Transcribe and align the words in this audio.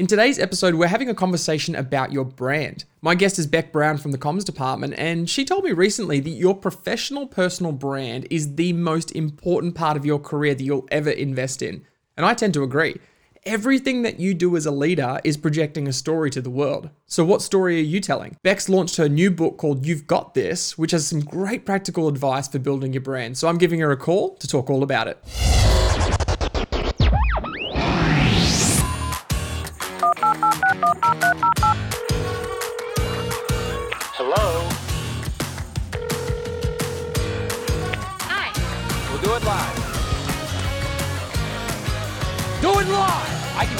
In 0.00 0.06
today's 0.06 0.38
episode, 0.38 0.76
we're 0.76 0.86
having 0.86 1.10
a 1.10 1.14
conversation 1.14 1.76
about 1.76 2.10
your 2.10 2.24
brand. 2.24 2.86
My 3.02 3.14
guest 3.14 3.38
is 3.38 3.46
Bec 3.46 3.70
Brown 3.70 3.98
from 3.98 4.12
the 4.12 4.16
comms 4.16 4.46
department, 4.46 4.94
and 4.96 5.28
she 5.28 5.44
told 5.44 5.62
me 5.62 5.72
recently 5.72 6.20
that 6.20 6.30
your 6.30 6.56
professional 6.56 7.26
personal 7.26 7.72
brand 7.72 8.26
is 8.30 8.54
the 8.54 8.72
most 8.72 9.12
important 9.12 9.74
part 9.74 9.98
of 9.98 10.06
your 10.06 10.18
career 10.18 10.54
that 10.54 10.64
you'll 10.64 10.88
ever 10.90 11.10
invest 11.10 11.60
in. 11.60 11.84
And 12.16 12.24
I 12.24 12.32
tend 12.32 12.54
to 12.54 12.62
agree. 12.62 12.96
Everything 13.44 14.00
that 14.00 14.18
you 14.18 14.32
do 14.32 14.56
as 14.56 14.64
a 14.64 14.70
leader 14.70 15.20
is 15.22 15.36
projecting 15.36 15.86
a 15.86 15.92
story 15.92 16.30
to 16.30 16.40
the 16.40 16.48
world. 16.48 16.88
So, 17.04 17.22
what 17.22 17.42
story 17.42 17.76
are 17.76 17.84
you 17.84 18.00
telling? 18.00 18.38
Bec's 18.42 18.70
launched 18.70 18.96
her 18.96 19.06
new 19.06 19.30
book 19.30 19.58
called 19.58 19.84
You've 19.84 20.06
Got 20.06 20.32
This, 20.32 20.78
which 20.78 20.92
has 20.92 21.06
some 21.06 21.20
great 21.20 21.66
practical 21.66 22.08
advice 22.08 22.48
for 22.48 22.58
building 22.58 22.94
your 22.94 23.02
brand. 23.02 23.36
So, 23.36 23.48
I'm 23.48 23.58
giving 23.58 23.80
her 23.80 23.92
a 23.92 23.98
call 23.98 24.36
to 24.36 24.48
talk 24.48 24.70
all 24.70 24.82
about 24.82 25.08
it. 25.08 25.18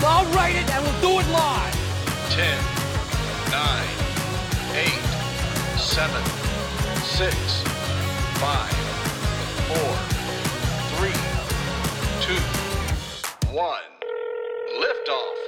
I'll 0.02 0.24
write 0.32 0.56
it 0.56 0.70
and 0.70 0.82
we'll 0.82 1.00
do 1.00 1.20
it 1.20 1.28
live. 1.30 1.74
10, 2.30 2.58
9, 3.50 3.84
8, 4.74 4.88
7, 5.78 6.24
6, 7.04 7.62
5, 8.40 8.72
4, 9.68 9.76
3, 10.96 11.12
2, 12.22 12.34
1. 13.52 13.80
Liftoff. 14.80 15.39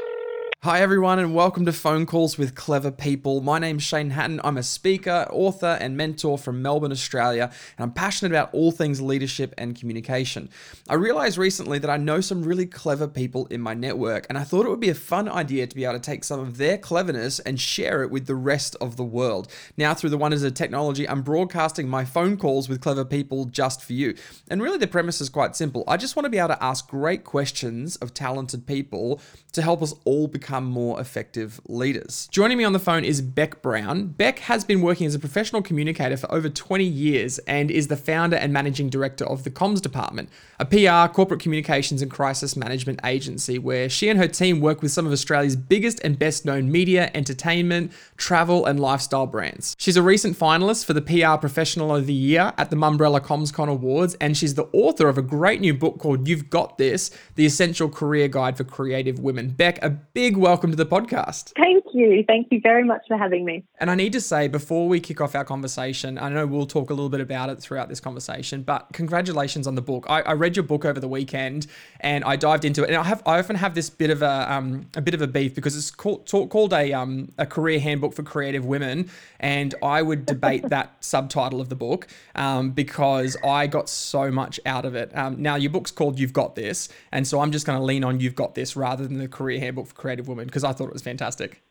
Hi, 0.64 0.80
everyone, 0.80 1.18
and 1.18 1.34
welcome 1.34 1.64
to 1.64 1.72
Phone 1.72 2.06
Calls 2.06 2.38
with 2.38 2.54
Clever 2.54 2.92
People. 2.92 3.40
My 3.40 3.58
name's 3.58 3.82
Shane 3.82 4.10
Hatton. 4.10 4.41
I'm 4.44 4.56
a 4.56 4.62
speaker, 4.62 5.27
author, 5.32 5.77
and 5.80 5.96
mentor 5.96 6.38
from 6.38 6.62
Melbourne, 6.62 6.92
Australia, 6.92 7.50
and 7.77 7.82
I'm 7.82 7.92
passionate 7.92 8.30
about 8.30 8.54
all 8.54 8.70
things 8.70 9.00
leadership 9.00 9.54
and 9.58 9.74
communication. 9.74 10.48
I 10.88 10.94
realized 10.94 11.36
recently 11.36 11.80
that 11.80 11.91
I 11.91 11.96
know 11.96 12.20
some 12.20 12.44
really 12.44 12.66
clever 12.66 13.08
people 13.08 13.46
in 13.46 13.60
my 13.60 13.74
network, 13.74 14.24
and 14.28 14.38
I 14.38 14.44
thought 14.44 14.64
it 14.64 14.69
would 14.69 14.78
be 14.78 14.88
a 14.88 14.94
fun 14.94 15.28
idea 15.28 15.66
to 15.66 15.74
be 15.74 15.82
able 15.82 15.94
to 15.94 15.98
take 15.98 16.22
some 16.22 16.38
of 16.38 16.58
their 16.58 16.78
cleverness 16.78 17.41
and 17.41 17.58
share 17.58 18.04
it 18.04 18.12
with 18.12 18.26
the 18.26 18.36
rest 18.36 18.76
of 18.80 18.97
the 18.97 19.02
world. 19.02 19.50
Now, 19.76 19.94
through 19.94 20.10
the 20.10 20.16
wonders 20.16 20.44
of 20.44 20.54
technology, 20.54 21.08
I'm 21.08 21.22
broadcasting 21.22 21.88
my 21.88 22.04
phone 22.04 22.36
calls 22.36 22.69
with 22.69 22.80
clever 22.80 23.04
people 23.04 23.47
just 23.47 23.82
for 23.82 23.94
you. 23.94 24.14
And 24.48 24.62
really, 24.62 24.78
the 24.78 24.86
premise 24.86 25.20
is 25.20 25.28
quite 25.28 25.56
simple. 25.56 25.82
I 25.88 25.97
just 25.97 26.14
want 26.14 26.26
to 26.26 26.30
be 26.30 26.38
able 26.38 26.50
to 26.50 26.62
ask 26.62 26.88
great 26.88 27.24
questions 27.24 27.97
of 27.97 28.14
talented 28.14 28.64
people 28.64 29.20
to 29.54 29.60
help 29.60 29.82
us 29.82 29.92
all 30.04 30.28
become 30.28 30.52
more 30.61 31.00
effective 31.00 31.61
leaders. 31.67 32.28
Joining 32.31 32.58
me 32.58 32.64
on 32.64 32.72
the 32.72 32.78
phone 32.78 33.05
is 33.05 33.20
Bec 33.20 33.62
Brown. 33.62 34.08
Bec 34.08 34.41
has 34.41 34.64
been 34.64 34.83
working 34.83 35.06
as 35.06 35.14
a 35.14 35.19
professional 35.19 35.62
communicator 35.62 36.17
for 36.17 36.31
over 36.33 36.48
20 36.48 36.84
years 36.84 37.39
and 37.41 37.70
is 37.70 37.89
the 37.89 37.97
founder 37.97 38.36
and 38.36 38.53
managing 38.53 38.91
director 38.91 39.25
of 39.25 39.44
the 39.44 39.50
Comms 39.50 39.81
Department, 39.81 40.28
a 40.59 40.64
PR, 40.64 41.12
corporate 41.12 41.41
communications, 41.41 42.03
and 42.03 42.11
crisis 42.11 42.56
management 42.56 43.00
agency 43.05 43.59
where 43.59 43.89
she 43.89 44.09
and 44.09 44.19
her 44.19 44.28
team 44.28 44.61
work 44.61 44.83
with 44.83 44.92
some 44.92 45.06
of 45.06 45.12
Australia's 45.12 45.56
biggest 45.56 46.00
and 46.05 46.19
best 46.19 46.44
known 46.44 46.70
media, 46.70 47.11
entertainment, 47.14 47.92
travel, 48.16 48.66
and 48.66 48.78
lifestyle 48.81 49.27
brands. 49.27 49.75
She's 49.78 49.97
a 49.97 50.03
recent 50.03 50.39
finalist 50.39 50.84
for 50.84 50.92
the 50.92 51.03
PR 51.03 51.39
Professional 51.39 51.94
of 51.94 52.06
the 52.06 52.12
Year 52.12 52.53
at 52.59 52.70
the 52.70 52.77
Mumbrella 52.77 53.20
CommsCon 53.20 53.69
Awards, 53.69 54.14
and 54.20 54.37
she's 54.37 54.55
the 54.55 54.69
author 54.72 55.09
of 55.09 55.19
a 55.19 55.22
great 55.22 55.61
new 55.61 55.75
book 55.75 55.98
called 55.98 56.28
You've 56.28 56.50
Got 56.50 56.78
This 56.78 57.11
The 57.34 57.47
Essential 57.47 57.89
Career 57.89 58.28
Guide 58.28 58.56
for 58.56 58.64
Creative 58.64 59.19
Women. 59.19 59.50
Bec, 59.50 59.83
a 59.83 59.91
big 59.91 60.37
welcome 60.42 60.70
to 60.70 60.76
the 60.76 60.84
podcast. 60.84 61.52
Thank 61.56 61.84
you. 61.94 62.24
Thank 62.26 62.48
you 62.50 62.60
very 62.60 62.82
much 62.82 63.02
for 63.06 63.16
having 63.16 63.44
me. 63.44 63.62
And 63.78 63.88
I 63.88 63.94
need 63.94 64.12
to 64.14 64.20
say, 64.20 64.48
before 64.48 64.88
we 64.88 64.98
kick 64.98 65.20
off 65.20 65.36
our 65.36 65.44
conversation, 65.44 66.18
I 66.18 66.30
know 66.30 66.48
we'll 66.48 66.66
talk 66.66 66.90
a 66.90 66.94
little 66.94 67.08
bit 67.08 67.20
about 67.20 67.48
it 67.48 67.60
throughout 67.60 67.88
this 67.88 68.00
conversation, 68.00 68.64
but 68.64 68.88
congratulations 68.92 69.69
on 69.69 69.76
the 69.76 69.82
book. 69.82 70.04
I, 70.08 70.22
I 70.22 70.32
read 70.32 70.56
your 70.56 70.64
book 70.64 70.84
over 70.84 70.98
the 70.98 71.06
weekend 71.06 71.69
and 72.00 72.25
I 72.25 72.34
dived 72.34 72.64
into 72.64 72.82
it. 72.82 72.88
And 72.88 72.97
I 72.97 73.04
have 73.04 73.22
I 73.25 73.38
often 73.38 73.54
have 73.54 73.76
this 73.76 73.88
bit 73.88 74.10
of 74.10 74.20
a 74.20 74.52
um, 74.52 74.88
a 74.97 75.00
bit 75.00 75.14
of 75.14 75.22
a 75.22 75.28
beef 75.28 75.54
because 75.54 75.76
it's 75.76 75.92
called 75.92 76.26
talk, 76.26 76.50
called 76.50 76.72
a 76.72 76.92
um, 76.92 77.31
a 77.38 77.47
career 77.47 77.78
handbook 77.78 78.12
for 78.12 78.25
creative 78.25 78.64
women, 78.64 79.10
and 79.38 79.76
I 79.81 80.02
would 80.02 80.26
debate 80.26 80.69
that 80.70 80.97
subtitle 81.00 81.60
of 81.60 81.69
the 81.69 81.76
book 81.76 82.08
um, 82.34 82.72
because 82.72 83.36
I 83.44 83.69
got 83.69 83.88
so 83.88 84.32
much 84.32 84.58
out 84.66 84.84
of 84.84 84.97
it. 84.97 85.16
Um, 85.16 85.41
now 85.41 85.54
your 85.54 85.70
book's 85.70 85.92
called 85.92 86.19
You've 86.19 86.32
Got 86.32 86.56
This, 86.56 86.88
and 87.12 87.28
so 87.28 87.41
I'm 87.41 87.52
just 87.52 87.64
going 87.64 87.78
to 87.78 87.84
lean 87.84 88.02
on 88.02 88.19
You've 88.19 88.34
Got 88.34 88.56
This 88.56 88.75
rather 88.75 89.06
than 89.06 89.19
the 89.19 89.28
career 89.28 89.60
handbook 89.60 89.86
for 89.86 89.94
creative 89.94 90.26
women 90.26 90.31
because 90.37 90.65
I 90.65 90.72
thought 90.72 90.88
it 90.88 90.93
was 90.93 91.03
fantastic. 91.03 91.62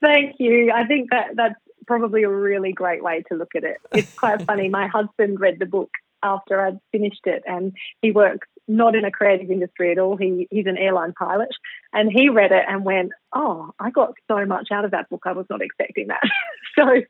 Thank 0.00 0.36
you. 0.38 0.70
I 0.72 0.84
think 0.84 1.10
that 1.10 1.30
that's 1.34 1.54
probably 1.86 2.22
a 2.22 2.28
really 2.28 2.72
great 2.72 3.02
way 3.02 3.22
to 3.30 3.36
look 3.36 3.54
at 3.56 3.64
it. 3.64 3.78
It's 3.92 4.12
quite 4.14 4.42
funny. 4.46 4.68
My 4.68 4.86
husband 4.86 5.40
read 5.40 5.58
the 5.58 5.66
book 5.66 5.90
after 6.22 6.60
I'd 6.60 6.80
finished 6.90 7.26
it, 7.26 7.42
and 7.46 7.72
he 8.02 8.10
works 8.10 8.48
not 8.66 8.96
in 8.96 9.04
a 9.04 9.10
creative 9.10 9.50
industry 9.50 9.92
at 9.92 9.98
all. 9.98 10.16
He 10.16 10.48
he's 10.50 10.66
an 10.66 10.78
airline 10.78 11.12
pilot, 11.12 11.50
and 11.92 12.10
he 12.10 12.28
read 12.28 12.50
it 12.50 12.64
and 12.66 12.84
went, 12.84 13.12
"Oh, 13.34 13.70
I 13.78 13.90
got 13.90 14.14
so 14.28 14.44
much 14.46 14.68
out 14.72 14.84
of 14.84 14.90
that 14.92 15.08
book. 15.10 15.22
I 15.26 15.32
was 15.32 15.46
not 15.50 15.62
expecting 15.62 16.08
that." 16.08 16.22
so, 16.74 17.02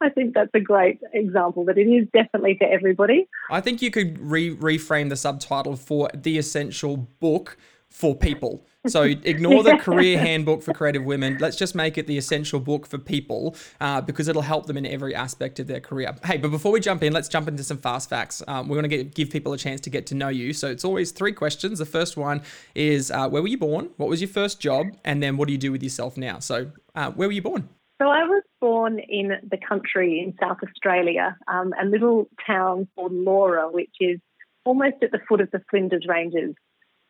I 0.00 0.10
think 0.10 0.34
that's 0.34 0.50
a 0.54 0.60
great 0.60 1.00
example 1.12 1.64
that 1.64 1.78
it 1.78 1.86
is 1.86 2.06
definitely 2.12 2.56
for 2.58 2.68
everybody. 2.68 3.26
I 3.50 3.60
think 3.60 3.82
you 3.82 3.90
could 3.90 4.18
re- 4.18 4.54
reframe 4.54 5.08
the 5.08 5.16
subtitle 5.16 5.76
for 5.76 6.10
the 6.14 6.38
essential 6.38 6.96
book 6.96 7.56
for 7.88 8.14
people. 8.14 8.66
So 8.88 9.02
ignore 9.24 9.62
the 9.62 9.76
career 9.76 10.18
handbook 10.18 10.62
for 10.62 10.72
creative 10.72 11.04
women. 11.04 11.38
Let's 11.40 11.56
just 11.56 11.74
make 11.74 11.98
it 11.98 12.06
the 12.06 12.18
essential 12.18 12.60
book 12.60 12.86
for 12.86 12.98
people 12.98 13.56
uh, 13.80 14.00
because 14.00 14.28
it'll 14.28 14.42
help 14.42 14.66
them 14.66 14.76
in 14.76 14.86
every 14.86 15.14
aspect 15.14 15.58
of 15.60 15.66
their 15.66 15.80
career. 15.80 16.14
Hey, 16.24 16.36
but 16.36 16.50
before 16.50 16.72
we 16.72 16.80
jump 16.80 17.02
in, 17.02 17.12
let's 17.12 17.28
jump 17.28 17.48
into 17.48 17.64
some 17.64 17.78
fast 17.78 18.08
facts. 18.08 18.42
Um, 18.48 18.68
we're 18.68 18.80
going 18.80 18.90
to 18.90 19.04
give 19.04 19.30
people 19.30 19.52
a 19.52 19.58
chance 19.58 19.80
to 19.82 19.90
get 19.90 20.06
to 20.06 20.14
know 20.14 20.28
you. 20.28 20.52
So 20.52 20.68
it's 20.68 20.84
always 20.84 21.10
three 21.10 21.32
questions. 21.32 21.78
The 21.78 21.86
first 21.86 22.16
one 22.16 22.42
is 22.74 23.10
uh, 23.10 23.28
where 23.28 23.42
were 23.42 23.48
you 23.48 23.58
born? 23.58 23.90
What 23.96 24.08
was 24.08 24.20
your 24.20 24.28
first 24.28 24.60
job? 24.60 24.86
And 25.04 25.22
then 25.22 25.36
what 25.36 25.48
do 25.48 25.52
you 25.52 25.58
do 25.58 25.72
with 25.72 25.82
yourself 25.82 26.16
now? 26.16 26.38
So 26.38 26.70
uh, 26.94 27.10
where 27.12 27.28
were 27.28 27.32
you 27.32 27.42
born? 27.42 27.68
So 28.00 28.08
I 28.08 28.22
was 28.24 28.44
born 28.60 29.00
in 29.00 29.32
the 29.50 29.58
country 29.58 30.20
in 30.20 30.34
South 30.40 30.58
Australia, 30.62 31.36
um, 31.48 31.72
a 31.80 31.84
little 31.84 32.28
town 32.46 32.86
called 32.94 33.12
Laura, 33.12 33.68
which 33.70 33.90
is 33.98 34.20
almost 34.64 34.96
at 35.02 35.10
the 35.10 35.18
foot 35.28 35.40
of 35.40 35.50
the 35.50 35.60
Flinders 35.68 36.06
Ranges. 36.08 36.54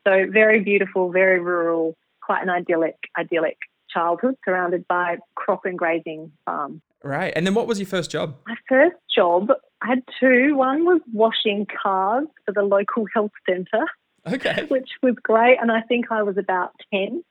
So 0.06 0.26
very 0.30 0.60
beautiful, 0.60 1.10
very 1.10 1.40
rural, 1.40 1.96
quite 2.22 2.42
an 2.42 2.50
idyllic, 2.50 2.96
idyllic 3.18 3.56
childhood 3.90 4.36
surrounded 4.44 4.86
by 4.88 5.18
crop 5.34 5.64
and 5.64 5.78
grazing 5.78 6.32
farms. 6.44 6.80
Right. 7.02 7.32
And 7.36 7.46
then 7.46 7.54
what 7.54 7.66
was 7.66 7.78
your 7.78 7.86
first 7.86 8.10
job? 8.10 8.36
My 8.46 8.56
first 8.68 8.96
job, 9.14 9.50
I 9.82 9.88
had 9.88 10.02
two. 10.18 10.56
One 10.56 10.84
was 10.84 11.00
washing 11.12 11.66
cars 11.82 12.26
for 12.44 12.52
the 12.52 12.62
local 12.62 13.06
health 13.14 13.30
centre, 13.48 13.86
Okay. 14.26 14.64
which 14.68 14.90
was 15.02 15.14
great. 15.22 15.58
And 15.60 15.70
I 15.70 15.80
think 15.82 16.06
I 16.10 16.22
was 16.22 16.36
about 16.36 16.72
10. 16.92 17.22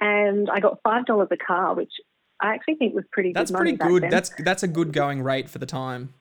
And 0.00 0.50
I 0.50 0.60
got 0.60 0.82
$5 0.82 1.30
a 1.30 1.36
car, 1.38 1.74
which 1.74 1.92
I 2.40 2.52
actually 2.54 2.74
think 2.74 2.94
was 2.94 3.04
pretty 3.12 3.32
That's 3.32 3.50
good 3.50 3.58
money 3.58 3.76
pretty 3.76 3.92
good. 3.92 4.02
then. 4.04 4.10
That's 4.10 4.30
that's 4.44 4.62
a 4.62 4.68
good 4.68 4.92
going 4.92 5.22
rate 5.22 5.48
for 5.48 5.58
the 5.58 5.64
time. 5.66 6.12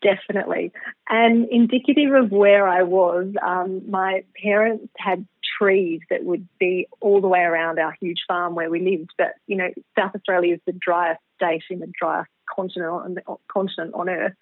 Definitely. 0.00 0.72
And 1.08 1.48
indicative 1.50 2.12
of 2.14 2.30
where 2.30 2.66
I 2.66 2.84
was, 2.84 3.32
um, 3.42 3.90
my 3.90 4.24
parents 4.42 4.88
had 4.96 5.26
trees 5.58 6.00
that 6.10 6.24
would 6.24 6.48
be 6.58 6.88
all 7.00 7.20
the 7.20 7.28
way 7.28 7.40
around 7.40 7.78
our 7.78 7.94
huge 8.00 8.20
farm 8.26 8.54
where 8.54 8.70
we 8.70 8.80
lived. 8.80 9.10
But, 9.18 9.34
you 9.46 9.56
know, 9.56 9.68
South 9.96 10.14
Australia 10.14 10.54
is 10.54 10.60
the 10.66 10.72
driest 10.72 11.20
state 11.36 11.64
in 11.68 11.80
the 11.80 11.92
driest 11.98 12.30
continent 12.54 12.90
on, 12.90 13.14
the 13.14 13.22
continent 13.52 13.92
on 13.94 14.08
Earth. 14.08 14.36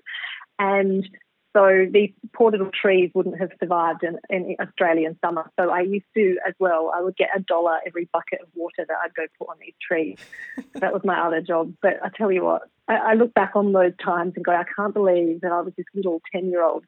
And 0.58 1.08
so 1.55 1.87
these 1.91 2.11
poor 2.33 2.51
little 2.51 2.71
trees 2.73 3.11
wouldn't 3.15 3.39
have 3.39 3.51
survived 3.61 4.03
in, 4.05 4.19
in 4.31 4.57
Australian 4.61 5.19
summer. 5.25 5.51
So 5.59 5.71
I 5.71 5.81
used 5.81 6.07
to 6.15 6.39
as 6.47 6.55
well. 6.59 6.91
I 6.95 7.03
would 7.03 7.17
get 7.17 7.29
a 7.37 7.41
dollar 7.41 7.79
every 7.87 8.09
bucket 8.13 8.41
of 8.41 8.49
water 8.55 8.87
that 8.89 8.97
I'd 9.05 9.15
go 9.15 9.25
put 9.39 9.51
on 9.51 9.57
these 9.61 9.75
trees. 9.87 10.19
that 10.75 10.93
was 10.93 11.03
my 11.04 11.21
other 11.21 11.43
job. 11.43 11.75
But 11.83 11.99
I 12.03 12.09
tell 12.16 12.33
you 12.33 12.45
what, 12.45 12.63
I, 12.89 12.95
I 12.95 13.15
look 13.15 13.34
back 13.34 13.53
on 13.54 13.72
those 13.72 13.93
times 14.03 14.33
and 14.37 14.45
go, 14.45 14.53
I 14.53 14.65
can't 14.77 14.95
believe 14.95 15.43
that 15.43 15.53
I 15.53 15.60
was 15.60 15.75
this 15.77 15.87
little 15.95 16.22
ten 16.33 16.51
year 16.51 16.65
old 16.65 16.84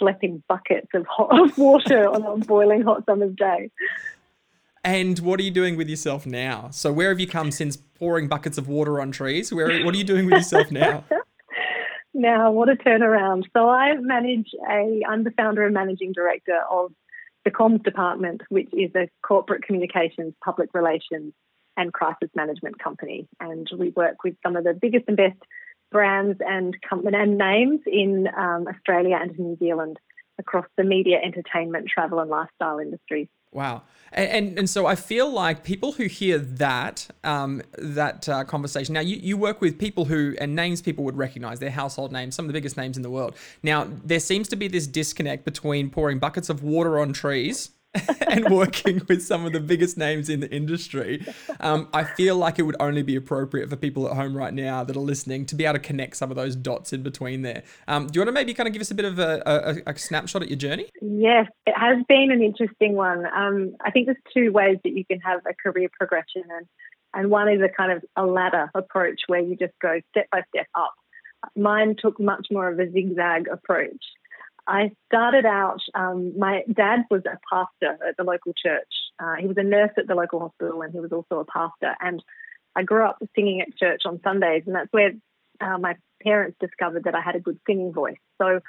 schlepping 0.00 0.42
buckets 0.48 0.88
of 0.92 1.06
hot 1.06 1.38
of 1.50 1.56
water 1.56 2.08
on 2.08 2.24
a 2.24 2.44
boiling 2.44 2.82
hot 2.82 3.04
summer's 3.06 3.36
day. 3.36 3.70
And 4.82 5.18
what 5.18 5.38
are 5.38 5.42
you 5.42 5.50
doing 5.50 5.76
with 5.76 5.88
yourself 5.88 6.24
now? 6.24 6.70
So 6.70 6.90
where 6.90 7.10
have 7.10 7.20
you 7.20 7.26
come 7.26 7.50
since 7.50 7.76
pouring 7.76 8.28
buckets 8.28 8.56
of 8.56 8.66
water 8.66 9.00
on 9.00 9.12
trees? 9.12 9.52
Where 9.52 9.84
what 9.84 9.94
are 9.94 9.98
you 9.98 10.04
doing 10.04 10.24
with 10.24 10.34
yourself 10.34 10.70
now? 10.70 11.04
Now, 12.12 12.50
what 12.50 12.68
a 12.68 12.74
turnaround. 12.74 13.44
So 13.56 13.68
I 13.68 13.94
manage 13.96 14.48
a, 14.68 15.02
I'm 15.08 15.24
the 15.24 15.30
founder 15.30 15.64
and 15.64 15.74
managing 15.74 16.12
director 16.12 16.58
of 16.70 16.92
the 17.44 17.50
comms 17.50 17.82
department, 17.84 18.42
which 18.48 18.68
is 18.72 18.90
a 18.94 19.08
corporate 19.22 19.62
communications, 19.62 20.34
public 20.44 20.70
relations 20.74 21.32
and 21.76 21.92
crisis 21.92 22.28
management 22.34 22.78
company. 22.78 23.28
And 23.38 23.68
we 23.78 23.90
work 23.90 24.24
with 24.24 24.34
some 24.42 24.56
of 24.56 24.64
the 24.64 24.74
biggest 24.74 25.04
and 25.08 25.16
best 25.16 25.38
brands 25.90 26.38
and 26.40 26.76
company 26.88 27.16
and 27.16 27.38
names 27.38 27.80
in 27.86 28.28
um, 28.36 28.66
Australia 28.68 29.18
and 29.20 29.36
New 29.38 29.56
Zealand 29.58 29.98
across 30.38 30.66
the 30.76 30.84
media, 30.84 31.18
entertainment, 31.22 31.88
travel 31.92 32.18
and 32.18 32.30
lifestyle 32.30 32.78
industries. 32.78 33.28
Wow. 33.52 33.82
And, 34.12 34.28
and, 34.30 34.58
and 34.60 34.70
so 34.70 34.86
I 34.86 34.94
feel 34.94 35.30
like 35.30 35.64
people 35.64 35.92
who 35.92 36.04
hear 36.04 36.38
that 36.38 37.08
um, 37.24 37.62
that 37.78 38.28
uh, 38.28 38.44
conversation 38.44 38.92
now 38.92 39.00
you, 39.00 39.16
you 39.16 39.36
work 39.36 39.60
with 39.60 39.78
people 39.78 40.04
who 40.04 40.34
and 40.40 40.54
names 40.56 40.82
people 40.82 41.04
would 41.04 41.16
recognize 41.16 41.60
their 41.60 41.70
household 41.70 42.10
names 42.10 42.34
some 42.34 42.44
of 42.44 42.48
the 42.48 42.52
biggest 42.52 42.76
names 42.76 42.96
in 42.96 43.02
the 43.04 43.10
world 43.10 43.36
now 43.62 43.86
there 44.04 44.18
seems 44.18 44.48
to 44.48 44.56
be 44.56 44.66
this 44.66 44.86
disconnect 44.86 45.44
between 45.44 45.90
pouring 45.90 46.18
buckets 46.18 46.48
of 46.48 46.62
water 46.62 46.98
on 46.98 47.12
trees 47.12 47.70
and 48.28 48.48
working 48.50 49.02
with 49.08 49.22
some 49.22 49.44
of 49.44 49.52
the 49.52 49.60
biggest 49.60 49.98
names 49.98 50.28
in 50.28 50.40
the 50.40 50.50
industry, 50.50 51.24
um, 51.58 51.88
I 51.92 52.04
feel 52.04 52.36
like 52.36 52.58
it 52.58 52.62
would 52.62 52.76
only 52.78 53.02
be 53.02 53.16
appropriate 53.16 53.68
for 53.68 53.76
people 53.76 54.06
at 54.08 54.14
home 54.14 54.36
right 54.36 54.54
now 54.54 54.84
that 54.84 54.96
are 54.96 55.00
listening 55.00 55.44
to 55.46 55.54
be 55.56 55.64
able 55.64 55.74
to 55.74 55.80
connect 55.80 56.16
some 56.16 56.30
of 56.30 56.36
those 56.36 56.54
dots 56.54 56.92
in 56.92 57.02
between 57.02 57.42
there. 57.42 57.64
Um, 57.88 58.06
do 58.06 58.18
you 58.18 58.20
want 58.20 58.28
to 58.28 58.32
maybe 58.32 58.54
kind 58.54 58.68
of 58.68 58.72
give 58.72 58.80
us 58.80 58.90
a 58.90 58.94
bit 58.94 59.04
of 59.04 59.18
a, 59.18 59.42
a, 59.86 59.90
a 59.90 59.98
snapshot 59.98 60.42
at 60.42 60.48
your 60.48 60.58
journey? 60.58 60.88
Yes, 61.02 61.46
it 61.66 61.74
has 61.76 61.98
been 62.08 62.30
an 62.30 62.42
interesting 62.42 62.94
one. 62.94 63.26
Um, 63.26 63.74
I 63.84 63.90
think 63.90 64.06
there's 64.06 64.18
two 64.32 64.52
ways 64.52 64.78
that 64.84 64.92
you 64.92 65.04
can 65.04 65.20
have 65.20 65.40
a 65.46 65.54
career 65.54 65.88
progression, 65.98 66.42
and 66.56 66.66
and 67.12 67.28
one 67.28 67.48
is 67.48 67.60
a 67.60 67.68
kind 67.68 67.90
of 67.90 68.04
a 68.16 68.24
ladder 68.24 68.70
approach 68.74 69.22
where 69.26 69.40
you 69.40 69.56
just 69.56 69.72
go 69.82 70.00
step 70.10 70.28
by 70.30 70.42
step 70.54 70.66
up. 70.76 70.94
Mine 71.56 71.96
took 72.00 72.20
much 72.20 72.46
more 72.50 72.68
of 72.68 72.78
a 72.78 72.90
zigzag 72.90 73.48
approach. 73.48 74.04
I 74.70 74.92
started 75.06 75.44
out, 75.46 75.80
um, 75.94 76.38
my 76.38 76.62
dad 76.72 77.00
was 77.10 77.22
a 77.26 77.38
pastor 77.52 77.98
at 78.08 78.16
the 78.16 78.22
local 78.22 78.52
church. 78.54 78.86
Uh, 79.18 79.34
he 79.40 79.48
was 79.48 79.56
a 79.58 79.64
nurse 79.64 79.90
at 79.98 80.06
the 80.06 80.14
local 80.14 80.38
hospital 80.38 80.80
and 80.82 80.92
he 80.92 81.00
was 81.00 81.10
also 81.10 81.40
a 81.40 81.44
pastor. 81.44 81.96
And 82.00 82.22
I 82.76 82.84
grew 82.84 83.04
up 83.04 83.18
singing 83.34 83.60
at 83.60 83.76
church 83.76 84.02
on 84.06 84.20
Sundays, 84.22 84.62
and 84.66 84.76
that's 84.76 84.92
where 84.92 85.10
uh, 85.60 85.76
my 85.78 85.96
parents 86.22 86.56
discovered 86.60 87.02
that 87.04 87.16
I 87.16 87.20
had 87.20 87.34
a 87.34 87.40
good 87.40 87.58
singing 87.66 87.92
voice. 87.92 88.20
So 88.40 88.60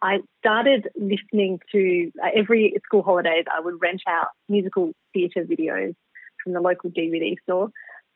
I 0.00 0.18
started 0.38 0.88
listening 0.94 1.58
to 1.72 2.12
uh, 2.22 2.28
every 2.36 2.76
school 2.84 3.02
holidays, 3.02 3.44
I 3.52 3.58
would 3.58 3.82
rent 3.82 4.02
out 4.06 4.28
musical 4.48 4.92
theatre 5.12 5.44
videos 5.44 5.96
from 6.42 6.52
the 6.52 6.60
local 6.60 6.90
DVD 6.90 7.34
store. 7.42 7.70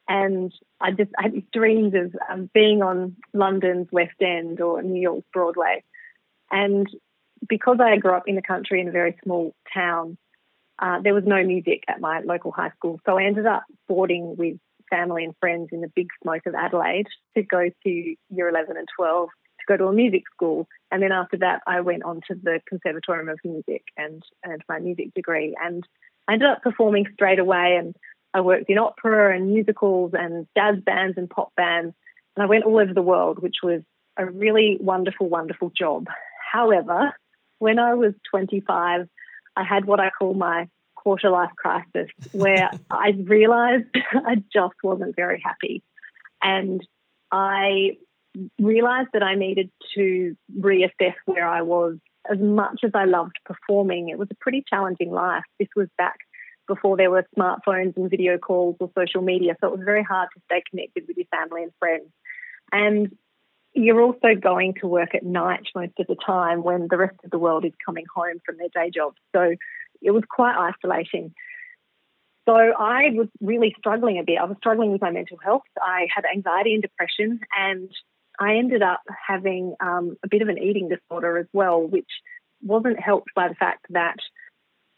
And 0.08 0.52
I 0.80 0.92
just 0.92 1.10
I 1.18 1.24
had 1.24 1.50
dreams 1.50 1.92
of 1.94 2.14
um, 2.30 2.50
being 2.54 2.82
on 2.82 3.16
London's 3.32 3.88
West 3.90 4.20
End 4.20 4.60
or 4.60 4.80
New 4.80 5.00
York's 5.00 5.26
Broadway. 5.32 5.82
And 6.52 6.86
because 7.48 7.78
I 7.80 7.96
grew 7.96 8.14
up 8.14 8.24
in 8.26 8.36
the 8.36 8.42
country 8.42 8.80
in 8.80 8.88
a 8.88 8.92
very 8.92 9.16
small 9.22 9.54
town, 9.72 10.16
uh, 10.78 11.00
there 11.02 11.14
was 11.14 11.24
no 11.26 11.42
music 11.44 11.84
at 11.88 12.00
my 12.00 12.20
local 12.20 12.52
high 12.52 12.70
school. 12.76 13.00
So 13.06 13.18
I 13.18 13.24
ended 13.24 13.46
up 13.46 13.64
boarding 13.88 14.36
with 14.36 14.56
family 14.90 15.24
and 15.24 15.34
friends 15.40 15.68
in 15.72 15.80
the 15.80 15.90
big 15.94 16.08
smoke 16.22 16.42
of 16.46 16.54
Adelaide 16.54 17.06
to 17.36 17.42
go 17.42 17.70
to 17.84 17.90
year 18.30 18.48
11 18.48 18.76
and 18.76 18.88
12 18.96 19.28
to 19.28 19.64
go 19.66 19.76
to 19.76 19.88
a 19.88 19.92
music 19.92 20.22
school. 20.34 20.68
And 20.90 21.02
then 21.02 21.12
after 21.12 21.38
that, 21.38 21.62
I 21.66 21.80
went 21.80 22.02
on 22.02 22.20
to 22.28 22.34
the 22.34 22.60
Conservatorium 22.68 23.28
of 23.28 23.38
Music 23.44 23.84
and 23.96 24.22
earned 24.46 24.62
my 24.68 24.78
music 24.78 25.14
degree. 25.14 25.56
And 25.62 25.84
I 26.28 26.34
ended 26.34 26.48
up 26.48 26.62
performing 26.62 27.06
straight 27.14 27.38
away. 27.38 27.76
And 27.78 27.96
I 28.34 28.40
worked 28.40 28.68
in 28.68 28.78
opera 28.78 29.34
and 29.34 29.50
musicals 29.50 30.12
and 30.14 30.46
jazz 30.56 30.76
bands 30.84 31.16
and 31.16 31.30
pop 31.30 31.52
bands. 31.56 31.94
And 32.36 32.42
I 32.42 32.46
went 32.46 32.64
all 32.64 32.78
over 32.78 32.92
the 32.92 33.02
world, 33.02 33.38
which 33.38 33.56
was 33.62 33.82
a 34.18 34.26
really 34.26 34.78
wonderful, 34.80 35.28
wonderful 35.28 35.70
job. 35.76 36.06
However, 36.52 37.12
when 37.62 37.78
I 37.78 37.94
was 37.94 38.12
25, 38.28 39.08
I 39.54 39.62
had 39.62 39.84
what 39.84 40.00
I 40.00 40.10
call 40.10 40.34
my 40.34 40.66
quarter 40.96 41.30
life 41.30 41.52
crisis, 41.56 42.10
where 42.32 42.70
I 42.90 43.10
realized 43.10 43.86
I 44.12 44.42
just 44.52 44.74
wasn't 44.82 45.14
very 45.14 45.40
happy. 45.44 45.80
And 46.42 46.84
I 47.30 47.98
realized 48.58 49.10
that 49.12 49.22
I 49.22 49.36
needed 49.36 49.70
to 49.94 50.36
reassess 50.58 51.14
where 51.24 51.46
I 51.46 51.62
was. 51.62 51.98
As 52.28 52.38
much 52.40 52.80
as 52.84 52.90
I 52.94 53.04
loved 53.04 53.36
performing, 53.44 54.08
it 54.08 54.18
was 54.18 54.28
a 54.32 54.36
pretty 54.40 54.64
challenging 54.68 55.12
life. 55.12 55.44
This 55.60 55.68
was 55.76 55.86
back 55.96 56.16
before 56.66 56.96
there 56.96 57.12
were 57.12 57.24
smartphones 57.38 57.96
and 57.96 58.10
video 58.10 58.38
calls 58.38 58.76
or 58.80 58.90
social 58.98 59.22
media, 59.22 59.54
so 59.60 59.68
it 59.68 59.76
was 59.76 59.84
very 59.84 60.02
hard 60.02 60.28
to 60.34 60.42
stay 60.46 60.64
connected 60.68 61.04
with 61.06 61.16
your 61.16 61.26
family 61.26 61.62
and 61.62 61.72
friends. 61.78 62.10
And 62.72 63.16
you're 63.74 64.02
also 64.02 64.34
going 64.40 64.74
to 64.80 64.86
work 64.86 65.14
at 65.14 65.22
night 65.22 65.66
most 65.74 65.92
of 65.98 66.06
the 66.06 66.16
time 66.26 66.62
when 66.62 66.88
the 66.90 66.96
rest 66.96 67.16
of 67.24 67.30
the 67.30 67.38
world 67.38 67.64
is 67.64 67.72
coming 67.84 68.04
home 68.14 68.38
from 68.44 68.56
their 68.58 68.68
day 68.68 68.90
jobs. 68.90 69.16
So 69.34 69.54
it 70.02 70.10
was 70.10 70.24
quite 70.28 70.54
isolating. 70.56 71.34
So 72.46 72.54
I 72.54 73.10
was 73.12 73.28
really 73.40 73.74
struggling 73.78 74.18
a 74.18 74.24
bit. 74.24 74.38
I 74.40 74.44
was 74.44 74.56
struggling 74.58 74.92
with 74.92 75.00
my 75.00 75.10
mental 75.10 75.38
health. 75.42 75.62
I 75.80 76.06
had 76.14 76.24
anxiety 76.24 76.74
and 76.74 76.82
depression, 76.82 77.40
and 77.56 77.88
I 78.38 78.56
ended 78.56 78.82
up 78.82 79.02
having 79.26 79.76
um, 79.80 80.16
a 80.24 80.28
bit 80.28 80.42
of 80.42 80.48
an 80.48 80.58
eating 80.58 80.88
disorder 80.88 81.38
as 81.38 81.46
well, 81.52 81.80
which 81.80 82.08
wasn't 82.60 83.00
helped 83.00 83.30
by 83.34 83.48
the 83.48 83.54
fact 83.54 83.86
that 83.90 84.16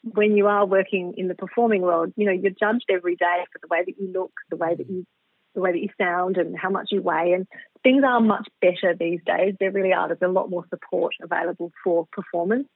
when 0.03 0.37
you 0.37 0.47
are 0.47 0.67
working 0.67 1.15
in 1.17 1.29
the 1.29 1.35
performing 1.35 1.83
world, 1.83 2.13
you 2.17 2.27
know, 2.27 2.33
you're 2.33 2.51
judged 2.51 2.87
every 2.91 3.17
day 3.17 3.45
for 3.53 3.59
the 3.61 3.69
way 3.69 3.83
that 3.85 3.99
you 3.99 4.11
look, 4.13 4.33
the 4.51 4.57
way 4.57 4.75
that 4.75 4.89
you 4.89 5.07
the 5.55 5.61
way 5.61 5.73
that 5.73 5.81
you 5.81 5.89
sound 5.99 6.37
and 6.37 6.59
how 6.59 6.71
much 6.71 6.89
you 6.91 7.03
weigh. 7.03 7.33
And 7.33 7.47
things 7.83 8.03
are 8.07 8.21
much 8.21 8.49
better 8.61 8.95
these 8.99 9.21
days. 9.25 9.55
There 9.59 9.71
really 9.71 9.93
are. 9.93 10.09
There's 10.09 10.19
a 10.23 10.29
lot 10.29 10.51
more 10.51 10.65
support 10.71 11.15
available 11.23 11.73
for 11.83 12.07
performance. 12.13 12.69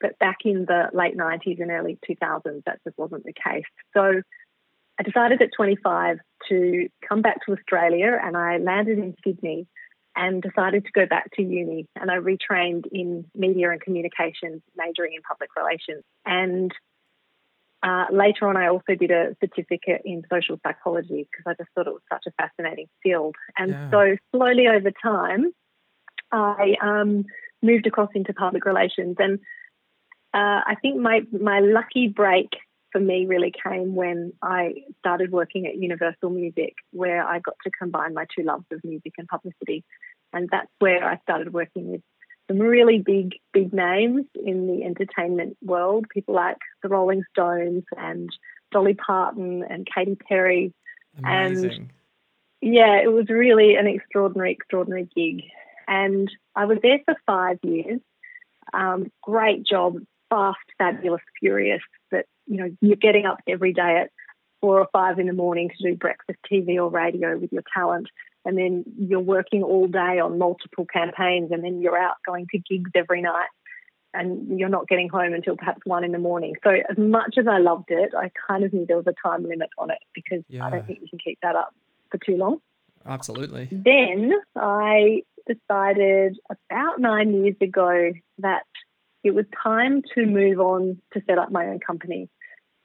But 0.00 0.18
back 0.18 0.38
in 0.44 0.64
the 0.66 0.88
late 0.94 1.16
90s 1.16 1.60
and 1.60 1.70
early 1.70 1.98
2000s, 2.08 2.62
that 2.64 2.80
just 2.84 2.96
wasn't 2.96 3.24
the 3.24 3.34
case. 3.34 3.64
So 3.94 4.22
I 4.98 5.02
decided 5.02 5.42
at 5.42 5.50
25 5.56 6.18
to 6.48 6.88
come 7.06 7.22
back 7.22 7.44
to 7.46 7.52
Australia 7.52 8.18
and 8.22 8.36
I 8.36 8.58
landed 8.58 8.98
in 8.98 9.14
Sydney 9.24 9.66
and 10.16 10.42
decided 10.42 10.84
to 10.84 10.92
go 10.92 11.06
back 11.06 11.30
to 11.36 11.42
uni 11.42 11.86
and 11.96 12.10
I 12.10 12.16
retrained 12.16 12.84
in 12.90 13.24
media 13.34 13.70
and 13.70 13.80
communications, 13.80 14.62
majoring 14.76 15.14
in 15.14 15.22
public 15.22 15.50
relations. 15.56 16.02
And 16.26 16.72
uh, 17.82 18.04
later 18.12 18.46
on, 18.46 18.56
I 18.56 18.68
also 18.68 18.94
did 18.94 19.10
a 19.10 19.36
certificate 19.40 20.02
in 20.04 20.22
social 20.30 20.58
psychology 20.66 21.26
because 21.30 21.44
I 21.46 21.54
just 21.62 21.70
thought 21.74 21.86
it 21.86 21.92
was 21.92 22.02
such 22.12 22.24
a 22.26 22.32
fascinating 22.32 22.88
field. 23.02 23.36
And 23.56 23.70
yeah. 23.70 23.90
so, 23.90 24.16
slowly 24.34 24.66
over 24.68 24.90
time, 25.02 25.52
I 26.30 26.76
um, 26.82 27.24
moved 27.62 27.86
across 27.86 28.10
into 28.14 28.34
public 28.34 28.64
relations. 28.66 29.16
And 29.18 29.38
uh, 30.34 30.60
I 30.66 30.76
think 30.82 31.00
my, 31.00 31.22
my 31.32 31.60
lucky 31.60 32.08
break 32.08 32.50
for 32.92 33.00
me 33.00 33.26
really 33.26 33.52
came 33.66 33.94
when 33.94 34.32
I 34.42 34.74
started 34.98 35.30
working 35.30 35.66
at 35.66 35.76
Universal 35.76 36.30
Music, 36.30 36.74
where 36.92 37.26
I 37.26 37.38
got 37.38 37.54
to 37.64 37.70
combine 37.70 38.14
my 38.14 38.26
two 38.36 38.44
loves 38.44 38.64
of 38.72 38.80
music 38.84 39.12
and 39.16 39.28
publicity. 39.28 39.84
And 40.32 40.48
that's 40.50 40.70
where 40.78 41.04
I 41.04 41.18
started 41.18 41.52
working 41.52 41.90
with 41.90 42.02
some 42.50 42.58
really 42.58 42.98
big, 42.98 43.34
big 43.52 43.72
names 43.72 44.26
in 44.34 44.66
the 44.66 44.82
entertainment 44.82 45.56
world, 45.62 46.06
people 46.12 46.34
like 46.34 46.56
the 46.82 46.88
Rolling 46.88 47.22
Stones 47.30 47.84
and 47.96 48.28
Dolly 48.72 48.94
Parton 48.94 49.62
and 49.62 49.86
Katy 49.86 50.16
Perry. 50.16 50.74
Amazing. 51.22 51.70
And 51.70 51.90
yeah, 52.60 53.00
it 53.02 53.12
was 53.12 53.28
really 53.28 53.76
an 53.76 53.86
extraordinary, 53.86 54.50
extraordinary 54.50 55.08
gig. 55.14 55.44
And 55.86 56.28
I 56.56 56.64
was 56.64 56.78
there 56.82 56.98
for 57.04 57.14
five 57.24 57.58
years. 57.62 58.00
Um, 58.74 59.12
great 59.22 59.64
job, 59.64 59.98
fast, 60.28 60.58
fabulous, 60.76 61.22
furious. 61.38 61.82
That 62.10 62.26
you 62.46 62.56
know 62.56 62.70
you're 62.80 62.96
getting 62.96 63.26
up 63.26 63.38
every 63.46 63.72
day 63.72 64.02
at 64.02 64.10
four 64.60 64.78
or 64.78 64.88
five 64.92 65.18
in 65.18 65.26
the 65.26 65.32
morning 65.32 65.70
to 65.70 65.90
do 65.90 65.96
breakfast 65.96 66.38
TV 66.50 66.76
or 66.76 66.90
radio 66.90 67.36
with 67.38 67.52
your 67.52 67.62
talent 67.74 68.08
and 68.44 68.56
then 68.56 68.84
you're 68.98 69.20
working 69.20 69.62
all 69.62 69.86
day 69.86 70.18
on 70.18 70.38
multiple 70.38 70.86
campaigns 70.86 71.50
and 71.52 71.62
then 71.62 71.80
you're 71.80 71.98
out 71.98 72.16
going 72.26 72.46
to 72.50 72.58
gigs 72.58 72.90
every 72.94 73.20
night 73.20 73.48
and 74.12 74.58
you're 74.58 74.68
not 74.68 74.88
getting 74.88 75.08
home 75.08 75.32
until 75.34 75.56
perhaps 75.56 75.80
one 75.84 76.04
in 76.04 76.12
the 76.12 76.18
morning. 76.18 76.54
So 76.64 76.70
as 76.70 76.98
much 76.98 77.36
as 77.38 77.46
I 77.46 77.58
loved 77.58 77.90
it, 77.90 78.12
I 78.16 78.30
kind 78.48 78.64
of 78.64 78.72
knew 78.72 78.86
there 78.86 78.96
was 78.96 79.06
a 79.06 79.28
time 79.28 79.46
limit 79.46 79.68
on 79.78 79.90
it 79.90 79.98
because 80.14 80.42
yeah. 80.48 80.66
I 80.66 80.70
don't 80.70 80.86
think 80.86 81.00
you 81.02 81.08
can 81.08 81.18
keep 81.18 81.38
that 81.42 81.54
up 81.54 81.74
for 82.10 82.18
too 82.18 82.36
long. 82.36 82.58
Absolutely. 83.06 83.68
Then 83.70 84.32
I 84.56 85.22
decided 85.46 86.38
about 86.50 86.98
nine 86.98 87.32
years 87.34 87.56
ago 87.60 88.12
that 88.38 88.64
it 89.22 89.34
was 89.34 89.44
time 89.62 90.02
to 90.14 90.26
move 90.26 90.60
on 90.60 91.00
to 91.12 91.22
set 91.26 91.38
up 91.38 91.50
my 91.50 91.66
own 91.66 91.78
company. 91.78 92.28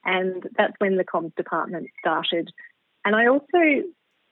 And 0.06 0.42
that's 0.56 0.74
when 0.78 0.96
the 0.96 1.04
comms 1.04 1.34
department 1.34 1.88
started. 2.00 2.50
And 3.04 3.14
I 3.14 3.26
also 3.26 3.84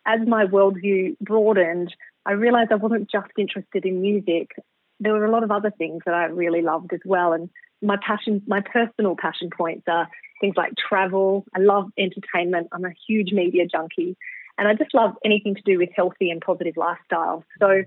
as 0.07 0.21
my 0.27 0.45
worldview 0.47 1.17
broadened, 1.21 1.95
I 2.27 2.33
realized 2.33 2.73
I 2.73 2.77
wasn't 2.77 3.11
just 3.11 3.31
interested 3.39 3.85
in 3.85 4.01
music. 4.01 4.51
There 5.01 5.13
were 5.13 5.25
a 5.25 5.31
lot 5.31 5.45
of 5.45 5.51
other 5.51 5.71
things 5.71 6.03
that 6.07 6.15
I 6.15 6.25
really 6.27 6.63
loved 6.63 6.93
as 6.93 7.01
well. 7.05 7.33
And 7.33 7.51
my 7.83 7.97
passion, 8.07 8.43
my 8.47 8.61
personal 8.61 9.17
passion 9.17 9.51
points 9.57 9.85
are 9.89 10.09
things 10.41 10.55
like 10.57 10.73
travel. 10.77 11.45
I 11.55 11.61
love 11.61 11.91
entertainment. 11.99 12.69
I'm 12.73 12.85
a 12.85 12.93
huge 13.07 13.33
media 13.33 13.67
junkie. 13.67 14.17
And 14.57 14.69
I 14.69 14.75
just 14.75 14.95
love 14.95 15.13
anything 15.25 15.55
to 15.57 15.63
do 15.65 15.79
with 15.79 15.91
healthy 15.95 16.31
and 16.31 16.41
positive 16.41 16.75
lifestyles. 16.75 17.43
So 17.59 17.83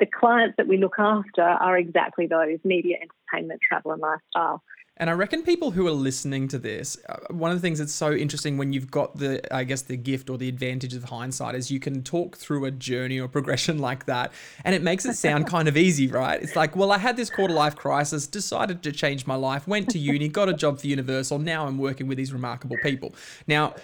the 0.00 0.06
clients 0.06 0.56
that 0.56 0.66
we 0.66 0.76
look 0.76 0.96
after 0.98 1.42
are 1.42 1.78
exactly 1.78 2.26
those 2.26 2.58
media, 2.64 2.96
entertainment, 3.00 3.60
travel, 3.66 3.92
and 3.92 4.00
lifestyle. 4.00 4.62
And 5.00 5.08
I 5.08 5.14
reckon 5.14 5.42
people 5.42 5.70
who 5.70 5.86
are 5.86 5.92
listening 5.92 6.46
to 6.48 6.58
this, 6.58 6.98
uh, 7.08 7.16
one 7.30 7.50
of 7.50 7.56
the 7.56 7.62
things 7.62 7.78
that's 7.78 7.94
so 7.94 8.12
interesting 8.12 8.58
when 8.58 8.74
you've 8.74 8.90
got 8.90 9.16
the, 9.16 9.40
I 9.52 9.64
guess, 9.64 9.80
the 9.80 9.96
gift 9.96 10.28
or 10.28 10.36
the 10.36 10.46
advantage 10.46 10.94
of 10.94 11.04
hindsight 11.04 11.54
is 11.54 11.70
you 11.70 11.80
can 11.80 12.02
talk 12.02 12.36
through 12.36 12.66
a 12.66 12.70
journey 12.70 13.18
or 13.18 13.26
progression 13.26 13.78
like 13.88 14.04
that. 14.04 14.30
And 14.62 14.74
it 14.74 14.82
makes 14.82 15.06
it 15.06 15.14
sound 15.14 15.46
kind 15.46 15.68
of 15.68 15.76
easy, 15.78 16.06
right? 16.06 16.40
It's 16.40 16.54
like, 16.54 16.76
well, 16.76 16.92
I 16.92 16.98
had 16.98 17.16
this 17.16 17.30
quarter 17.30 17.54
life 17.54 17.76
crisis, 17.76 18.26
decided 18.26 18.82
to 18.82 18.92
change 18.92 19.26
my 19.26 19.36
life, 19.36 19.66
went 19.66 19.88
to 19.90 19.98
uni, 19.98 20.28
got 20.28 20.50
a 20.50 20.52
job 20.52 20.78
for 20.78 20.86
Universal. 20.86 21.38
Now 21.38 21.66
I'm 21.66 21.78
working 21.78 22.06
with 22.06 22.18
these 22.18 22.34
remarkable 22.34 22.76
people. 22.82 23.14
Now, 23.46 23.76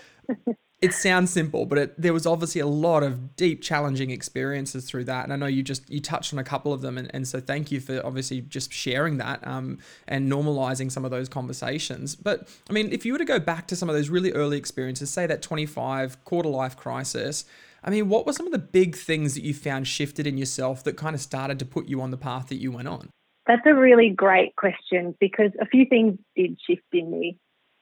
it 0.83 0.93
sounds 0.93 1.31
simple, 1.31 1.65
but 1.65 1.79
it, 1.79 2.01
there 2.01 2.13
was 2.13 2.27
obviously 2.27 2.61
a 2.61 2.67
lot 2.67 3.03
of 3.03 3.35
deep, 3.35 3.63
challenging 3.63 4.11
experiences 4.11 4.85
through 4.85 5.05
that. 5.05 5.25
And 5.25 5.33
I 5.33 5.37
know 5.37 5.47
you 5.47 5.63
just 5.63 5.89
you 5.89 6.01
touched 6.01 6.35
on 6.35 6.39
a 6.39 6.45
couple 6.45 6.73
of 6.73 6.83
them, 6.83 6.99
and, 6.99 7.11
and 7.15 7.27
so 7.27 7.41
thank 7.41 7.73
you 7.73 7.81
for 7.81 8.05
obviously 8.05 8.43
just 8.43 8.73
sharing 8.73 9.17
that 9.17 9.47
um, 9.47 9.79
and 10.07 10.31
normalizing 10.31 10.93
some 10.93 11.05
of 11.05 11.11
those 11.11 11.31
conversations. 11.31 12.15
But 12.15 12.49
I 12.69 12.75
mean, 12.75 12.93
if 12.93 13.07
you 13.07 13.13
were 13.13 13.19
to 13.19 13.25
go 13.25 13.39
back 13.39 13.67
to 13.69 13.77
some 13.77 13.89
of 13.89 13.95
those 13.95 14.11
really 14.11 14.33
early 14.33 14.59
experiences, 14.59 15.09
say 15.09 15.27
that 15.27 15.41
25 15.41 16.23
quarter 16.25 16.51
life 16.51 16.77
crisis, 16.77 17.47
I 17.83 17.89
mean, 17.89 18.11
what 18.11 18.27
were 18.27 18.35
some 18.35 18.47
of 18.47 18.53
the 18.53 18.59
big 18.59 18.97
things 18.97 19.35
that 19.35 19.45
you 19.45 19.55
found 19.55 19.89
shifted 19.89 20.27
in 20.27 20.37
yourself 20.37 20.85
that 20.85 20.99
kind 20.99 21.15
of 21.15 21.23
started 21.23 21.59
to 21.61 21.65
put 21.65 21.87
you 21.87 22.03
on 22.03 22.11
the 22.11 22.19
path 22.19 22.49
that 22.49 22.57
you 22.57 22.71
went 22.71 22.89
on? 22.89 23.09
That's 23.47 23.63
a 23.65 23.75
really 23.75 24.11
great 24.11 24.57
question 24.57 25.15
because 25.21 25.53
a 25.59 25.67
few 25.67 25.87
things 25.87 26.19
did 26.35 26.59
shift 26.69 26.83
in 26.93 27.11
me. 27.11 27.39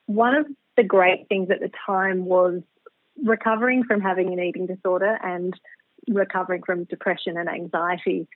One 0.06 0.34
of 0.34 0.46
the 0.76 0.84
great 0.84 1.26
things 1.28 1.50
at 1.50 1.60
the 1.60 1.70
time 1.86 2.26
was 2.26 2.60
recovering 3.22 3.84
from 3.84 4.00
having 4.00 4.32
an 4.32 4.40
eating 4.40 4.66
disorder 4.66 5.18
and 5.22 5.54
recovering 6.08 6.62
from 6.64 6.84
depression 6.84 7.36
and 7.36 7.48
anxiety. 7.48 8.26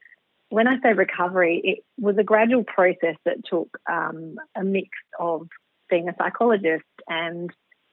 When 0.51 0.67
I 0.67 0.81
say 0.81 0.93
recovery, 0.95 1.61
it 1.63 1.85
was 1.99 2.17
a 2.19 2.25
gradual 2.25 2.65
process 2.65 3.17
that 3.25 3.45
took 3.45 3.69
um, 3.91 4.37
a 4.57 4.65
mix 4.65 4.89
of 5.19 5.49
being 5.91 6.09
a 6.09 6.15
psychologist 6.19 6.85
and 7.09 7.51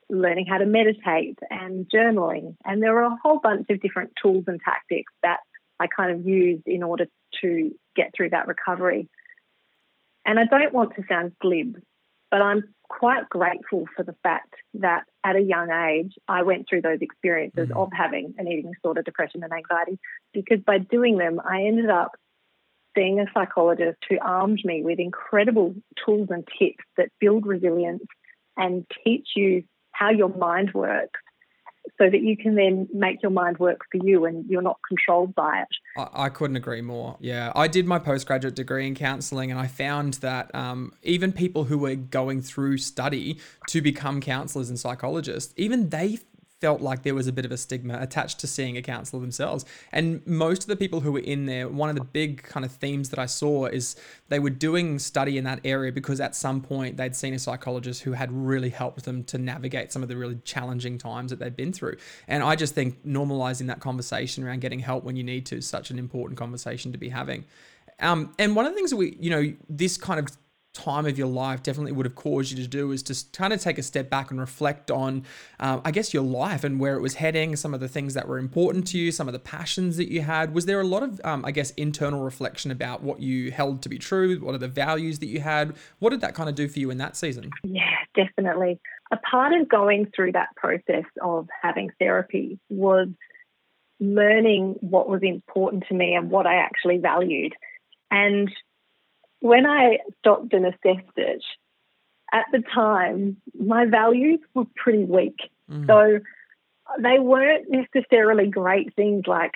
learning 0.10 0.46
how 0.46 0.60
to 0.60 0.66
meditate 0.66 1.40
and 1.50 1.90
journaling. 1.90 2.56
And 2.64 2.82
there 2.82 2.94
were 2.94 3.04
a 3.04 3.18
whole 3.22 3.40
bunch 3.40 3.68
of 3.70 3.82
different 3.82 4.12
tools 4.22 4.46
and 4.48 4.60
tactics 4.64 5.12
that 5.24 5.40
I 5.80 5.88
kind 5.88 6.12
of 6.12 6.26
used 6.26 6.64
in 6.68 6.84
order 6.84 7.08
to 7.42 7.72
get 7.96 8.12
through 8.16 8.30
that 8.30 8.48
recovery. 8.48 9.10
And 10.26 10.40
I 10.40 10.46
don't 10.46 10.74
want 10.74 10.96
to 10.96 11.04
sound 11.10 11.34
glib, 11.42 11.78
but 12.32 12.42
I'm 12.42 12.64
quite 12.88 13.30
grateful 13.30 13.86
for 13.96 14.04
the 14.04 14.16
fact 14.24 14.54
that 14.76 15.04
at 15.24 15.36
a 15.36 15.42
young 15.42 15.72
age, 15.72 16.14
I 16.28 16.44
went 16.44 16.68
through 16.70 16.82
those 16.82 17.00
experiences 17.02 17.70
mm. 17.70 17.78
of 17.78 17.90
having 17.94 18.36
an 18.38 18.48
eating 18.48 18.72
disorder, 18.72 19.02
depression, 19.02 19.44
and 19.44 19.54
anxiety, 19.54 20.00
because 20.34 20.60
by 20.66 20.78
doing 20.78 21.18
them, 21.18 21.40
I 21.44 21.64
ended 21.64 21.90
up 21.90 22.12
seeing 22.96 23.20
a 23.20 23.26
psychologist 23.34 23.98
who 24.10 24.18
armed 24.22 24.62
me 24.64 24.82
with 24.84 25.00
incredible 25.00 25.76
tools 26.06 26.30
and 26.32 26.48
tips 26.60 26.84
that 26.98 27.10
build 27.20 27.46
resilience 27.46 28.06
and 28.58 28.86
teach 29.04 29.30
you 29.36 29.64
how 29.92 30.10
your 30.10 30.30
mind 30.30 30.74
works 30.74 31.20
so 31.98 32.10
that 32.10 32.22
you 32.22 32.36
can 32.38 32.56
then 32.56 32.88
make 32.94 33.22
your 33.22 33.32
mind 33.32 33.58
work 33.58 33.82
for 33.92 34.06
you 34.06 34.26
and 34.26 34.46
you're 34.50 34.62
not 34.62 34.80
controlled 34.88 35.36
by 35.36 35.62
it. 35.62 35.68
I, 35.98 36.30
couldn't 36.30 36.58
agree 36.58 36.82
more. 36.82 37.16
Yeah. 37.20 37.52
I 37.56 37.68
did 37.68 37.86
my 37.86 38.00
postgraduate 38.00 38.56
degree 38.56 38.86
in 38.86 38.96
counseling 38.96 39.50
and 39.50 39.60
I 39.60 39.68
found 39.68 40.16
that 40.16 40.54
um, 40.54 40.94
even 41.04 41.32
people 41.32 41.66
who 41.66 41.78
were 41.78 41.96
going 41.96 42.42
through 42.42 42.80
study 42.80 43.40
to 43.70 43.82
become 43.82 44.20
counselors 44.20 44.70
and 44.70 44.78
psychologists, 44.78 45.54
even 45.56 45.90
they 45.90 46.20
felt 46.62 46.82
like 46.82 47.04
there 47.04 47.14
was 47.14 47.28
a 47.28 47.34
bit 47.34 47.46
of 47.46 47.52
a 47.52 47.58
stigma 47.58 47.98
attached 48.00 48.40
to 48.40 48.48
seeing 48.48 48.78
a 48.78 48.82
counselor 48.82 49.22
themselves. 49.22 49.66
And 49.92 50.26
most 50.26 50.64
of 50.64 50.68
the 50.68 50.76
people 50.76 51.02
who 51.02 51.12
were 51.12 51.20
in 51.20 51.46
there, 51.46 51.68
one 51.68 51.90
of 51.90 51.96
the 51.96 52.04
big 52.04 52.44
kind 52.44 52.66
of 52.66 52.72
themes 52.72 53.10
that 53.10 53.20
I 53.20 53.26
saw 53.26 53.66
is 53.66 53.96
they 54.30 54.40
were 54.40 54.50
doing 54.50 54.98
study 54.98 55.38
in 55.38 55.44
that 55.44 55.60
area 55.66 55.92
because 55.92 56.22
at 56.22 56.36
some 56.36 56.62
point 56.62 56.98
they'd 56.98 57.16
seen 57.16 57.34
a 57.34 57.40
psychologist 57.40 58.04
who 58.04 58.14
had 58.14 58.32
really 58.32 58.70
helped 58.70 59.04
them 59.04 59.24
to 59.26 59.38
navigate 59.38 59.92
some 59.92 60.02
of 60.02 60.10
the 60.10 60.16
really 60.16 60.40
challenging 60.46 60.98
times 60.98 61.30
that 61.32 61.40
they'd 61.40 61.56
been 61.56 61.74
through. 61.74 61.98
And 62.28 62.42
I 62.42 62.56
just 62.56 62.74
think 62.74 63.06
normalizing 63.06 63.68
that 63.68 63.82
conversation 63.82 64.44
around 64.44 64.62
getting 64.62 64.80
help 64.80 65.04
when 65.04 65.16
you 65.16 65.24
need 65.24 65.46
to 65.48 65.58
is 65.58 65.68
such 65.68 65.92
an 65.92 66.00
important 66.00 66.38
conversation 66.40 66.92
to 66.94 66.98
be 66.98 67.10
having. 67.10 67.46
Um, 68.00 68.34
and 68.40 68.56
one 68.56 68.66
of 68.66 68.72
the 68.72 68.76
things 68.76 68.90
that 68.90 68.98
we, 68.98 69.18
you 69.20 69.30
know, 69.30 69.54
this 69.70 69.98
kind 69.98 70.20
of 70.20 70.28
time 70.76 71.06
of 71.06 71.18
your 71.18 71.28
life 71.28 71.64
definitely 71.64 71.94
would 71.94 72.06
have 72.06 72.16
caused 72.16 72.52
you 72.52 72.58
to 72.62 72.68
do 72.68 72.92
is 72.92 73.02
just 73.02 73.34
kind 73.34 73.54
of 73.54 73.62
take 73.62 73.78
a 73.78 73.84
step 73.84 74.10
back 74.10 74.30
and 74.30 74.40
reflect 74.40 74.92
on, 74.92 75.24
uh, 75.60 75.80
I 75.84 75.92
guess, 75.92 76.14
your 76.14 76.24
life 76.24 76.64
and 76.64 76.80
where 76.80 76.96
it 76.96 77.02
was 77.02 77.16
heading, 77.16 77.56
some 77.56 77.74
of 77.74 77.80
the 77.80 77.88
things 77.88 78.14
that 78.14 78.28
were 78.28 78.38
important 78.38 78.86
to 78.88 78.98
you, 78.98 79.12
some 79.12 79.28
of 79.28 79.34
the 79.34 79.40
passions 79.40 79.98
that 79.98 80.12
you 80.12 80.22
had. 80.22 80.54
Was 80.54 80.66
there 80.66 80.82
a 80.82 80.86
lot 80.86 81.02
of, 81.02 81.20
um, 81.24 81.44
I 81.46 81.52
guess, 81.52 81.72
internal 81.72 82.24
reflection 82.24 82.70
about 82.70 83.02
what 83.02 83.22
you 83.22 83.52
held 83.52 83.82
to 83.84 83.90
be 83.90 83.98
true? 83.98 84.38
What 84.40 84.54
are 84.54 84.60
the 84.60 84.68
values 84.68 85.20
that 85.20 85.28
you 85.28 85.40
had? 85.40 85.76
What 86.00 86.12
did 86.12 86.22
that 86.22 86.36
kind 86.36 86.50
of 86.50 86.56
do 86.56 86.68
for 86.68 86.80
you 86.80 86.92
in 86.92 86.98
that 86.98 87.16
season? 87.16 87.50
Yeah, 87.64 87.96
definitely. 88.14 88.80
A 89.12 89.18
part 89.18 89.54
of 89.54 89.70
going 89.70 90.12
through 90.16 90.34
that 90.34 90.50
process 90.56 91.06
of 91.22 91.48
having 91.62 91.90
therapy 92.00 92.60
was 92.70 93.08
learning 94.00 94.76
what 94.82 95.08
was 95.08 95.22
important 95.24 95.86
to 95.88 95.94
me 95.96 96.16
and 96.16 96.30
what 96.30 96.46
I 96.46 96.56
actually 96.56 96.98
valued. 96.98 97.54
And 98.12 98.52
when 99.40 99.66
I 99.66 100.00
stopped 100.20 100.54
and 100.54 100.66
assessed 100.66 101.18
it, 101.18 101.44
at 102.34 102.46
the 102.52 102.64
time, 102.74 103.38
my 103.58 103.86
values 103.86 104.40
were 104.54 104.66
pretty 104.76 105.04
weak. 105.04 105.38
Mm. 105.70 105.88
So 105.88 106.20
they 107.00 107.20
weren't 107.20 107.68
necessarily 107.70 108.48
great 108.48 108.94
things 108.96 109.24
like 109.28 109.54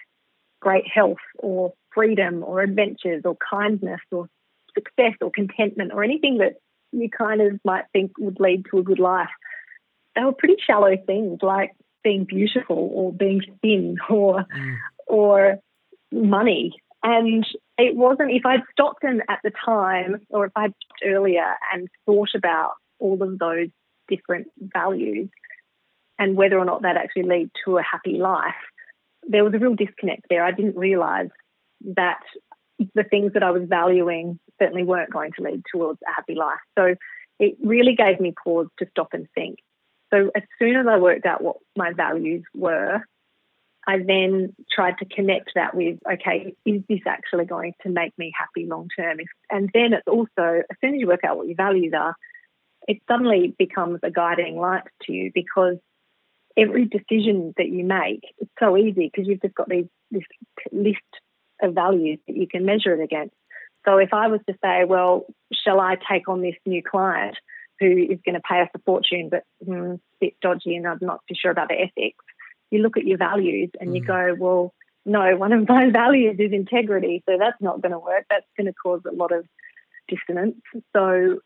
great 0.61 0.87
health 0.87 1.17
or 1.37 1.73
freedom 1.93 2.43
or 2.43 2.61
adventures 2.61 3.23
or 3.25 3.37
kindness 3.49 4.01
or 4.11 4.29
success 4.73 5.13
or 5.21 5.31
contentment 5.31 5.91
or 5.93 6.03
anything 6.03 6.37
that 6.37 6.55
you 6.91 7.09
kind 7.09 7.41
of 7.41 7.59
might 7.63 7.85
think 7.93 8.11
would 8.17 8.39
lead 8.39 8.65
to 8.71 8.79
a 8.79 8.83
good 8.83 8.99
life. 8.99 9.29
They 10.15 10.23
were 10.23 10.33
pretty 10.33 10.57
shallow 10.65 10.95
things 11.05 11.39
like 11.41 11.71
being 12.03 12.25
beautiful 12.25 12.89
or 12.93 13.13
being 13.13 13.41
thin 13.61 13.97
or 14.09 14.45
mm. 14.45 14.75
or 15.07 15.59
money 16.11 16.81
and 17.03 17.45
it 17.79 17.95
wasn't, 17.95 18.31
if 18.31 18.45
I'd 18.45 18.63
stopped 18.71 19.01
them 19.01 19.21
at 19.29 19.39
the 19.43 19.51
time 19.65 20.21
or 20.29 20.45
if 20.45 20.51
I'd 20.55 20.73
stopped 20.81 21.01
earlier 21.05 21.55
and 21.73 21.87
thought 22.05 22.29
about 22.35 22.73
all 22.99 23.21
of 23.21 23.39
those 23.39 23.69
different 24.07 24.47
values 24.59 25.29
and 26.17 26.35
whether 26.35 26.59
or 26.59 26.65
not 26.65 26.81
that 26.81 26.97
actually 26.97 27.23
lead 27.23 27.49
to 27.65 27.77
a 27.77 27.83
happy 27.83 28.17
life, 28.17 28.53
there 29.27 29.43
was 29.43 29.53
a 29.53 29.59
real 29.59 29.75
disconnect 29.75 30.23
there. 30.29 30.43
I 30.43 30.51
didn't 30.51 30.75
realize 30.75 31.29
that 31.95 32.21
the 32.95 33.03
things 33.03 33.33
that 33.33 33.43
I 33.43 33.51
was 33.51 33.63
valuing 33.67 34.39
certainly 34.59 34.83
weren't 34.83 35.11
going 35.11 35.31
to 35.37 35.43
lead 35.43 35.63
towards 35.71 35.99
a 36.07 36.11
happy 36.13 36.35
life. 36.35 36.59
So 36.77 36.95
it 37.39 37.55
really 37.63 37.95
gave 37.95 38.19
me 38.19 38.33
pause 38.43 38.67
to 38.79 38.87
stop 38.91 39.09
and 39.13 39.27
think. 39.35 39.59
So 40.11 40.31
as 40.35 40.43
soon 40.57 40.75
as 40.75 40.87
I 40.87 40.97
worked 40.97 41.25
out 41.25 41.41
what 41.41 41.57
my 41.77 41.93
values 41.93 42.43
were, 42.53 43.01
I 43.89 43.97
then 44.05 44.53
tried 44.71 44.99
to 44.99 45.05
connect 45.05 45.53
that 45.55 45.73
with, 45.73 45.97
okay, 46.11 46.53
is 46.63 46.83
this 46.87 46.99
actually 47.07 47.45
going 47.45 47.73
to 47.81 47.89
make 47.89 48.15
me 48.19 48.31
happy 48.37 48.67
long 48.67 48.87
term? 48.95 49.17
And 49.49 49.71
then 49.73 49.93
it's 49.93 50.07
also, 50.07 50.61
as 50.69 50.77
soon 50.79 50.93
as 50.93 50.99
you 50.99 51.07
work 51.07 51.23
out 51.23 51.37
what 51.37 51.47
your 51.47 51.55
values 51.55 51.93
are, 51.97 52.15
it 52.87 52.99
suddenly 53.09 53.55
becomes 53.57 53.99
a 54.03 54.11
guiding 54.11 54.57
light 54.57 54.83
to 55.03 55.11
you 55.11 55.31
because 55.33 55.77
every 56.55 56.85
decision 56.85 57.55
that 57.57 57.67
you 57.67 57.83
make, 57.83 58.21
it's 58.37 58.51
so 58.59 58.77
easy 58.77 59.09
because 59.11 59.27
you've 59.27 59.41
just 59.41 59.55
got 59.55 59.69
these, 59.69 59.87
this 60.11 60.23
list 60.71 60.99
of 61.63 61.73
values 61.73 62.19
that 62.27 62.37
you 62.37 62.47
can 62.47 62.65
measure 62.65 62.93
it 62.93 63.03
against. 63.03 63.33
So 63.87 63.97
if 63.97 64.13
I 64.13 64.27
was 64.27 64.41
to 64.47 64.55
say, 64.63 64.83
well, 64.85 65.25
shall 65.51 65.79
I 65.79 65.95
take 66.11 66.29
on 66.29 66.41
this 66.43 66.55
new 66.63 66.83
client 66.83 67.37
who 67.79 67.87
is 67.87 68.19
going 68.23 68.35
to 68.35 68.41
pay 68.47 68.61
us 68.61 68.69
a 68.75 68.79
fortune 68.85 69.29
but 69.31 69.45
hmm, 69.65 69.93
a 69.93 69.99
bit 70.21 70.33
dodgy 70.43 70.75
and 70.75 70.87
I'm 70.87 70.99
not 71.01 71.21
too 71.27 71.35
sure 71.41 71.49
about 71.49 71.69
the 71.69 71.81
ethics, 71.81 72.23
you 72.71 72.79
look 72.79 72.97
at 72.97 73.05
your 73.05 73.17
values 73.17 73.69
and 73.79 73.91
mm. 73.91 73.95
you 73.95 74.05
go, 74.05 74.35
well, 74.37 74.73
no, 75.05 75.35
one 75.37 75.51
of 75.53 75.67
my 75.67 75.89
values 75.91 76.37
is 76.39 76.51
integrity, 76.51 77.23
so 77.27 77.37
that's 77.39 77.59
not 77.61 77.81
going 77.81 77.91
to 77.91 77.99
work. 77.99 78.25
That's 78.29 78.45
going 78.57 78.67
to 78.67 78.73
cause 78.73 79.01
a 79.09 79.13
lot 79.13 79.31
of 79.31 79.45
dissonance. 80.07 80.57
So 80.95 81.39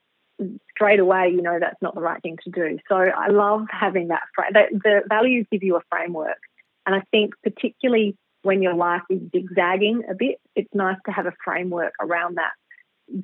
straight 0.72 1.00
away, 1.00 1.30
you 1.30 1.42
know 1.42 1.58
that's 1.60 1.82
not 1.82 1.96
the 1.96 2.02
right 2.02 2.22
thing 2.22 2.38
to 2.44 2.52
do. 2.52 2.80
So 2.90 2.96
I 2.96 3.30
love 3.30 3.66
having 3.70 4.10
that. 4.10 4.24
the, 4.52 4.64
the 4.72 5.02
values 5.08 5.46
give 5.52 5.64
you 5.64 5.76
a 5.78 5.82
framework, 5.90 6.40
and 6.86 6.96
I 6.96 7.02
think 7.12 7.34
particularly 7.44 8.18
when 8.42 8.62
your 8.62 8.74
life 8.74 9.04
is 9.10 9.22
zigzagging 9.32 10.04
a 10.10 10.14
bit, 10.14 10.40
it's 10.56 10.74
nice 10.74 10.98
to 11.06 11.12
have 11.12 11.26
a 11.26 11.34
framework 11.44 11.94
around 12.02 12.36
that 12.36 12.52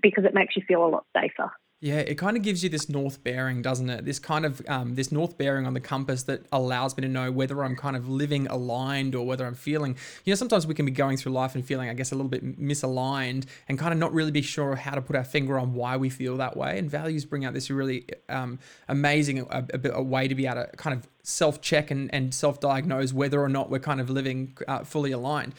because 0.02 0.26
it 0.26 0.34
makes 0.34 0.56
you 0.56 0.64
feel 0.68 0.86
a 0.86 0.88
lot 0.88 1.06
safer. 1.16 1.52
Yeah, 1.82 2.00
it 2.00 2.16
kind 2.16 2.36
of 2.36 2.44
gives 2.44 2.62
you 2.62 2.68
this 2.68 2.90
north 2.90 3.24
bearing, 3.24 3.62
doesn't 3.62 3.90
it? 3.90 4.04
This 4.04 4.20
kind 4.20 4.46
of 4.46 4.62
um, 4.68 4.96
this 4.96 5.14
north 5.14 5.38
bearing 5.38 5.66
on 5.66 5.74
the 5.74 5.80
compass 5.80 6.24
that 6.24 6.46
allows 6.52 6.98
me 6.98 7.04
to 7.04 7.08
know 7.08 7.32
whether 7.32 7.64
I'm 7.64 7.78
kind 7.78 7.96
of 7.96 8.10
living 8.10 8.48
aligned 8.48 9.16
or 9.16 9.26
whether 9.26 9.46
I'm 9.46 9.56
feeling. 9.56 9.96
You 10.26 10.34
know, 10.34 10.36
sometimes 10.36 10.68
we 10.68 10.74
can 10.74 10.86
be 10.86 10.92
going 10.92 11.16
through 11.16 11.32
life 11.32 11.56
and 11.56 11.66
feeling, 11.66 11.90
I 11.90 11.94
guess, 11.94 12.12
a 12.12 12.16
little 12.16 12.30
bit 12.30 12.60
misaligned 12.60 13.46
and 13.70 13.80
kind 13.80 13.94
of 13.94 14.00
not 14.00 14.12
really 14.12 14.32
be 14.32 14.42
sure 14.42 14.76
how 14.76 14.94
to 14.94 15.02
put 15.02 15.16
our 15.16 15.24
finger 15.24 15.58
on 15.58 15.74
why 15.74 15.96
we 15.96 16.10
feel 16.10 16.36
that 16.36 16.58
way. 16.58 16.78
And 16.78 16.92
values 16.92 17.24
bring 17.24 17.46
out 17.46 17.54
this 17.54 17.70
really 17.70 18.06
um, 18.28 18.60
amazing 18.90 19.40
a, 19.40 19.66
a, 19.74 19.92
a, 19.92 20.04
way 20.04 20.28
to 20.28 20.36
be 20.36 20.48
able 20.48 20.66
to 20.66 20.68
kind 20.76 20.94
of 20.94 21.08
self 21.24 21.62
check 21.62 21.92
and, 21.92 22.14
and 22.14 22.34
self 22.34 22.60
diagnose 22.60 23.14
whether 23.14 23.42
or 23.42 23.48
not 23.48 23.70
we're 23.70 23.80
kind 23.80 24.02
of 24.02 24.10
living 24.10 24.58
uh, 24.68 24.84
fully 24.84 25.14
aligned. 25.14 25.56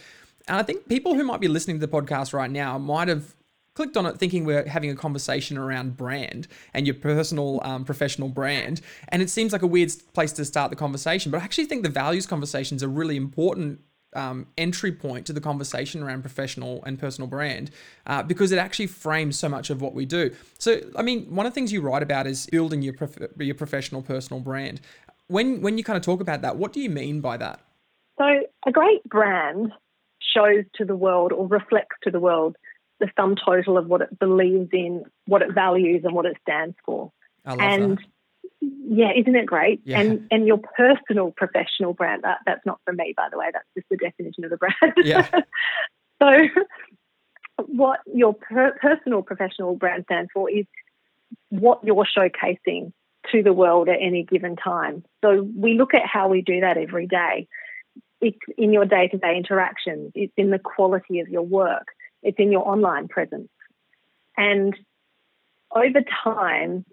And 0.47 0.59
I 0.59 0.65
think 0.65 0.87
people 0.87 1.15
who 1.15 1.25
might 1.25 1.41
be 1.41 1.49
listening 1.49 1.81
to 1.81 1.87
the 1.87 1.91
podcast 1.91 2.35
right 2.35 2.51
now 2.51 2.77
might 2.77 3.09
have 3.09 3.35
clicked 3.81 3.97
on 3.97 4.05
it 4.05 4.19
thinking 4.19 4.45
we're 4.45 4.69
having 4.69 4.91
a 4.91 4.95
conversation 4.95 5.57
around 5.57 5.97
brand 5.97 6.47
and 6.75 6.87
your 6.87 6.95
personal, 6.95 7.63
um, 7.65 7.83
professional 7.83 8.29
brand. 8.29 8.83
And 9.09 9.23
it 9.23 9.31
seems 9.31 9.55
like 9.55 9.63
a 9.63 9.67
weird 9.67 9.91
place 10.13 10.33
to 10.33 10.45
start 10.45 10.69
the 10.69 10.77
conversation. 10.77 11.33
But 11.33 11.41
I 11.41 11.45
actually 11.45 11.65
think 11.65 11.83
the 11.83 11.89
values 11.89 12.27
conversation 12.27 12.77
is 12.77 12.83
a 12.83 12.89
really 12.89 13.17
important 13.17 13.81
um, 14.15 14.49
entry 14.59 14.93
point 14.93 15.25
to 15.29 15.33
the 15.33 15.41
conversation 15.41 16.03
around 16.03 16.21
professional 16.21 16.85
and 16.85 16.99
personal 16.99 17.27
brand 17.27 17.71
uh, 18.05 18.23
because 18.23 18.53
it 18.53 18.59
actually 18.59 18.89
frames 18.89 19.39
so 19.39 19.49
much 19.49 19.71
of 19.71 19.81
what 19.81 19.95
we 19.95 20.05
do. 20.05 20.31
So, 20.59 20.83
I 20.95 21.01
mean, 21.01 21.35
one 21.35 21.47
of 21.47 21.53
the 21.53 21.55
things 21.55 21.73
you 21.73 21.81
write 21.81 22.03
about 22.03 22.27
is 22.27 22.49
building 22.49 22.83
your 22.83 22.93
prof- 22.93 23.31
your 23.39 23.55
professional 23.55 24.03
personal 24.03 24.43
brand. 24.43 24.83
When 25.29 25.63
when 25.63 25.79
you 25.79 25.85
kind 25.85 25.97
of 25.97 26.03
talk 26.03 26.21
about 26.21 26.43
that, 26.43 26.57
what 26.57 26.75
do 26.75 26.81
you 26.81 26.91
mean 26.91 27.23
by 27.23 27.39
that? 27.39 27.61
So, 28.19 28.27
a 28.67 28.73
great 28.73 29.03
brand 29.05 29.73
shows 30.35 30.65
to 30.75 30.85
the 30.85 30.97
world 30.97 31.33
or 31.33 31.47
reflects 31.47 31.97
to 32.03 32.11
the 32.11 32.21
world 32.21 32.57
the 33.01 33.11
sum 33.17 33.35
total 33.37 33.77
of 33.79 33.87
what 33.87 34.03
it 34.03 34.19
believes 34.19 34.69
in, 34.73 35.05
what 35.27 35.43
it 35.43 35.53
values, 35.53 36.03
and 36.05 36.15
what 36.15 36.27
it 36.27 36.37
stands 36.43 36.77
for. 36.85 37.11
I 37.45 37.51
love 37.51 37.61
and 37.61 37.99
that. 37.99 38.71
yeah, 38.89 39.13
isn't 39.17 39.35
it 39.35 39.47
great? 39.47 39.81
Yeah. 39.85 40.01
And 40.01 40.29
and 40.31 40.47
your 40.47 40.59
personal 40.59 41.33
professional 41.33 41.95
brand 41.95 42.23
that 42.23 42.39
that's 42.47 42.65
not 42.65 42.81
for 42.85 42.93
me, 42.93 43.15
by 43.17 43.29
the 43.31 43.39
way. 43.39 43.47
That's 43.53 43.67
just 43.77 43.89
the 43.91 43.97
definition 43.97 44.45
of 44.45 44.51
the 44.51 44.59
brand. 44.59 44.95
Yeah. 44.99 45.27
so, 46.23 46.39
what 47.67 48.01
your 48.13 48.35
per- 48.35 48.79
personal 48.81 49.23
professional 49.23 49.75
brand 49.77 50.05
stands 50.05 50.31
for 50.33 50.51
is 50.51 50.67
what 51.49 51.83
you're 51.85 52.07
showcasing 52.17 52.93
to 53.31 53.43
the 53.43 53.53
world 53.53 53.89
at 53.89 53.99
any 54.01 54.25
given 54.25 54.57
time. 54.57 55.05
So 55.23 55.47
we 55.57 55.75
look 55.75 55.95
at 55.95 56.07
how 56.07 56.29
we 56.29 56.43
do 56.43 56.61
that 56.61 56.77
every 56.77 57.07
day. 57.07 57.49
It's 58.21 58.39
in 58.59 58.73
your 58.73 58.85
day 58.85 59.09
to 59.09 59.19
day 59.19 59.37
interactions, 59.37 60.13
it's 60.15 60.33
in 60.37 60.51
the 60.51 60.59
quality 60.59 61.21
of 61.21 61.29
your 61.29 61.43
work, 61.43 61.87
it's 62.23 62.39
in 62.39 62.53
your 62.53 62.69
online 62.69 63.09
presence. 63.09 63.49
And 64.37 64.75
over 65.75 66.01
time, 66.25 66.85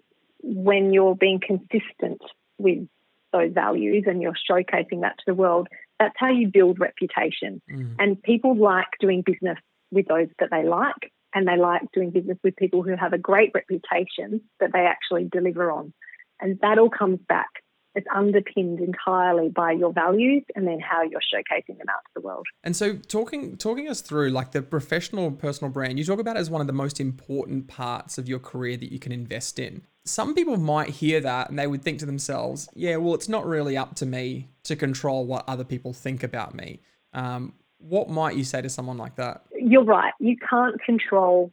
when 0.42 0.92
you're 0.92 1.16
being 1.16 1.40
consistent 1.40 2.22
with 2.58 2.86
those 3.32 3.52
values 3.52 4.04
and 4.06 4.22
you're 4.22 4.34
showcasing 4.50 5.02
that 5.02 5.18
to 5.18 5.24
the 5.26 5.34
world, 5.34 5.68
that's 5.98 6.14
how 6.16 6.30
you 6.30 6.48
build 6.48 6.78
reputation. 6.78 7.60
Mm. 7.70 7.96
And 7.98 8.22
people 8.22 8.56
like 8.56 8.86
doing 9.00 9.22
business 9.22 9.58
with 9.90 10.06
those 10.06 10.28
that 10.38 10.50
they 10.50 10.64
like, 10.64 11.12
and 11.34 11.46
they 11.46 11.56
like 11.56 11.82
doing 11.92 12.10
business 12.10 12.38
with 12.42 12.56
people 12.56 12.82
who 12.82 12.96
have 12.96 13.12
a 13.12 13.18
great 13.18 13.50
reputation 13.54 14.42
that 14.60 14.72
they 14.72 14.80
actually 14.80 15.28
deliver 15.30 15.70
on. 15.70 15.92
And 16.40 16.58
that 16.60 16.78
all 16.78 16.90
comes 16.90 17.18
back. 17.28 17.48
It's 17.94 18.06
underpinned 18.14 18.80
entirely 18.80 19.48
by 19.48 19.72
your 19.72 19.92
values 19.92 20.44
and 20.54 20.66
then 20.66 20.78
how 20.78 21.02
you're 21.02 21.20
showcasing 21.20 21.78
them 21.78 21.88
out 21.88 22.00
to 22.04 22.10
the 22.14 22.20
world. 22.20 22.46
And 22.62 22.76
so 22.76 22.96
talking 22.96 23.56
talking 23.56 23.88
us 23.88 24.00
through 24.00 24.30
like 24.30 24.52
the 24.52 24.62
professional 24.62 25.30
personal 25.30 25.72
brand, 25.72 25.98
you 25.98 26.04
talk 26.04 26.20
about 26.20 26.36
it 26.36 26.40
as 26.40 26.50
one 26.50 26.60
of 26.60 26.66
the 26.66 26.72
most 26.72 27.00
important 27.00 27.66
parts 27.66 28.18
of 28.18 28.28
your 28.28 28.38
career 28.38 28.76
that 28.76 28.92
you 28.92 28.98
can 28.98 29.12
invest 29.12 29.58
in. 29.58 29.82
Some 30.04 30.34
people 30.34 30.56
might 30.56 30.90
hear 30.90 31.20
that 31.20 31.50
and 31.50 31.58
they 31.58 31.66
would 31.66 31.82
think 31.82 31.98
to 32.00 32.06
themselves, 32.06 32.68
yeah, 32.74 32.96
well, 32.96 33.14
it's 33.14 33.28
not 33.28 33.46
really 33.46 33.76
up 33.76 33.94
to 33.96 34.06
me 34.06 34.48
to 34.64 34.76
control 34.76 35.26
what 35.26 35.44
other 35.48 35.64
people 35.64 35.92
think 35.92 36.22
about 36.22 36.54
me. 36.54 36.80
Um, 37.12 37.54
what 37.78 38.08
might 38.08 38.36
you 38.36 38.44
say 38.44 38.60
to 38.62 38.68
someone 38.68 38.98
like 38.98 39.16
that? 39.16 39.42
You're 39.52 39.84
right. 39.84 40.12
You 40.20 40.36
can't 40.36 40.80
control 40.82 41.52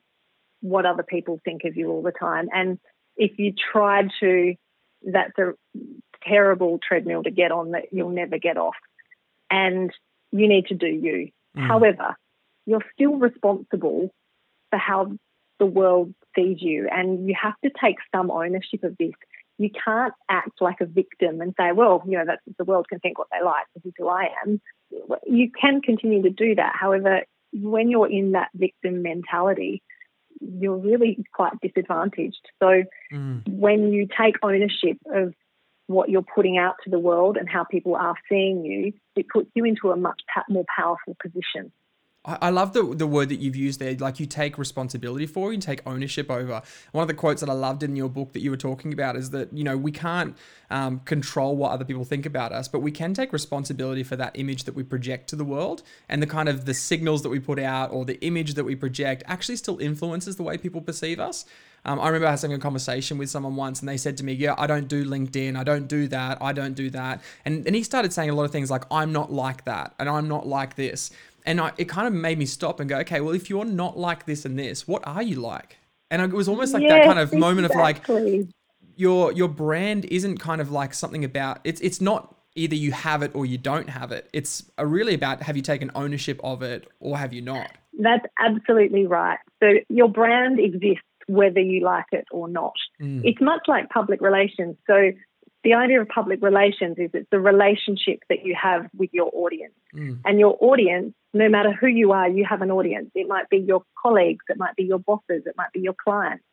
what 0.61 0.85
other 0.85 1.03
people 1.03 1.39
think 1.45 1.61
of 1.65 1.75
you 1.75 1.91
all 1.91 2.01
the 2.01 2.11
time. 2.11 2.47
And 2.51 2.79
if 3.17 3.37
you 3.37 3.53
try 3.71 4.03
to, 4.19 4.55
that's 5.03 5.37
a 5.37 5.53
terrible 6.27 6.79
treadmill 6.85 7.23
to 7.23 7.31
get 7.31 7.51
on 7.51 7.71
that 7.71 7.85
you'll 7.91 8.09
never 8.09 8.37
get 8.37 8.57
off. 8.57 8.75
And 9.49 9.91
you 10.31 10.47
need 10.47 10.67
to 10.67 10.75
do 10.75 10.87
you. 10.87 11.29
Mm. 11.57 11.67
However, 11.67 12.15
you're 12.65 12.85
still 12.93 13.15
responsible 13.15 14.11
for 14.69 14.77
how 14.77 15.11
the 15.59 15.65
world 15.65 16.13
sees 16.35 16.57
you, 16.61 16.89
and 16.91 17.27
you 17.27 17.35
have 17.41 17.53
to 17.63 17.71
take 17.81 17.97
some 18.13 18.29
ownership 18.29 18.83
of 18.83 18.97
this. 18.97 19.13
You 19.57 19.69
can't 19.69 20.13
act 20.29 20.59
like 20.59 20.81
a 20.81 20.85
victim 20.85 21.39
and 21.39 21.53
say, 21.57 21.71
well, 21.71 22.03
you 22.05 22.17
know, 22.17 22.25
that 22.25 22.39
the 22.57 22.65
world 22.65 22.87
can 22.89 22.99
think 22.99 23.17
what 23.17 23.27
they 23.31 23.43
like. 23.43 23.65
This 23.73 23.85
is 23.85 23.93
who 23.97 24.09
I 24.09 24.27
am. 24.45 24.59
You 25.25 25.49
can 25.49 25.81
continue 25.81 26.23
to 26.23 26.29
do 26.29 26.55
that. 26.55 26.73
However, 26.77 27.21
when 27.53 27.89
you're 27.89 28.11
in 28.11 28.33
that 28.33 28.49
victim 28.53 29.01
mentality, 29.01 29.81
you're 30.41 30.75
really 30.75 31.23
quite 31.33 31.53
disadvantaged. 31.61 32.45
So 32.61 32.83
mm. 33.13 33.47
when 33.47 33.93
you 33.93 34.07
take 34.07 34.35
ownership 34.43 34.97
of 35.05 35.33
what 35.87 36.09
you're 36.09 36.23
putting 36.23 36.57
out 36.57 36.75
to 36.83 36.89
the 36.89 36.99
world 36.99 37.37
and 37.37 37.47
how 37.49 37.63
people 37.63 37.95
are 37.95 38.15
seeing 38.27 38.65
you, 38.65 38.93
it 39.15 39.27
puts 39.29 39.49
you 39.53 39.65
into 39.65 39.91
a 39.91 39.95
much 39.95 40.21
more 40.49 40.65
powerful 40.75 41.15
position. 41.21 41.71
I 42.27 42.49
love 42.49 42.73
the 42.73 42.83
the 42.95 43.05
word 43.05 43.29
that 43.29 43.39
you've 43.39 43.55
used 43.55 43.79
there. 43.79 43.93
Like 43.95 44.19
you 44.19 44.25
take 44.25 44.57
responsibility 44.57 45.27
for, 45.27 45.53
you 45.53 45.59
take 45.59 45.81
ownership 45.85 46.31
over. 46.31 46.61
One 46.91 47.03
of 47.03 47.07
the 47.07 47.13
quotes 47.13 47.41
that 47.41 47.49
I 47.49 47.53
loved 47.53 47.83
in 47.83 47.95
your 47.95 48.09
book 48.09 48.33
that 48.33 48.39
you 48.39 48.49
were 48.49 48.57
talking 48.57 48.91
about 48.93 49.15
is 49.15 49.29
that 49.29 49.53
you 49.53 49.63
know 49.63 49.77
we 49.77 49.91
can't 49.91 50.35
um, 50.71 51.01
control 51.01 51.55
what 51.55 51.71
other 51.71 51.85
people 51.85 52.03
think 52.03 52.25
about 52.25 52.51
us, 52.51 52.67
but 52.67 52.79
we 52.79 52.91
can 52.91 53.13
take 53.13 53.31
responsibility 53.31 54.01
for 54.01 54.15
that 54.15 54.31
image 54.39 54.63
that 54.63 54.73
we 54.73 54.81
project 54.81 55.29
to 55.29 55.35
the 55.35 55.45
world, 55.45 55.83
and 56.09 56.21
the 56.21 56.27
kind 56.27 56.49
of 56.49 56.65
the 56.65 56.73
signals 56.73 57.21
that 57.21 57.29
we 57.29 57.39
put 57.39 57.59
out 57.59 57.91
or 57.91 58.05
the 58.05 58.19
image 58.25 58.55
that 58.55 58.63
we 58.63 58.75
project 58.75 59.21
actually 59.27 59.57
still 59.57 59.77
influences 59.77 60.35
the 60.35 60.43
way 60.43 60.57
people 60.57 60.81
perceive 60.81 61.19
us. 61.19 61.45
Um, 61.85 61.99
I 61.99 62.07
remember 62.07 62.27
having 62.27 62.53
a 62.53 62.59
conversation 62.59 63.17
with 63.17 63.29
someone 63.29 63.55
once, 63.55 63.79
and 63.79 63.87
they 63.87 63.97
said 63.97 64.17
to 64.17 64.23
me, 64.23 64.33
"Yeah, 64.33 64.55
I 64.57 64.67
don't 64.67 64.87
do 64.87 65.05
LinkedIn. 65.05 65.55
I 65.55 65.63
don't 65.63 65.87
do 65.87 66.07
that. 66.07 66.41
I 66.41 66.51
don't 66.51 66.73
do 66.73 66.89
that." 66.89 67.21
And 67.45 67.65
and 67.65 67.75
he 67.75 67.83
started 67.83 68.11
saying 68.11 68.29
a 68.29 68.35
lot 68.35 68.43
of 68.43 68.51
things 68.51 68.71
like, 68.71 68.83
"I'm 68.91 69.11
not 69.11 69.31
like 69.31 69.65
that," 69.65 69.93
and 69.99 70.09
"I'm 70.09 70.27
not 70.27 70.47
like 70.47 70.75
this." 70.75 71.11
And 71.45 71.61
I, 71.61 71.71
it 71.77 71.87
kind 71.87 72.07
of 72.07 72.13
made 72.13 72.39
me 72.39 72.47
stop 72.47 72.79
and 72.79 72.89
go, 72.89 72.97
"Okay, 72.99 73.21
well, 73.21 73.35
if 73.35 73.49
you're 73.49 73.65
not 73.65 73.97
like 73.97 74.25
this 74.25 74.45
and 74.45 74.57
this, 74.57 74.87
what 74.87 75.05
are 75.07 75.21
you 75.21 75.35
like?" 75.39 75.77
And 76.09 76.21
it 76.21 76.31
was 76.31 76.47
almost 76.47 76.73
like 76.73 76.87
that 76.87 77.05
kind 77.05 77.19
of 77.19 77.33
moment 77.33 77.65
of 77.65 77.75
like, 77.75 78.07
your 78.95 79.31
your 79.31 79.47
brand 79.47 80.05
isn't 80.05 80.39
kind 80.39 80.61
of 80.61 80.71
like 80.71 80.93
something 80.93 81.23
about 81.23 81.59
it's 81.63 81.81
it's 81.81 82.01
not 82.01 82.35
either 82.55 82.75
you 82.75 82.91
have 82.93 83.21
it 83.21 83.31
or 83.35 83.45
you 83.45 83.57
don't 83.57 83.89
have 83.89 84.11
it. 84.11 84.29
It's 84.33 84.63
really 84.79 85.13
about 85.13 85.43
have 85.43 85.55
you 85.55 85.61
taken 85.61 85.91
ownership 85.93 86.39
of 86.43 86.61
it 86.63 86.87
or 86.99 87.17
have 87.17 87.33
you 87.33 87.41
not. 87.41 87.69
That's 87.99 88.25
absolutely 88.39 89.05
right. 89.05 89.39
So 89.61 89.73
your 89.89 90.09
brand 90.09 90.59
exists 90.59 91.03
whether 91.27 91.59
you 91.59 91.83
like 91.83 92.05
it 92.11 92.25
or 92.31 92.47
not. 92.47 92.73
Mm. 93.01 93.21
It's 93.23 93.41
much 93.41 93.61
like 93.67 93.89
public 93.89 94.21
relations. 94.21 94.77
So 94.87 95.11
the 95.63 95.73
idea 95.73 95.99
of 95.99 96.07
public 96.07 96.41
relations 96.41 96.97
is 96.97 97.09
it's 97.13 97.27
the 97.31 97.39
relationship 97.39 98.19
that 98.29 98.45
you 98.45 98.55
have 98.61 98.87
with 98.95 99.09
your 99.11 99.31
audience. 99.33 99.73
Mm. 99.95 100.19
And 100.23 100.39
your 100.39 100.55
audience, 100.61 101.13
no 101.33 101.49
matter 101.49 101.71
who 101.71 101.87
you 101.87 102.11
are, 102.11 102.29
you 102.29 102.45
have 102.47 102.61
an 102.61 102.71
audience. 102.71 103.09
It 103.15 103.27
might 103.27 103.49
be 103.49 103.57
your 103.57 103.81
colleagues, 104.01 104.45
it 104.47 104.57
might 104.57 104.75
be 104.75 104.83
your 104.83 104.99
bosses, 104.99 105.43
it 105.45 105.55
might 105.57 105.71
be 105.73 105.79
your 105.79 105.95
clients. 106.01 106.45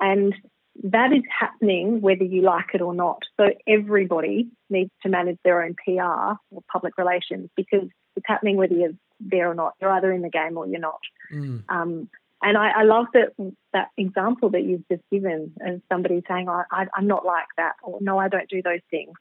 And 0.00 0.34
that 0.82 1.12
is 1.12 1.22
happening 1.38 2.00
whether 2.00 2.24
you 2.24 2.42
like 2.42 2.74
it 2.74 2.80
or 2.80 2.94
not. 2.94 3.22
So 3.38 3.50
everybody 3.68 4.48
needs 4.68 4.90
to 5.02 5.08
manage 5.08 5.38
their 5.44 5.62
own 5.62 5.74
PR 5.84 6.34
or 6.50 6.62
public 6.72 6.98
relations 6.98 7.50
because 7.56 7.88
it's 8.16 8.26
happening 8.26 8.56
whether 8.56 8.74
you're 8.74 8.94
there 9.20 9.50
or 9.50 9.54
not. 9.54 9.74
You're 9.80 9.92
either 9.92 10.12
in 10.12 10.22
the 10.22 10.30
game 10.30 10.56
or 10.56 10.66
you're 10.66 10.80
not. 10.80 11.00
Mm. 11.32 11.62
Um, 11.68 12.08
and 12.42 12.56
I, 12.56 12.70
I 12.70 12.82
love 12.84 13.06
that 13.14 13.32
that 13.72 13.88
example 13.96 14.50
that 14.50 14.64
you've 14.64 14.86
just 14.90 15.02
given 15.10 15.52
of 15.60 15.82
somebody 15.90 16.22
saying, 16.28 16.48
oh, 16.48 16.62
I, 16.70 16.86
I'm 16.94 17.06
not 17.06 17.24
like 17.24 17.48
that, 17.56 17.74
or 17.82 17.98
no, 18.00 18.18
I 18.18 18.28
don't 18.28 18.48
do 18.48 18.62
those 18.62 18.80
things. 18.90 19.12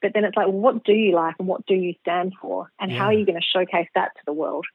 But 0.00 0.12
then 0.14 0.24
it's 0.24 0.36
like, 0.36 0.48
well, 0.48 0.56
what 0.56 0.84
do 0.84 0.92
you 0.92 1.14
like 1.14 1.36
and 1.38 1.46
what 1.46 1.64
do 1.66 1.74
you 1.74 1.94
stand 2.00 2.32
for? 2.40 2.68
And 2.80 2.90
how 2.90 3.04
are 3.06 3.12
you 3.12 3.24
going 3.24 3.40
to 3.40 3.46
showcase 3.46 3.86
that 3.94 4.10
to 4.16 4.22
the 4.26 4.32
world? 4.32 4.66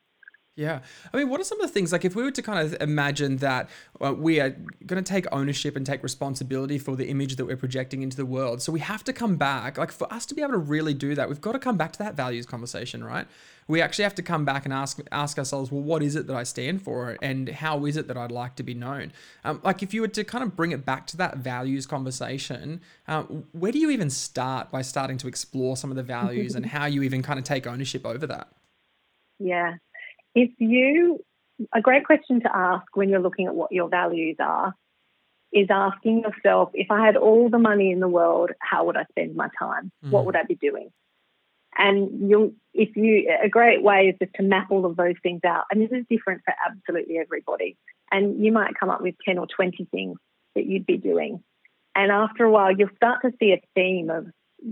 Yeah. 0.55 0.79
I 1.13 1.17
mean, 1.17 1.29
what 1.29 1.39
are 1.39 1.43
some 1.43 1.61
of 1.61 1.67
the 1.67 1.71
things, 1.71 1.91
like 1.91 2.03
if 2.03 2.15
we 2.15 2.23
were 2.23 2.31
to 2.31 2.41
kind 2.41 2.65
of 2.65 2.81
imagine 2.81 3.37
that 3.37 3.69
uh, 4.01 4.11
we 4.13 4.39
are 4.39 4.49
going 4.87 5.03
to 5.03 5.07
take 5.07 5.27
ownership 5.31 5.75
and 5.75 5.85
take 5.85 6.01
responsibility 6.01 6.79
for 6.79 6.95
the 6.95 7.09
image 7.09 7.35
that 7.35 7.45
we're 7.45 7.57
projecting 7.57 8.01
into 8.01 8.17
the 8.17 8.25
world. 8.25 8.63
So 8.63 8.71
we 8.71 8.79
have 8.79 9.03
to 9.03 9.13
come 9.13 9.35
back, 9.35 9.77
like 9.77 9.91
for 9.91 10.11
us 10.11 10.25
to 10.25 10.33
be 10.33 10.41
able 10.41 10.53
to 10.53 10.57
really 10.57 10.95
do 10.95 11.13
that, 11.13 11.29
we've 11.29 11.39
got 11.39 11.51
to 11.51 11.59
come 11.59 11.77
back 11.77 11.91
to 11.91 11.99
that 11.99 12.15
values 12.15 12.47
conversation, 12.47 13.03
right? 13.03 13.27
We 13.67 13.81
actually 13.81 14.03
have 14.03 14.15
to 14.15 14.21
come 14.21 14.45
back 14.45 14.65
and 14.65 14.73
ask 14.73 14.99
ask 15.11 15.37
ourselves, 15.37 15.71
well, 15.71 15.81
what 15.81 16.01
is 16.01 16.15
it 16.15 16.27
that 16.27 16.35
I 16.35 16.43
stand 16.43 16.81
for, 16.81 17.17
and 17.21 17.49
how 17.49 17.85
is 17.85 17.97
it 17.97 18.07
that 18.07 18.17
I'd 18.17 18.31
like 18.31 18.55
to 18.55 18.63
be 18.63 18.73
known? 18.73 19.11
Um, 19.43 19.59
like 19.63 19.83
if 19.83 19.93
you 19.93 20.01
were 20.01 20.07
to 20.09 20.23
kind 20.23 20.43
of 20.43 20.55
bring 20.55 20.71
it 20.71 20.85
back 20.85 21.05
to 21.07 21.17
that 21.17 21.37
values 21.37 21.85
conversation, 21.85 22.81
uh, 23.07 23.23
where 23.51 23.71
do 23.71 23.79
you 23.79 23.89
even 23.89 24.09
start 24.09 24.71
by 24.71 24.81
starting 24.81 25.17
to 25.19 25.27
explore 25.27 25.75
some 25.75 25.89
of 25.89 25.97
the 25.97 26.03
values 26.03 26.55
and 26.55 26.65
how 26.77 26.85
you 26.85 27.03
even 27.03 27.21
kind 27.21 27.39
of 27.39 27.45
take 27.45 27.67
ownership 27.67 28.05
over 28.05 28.25
that? 28.27 28.47
Yeah. 29.39 29.75
If 30.33 30.51
you, 30.59 31.23
a 31.73 31.81
great 31.81 32.05
question 32.05 32.41
to 32.41 32.55
ask 32.55 32.85
when 32.95 33.09
you're 33.09 33.19
looking 33.19 33.47
at 33.47 33.55
what 33.55 33.71
your 33.71 33.89
values 33.89 34.37
are 34.39 34.73
is 35.51 35.67
asking 35.69 36.23
yourself, 36.23 36.71
if 36.73 36.91
I 36.91 37.05
had 37.05 37.15
all 37.15 37.49
the 37.49 37.57
money 37.57 37.91
in 37.91 37.99
the 37.99 38.07
world, 38.07 38.51
how 38.59 38.85
would 38.85 38.97
I 38.97 39.05
spend 39.11 39.35
my 39.35 39.49
time? 39.57 39.91
What 40.01 40.25
would 40.25 40.35
I 40.35 40.43
be 40.43 40.55
doing? 40.55 40.91
And 41.77 42.29
you'll, 42.29 42.53
if 42.73 42.95
you, 42.95 43.31
a 43.43 43.49
great 43.49 43.83
way 43.83 44.07
is 44.07 44.15
just 44.19 44.33
to 44.35 44.43
map 44.43 44.67
all 44.71 44.85
of 44.85 44.95
those 44.95 45.15
things 45.21 45.41
out. 45.45 45.65
And 45.71 45.81
this 45.81 45.91
is 45.91 46.05
different 46.09 46.41
for 46.43 46.53
absolutely 46.67 47.17
everybody. 47.19 47.77
And 48.11 48.43
you 48.43 48.51
might 48.51 48.79
come 48.79 48.89
up 48.89 49.01
with 49.01 49.15
10 49.25 49.37
or 49.37 49.47
20 49.47 49.87
things 49.91 50.17
that 50.55 50.65
you'd 50.65 50.85
be 50.85 50.97
doing. 50.97 51.43
And 51.95 52.11
after 52.11 52.45
a 52.45 52.51
while, 52.51 52.71
you'll 52.75 52.89
start 52.95 53.21
to 53.23 53.31
see 53.39 53.51
a 53.51 53.61
theme 53.75 54.09
of 54.09 54.27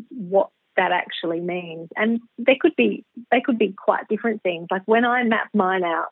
what 0.10 0.50
that 0.78 0.92
actually 0.92 1.42
means. 1.42 1.90
And 1.96 2.20
they 2.38 2.58
could 2.60 2.76
be, 2.76 3.06
they 3.32 3.42
could 3.42 3.60
be 3.60 3.74
quite 3.78 4.08
different 4.08 4.42
things. 4.42 4.68
Like 4.72 4.84
when 4.86 5.06
I 5.06 5.24
map 5.24 5.50
mine 5.54 5.84
out, 5.84 6.08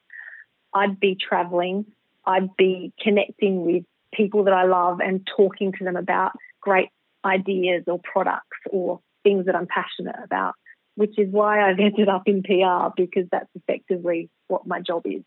I'd 0.74 1.00
be 1.00 1.16
traveling 1.16 1.86
I'd 2.26 2.56
be 2.56 2.94
connecting 3.02 3.66
with 3.66 3.84
people 4.14 4.44
that 4.46 4.54
I 4.54 4.66
love 4.66 5.00
and 5.02 5.28
talking 5.36 5.74
to 5.74 5.84
them 5.84 5.96
about 5.96 6.32
great 6.62 6.90
ideas 7.26 7.84
or 7.88 8.00
products 8.04 8.58
or 8.70 9.00
things 9.24 9.46
that 9.46 9.56
I'm 9.56 9.68
passionate 9.68 10.16
about, 10.24 10.54
which 10.96 11.18
is 11.18 11.28
why 11.32 11.68
I've 11.68 11.80
ended 11.80 12.10
up 12.10 12.24
in 12.26 12.44
PR 12.44 12.94
because 12.96 13.28
that's 13.32 13.50
effectively 13.56 14.30
what 14.48 14.68
my 14.68 14.80
job 14.80 15.04
is. 15.06 15.24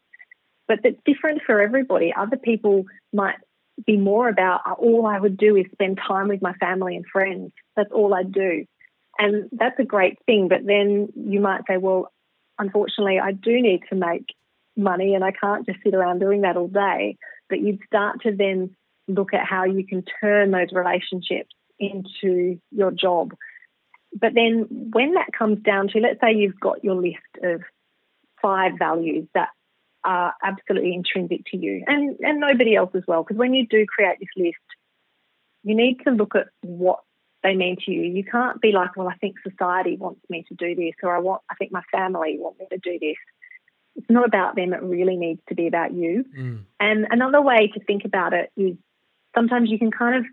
But 0.69 0.81
that's 0.83 0.97
different 1.05 1.43
for 1.47 1.61
everybody. 1.61 2.13
Other 2.17 2.37
people 2.37 2.85
might 3.13 3.37
be 3.85 3.97
more 3.97 4.29
about 4.29 4.61
uh, 4.67 4.73
all 4.73 5.07
I 5.07 5.19
would 5.19 5.37
do 5.37 5.57
is 5.57 5.67
spend 5.73 5.99
time 6.07 6.29
with 6.29 6.43
my 6.43 6.55
family 6.55 6.97
and 6.97 7.05
friends. 7.13 7.53
That's 7.77 7.93
all 7.93 8.15
I'd 8.15 8.33
do. 8.33 8.65
And 9.19 9.49
that's 9.53 9.79
a 9.79 9.85
great 9.85 10.19
thing. 10.27 10.49
But 10.49 10.67
then 10.67 11.09
you 11.15 11.41
might 11.41 11.63
say, 11.69 11.77
well, 11.77 12.11
unfortunately, 12.59 13.19
I 13.23 13.33
do 13.33 13.61
need 13.61 13.83
to 13.91 13.97
make 13.97 14.27
money 14.77 15.15
and 15.15 15.25
I 15.25 15.33
can't 15.33 15.67
just 15.67 15.79
sit 15.85 15.95
around 15.95 16.21
doing 16.21 16.43
that 16.43 16.57
all 16.57 16.69
day. 16.69 17.17
But 17.49 17.61
you'd 17.61 17.81
start 17.87 18.23
to 18.23 18.35
then 18.35 18.75
look 19.09 19.33
at 19.35 19.47
how 19.47 19.65
you 19.65 19.87
can 19.87 20.05
turn 20.21 20.51
those 20.51 20.73
relationships 20.73 21.55
into 21.79 22.59
your 22.71 22.91
job. 22.91 23.35
But 24.19 24.35
then 24.35 24.67
when 24.71 25.15
that 25.15 25.33
comes 25.37 25.63
down 25.63 25.89
to, 25.89 25.99
let's 25.99 26.21
say 26.21 26.33
you've 26.35 26.59
got 26.59 26.83
your 26.83 26.95
list 26.95 27.17
of 27.43 27.63
five 28.41 28.73
values 28.79 29.29
that 29.35 29.49
are 30.05 30.33
absolutely 30.43 30.95
intrinsic 30.95 31.45
to 31.51 31.57
you 31.57 31.83
and, 31.87 32.17
and 32.21 32.41
nobody 32.41 32.77
else 32.77 32.91
as 32.95 33.03
well. 33.07 33.23
Because 33.23 33.37
when 33.37 33.53
you 33.53 33.67
do 33.67 33.85
create 33.87 34.19
this 34.21 34.29
list, 34.37 34.57
you 35.65 35.75
need 35.75 36.01
to 36.05 36.13
look 36.13 36.35
at 36.35 36.47
what 36.63 37.01
they 37.43 37.55
mean 37.55 37.77
to 37.85 37.91
you. 37.91 38.03
You 38.03 38.25
can't 38.25 38.61
be 38.61 38.73
like, 38.73 38.97
well, 38.97 39.09
I 39.09 39.17
think 39.17 39.37
society 39.43 39.97
wants 39.97 40.21
me 40.31 40.45
to 40.49 40.55
do 40.55 40.75
this, 40.75 40.95
or 41.03 41.15
I 41.15 41.19
want, 41.19 41.43
I 41.51 41.57
think 41.57 41.73
my 41.73 41.83
family 41.93 42.37
want 42.39 42.59
me 42.59 42.67
to 42.71 42.79
do 42.79 42.99
this. 43.01 43.17
It's 43.97 44.11
not 44.11 44.27
about 44.27 44.57
them. 44.57 44.73
It 44.73 44.83
really 44.83 45.17
needs 45.17 45.41
to 45.49 45.55
be 45.55 45.67
about 45.67 45.93
you. 45.93 46.25
Mm. 46.39 46.65
And 46.79 47.07
another 47.11 47.43
way 47.43 47.71
to 47.75 47.81
think 47.81 48.05
about 48.05 48.33
it 48.33 48.51
is 48.57 48.77
sometimes 49.35 49.71
you 49.71 49.79
can 49.79 49.91
kind 49.91 50.17
of 50.17 50.25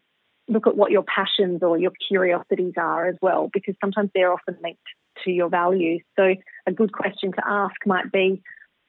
look 0.47 0.67
at 0.67 0.75
what 0.75 0.91
your 0.91 1.03
passions 1.03 1.63
or 1.63 1.77
your 1.77 1.91
curiosities 2.07 2.73
are 2.77 3.07
as 3.07 3.15
well, 3.21 3.49
because 3.53 3.75
sometimes 3.81 4.09
they're 4.13 4.33
often 4.33 4.57
linked 4.61 4.81
to 5.23 5.31
your 5.31 5.49
values. 5.49 6.01
So 6.15 6.35
a 6.65 6.71
good 6.71 6.91
question 6.91 7.31
to 7.31 7.41
ask 7.45 7.75
might 7.85 8.11
be, 8.11 8.41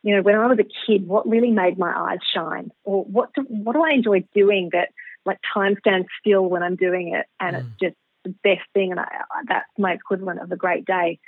you 0.03 0.17
know, 0.17 0.23
when 0.23 0.35
I 0.35 0.47
was 0.47 0.59
a 0.59 0.87
kid, 0.87 1.07
what 1.07 1.29
really 1.29 1.51
made 1.51 1.79
my 1.79 1.93
eyes 1.97 2.19
shine, 2.35 2.71
or 2.85 3.05
what 3.05 3.33
do, 3.35 3.43
what 3.49 3.75
do 3.75 3.83
I 3.83 3.93
enjoy 3.93 4.25
doing 4.35 4.71
that 4.73 4.91
like 5.25 5.39
time 5.53 5.77
stands 5.79 6.09
still 6.21 6.47
when 6.47 6.63
I'm 6.63 6.77
doing 6.77 7.15
it, 7.15 7.27
and 7.41 7.57
mm. 7.57 7.61
it's 7.61 7.81
just 7.81 7.97
the 8.25 8.35
best 8.43 8.69
thing, 8.75 8.91
and 8.91 9.01
I, 9.01 9.07
that's 9.49 9.69
my 9.79 9.93
equivalent 9.93 10.41
of 10.41 10.53
a 10.53 10.57
great 10.57 10.85
day. 10.85 11.19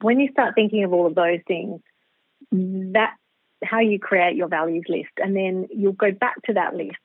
When 0.00 0.18
you 0.20 0.30
start 0.32 0.54
thinking 0.54 0.84
of 0.84 0.92
all 0.92 1.06
of 1.06 1.14
those 1.14 1.40
things, 1.46 1.80
that's 2.50 3.16
how 3.64 3.80
you 3.80 3.98
create 3.98 4.36
your 4.36 4.48
values 4.48 4.84
list, 4.88 5.12
and 5.18 5.34
then 5.36 5.68
you'll 5.70 5.92
go 5.92 6.10
back 6.10 6.34
to 6.46 6.54
that 6.54 6.74
list 6.74 6.96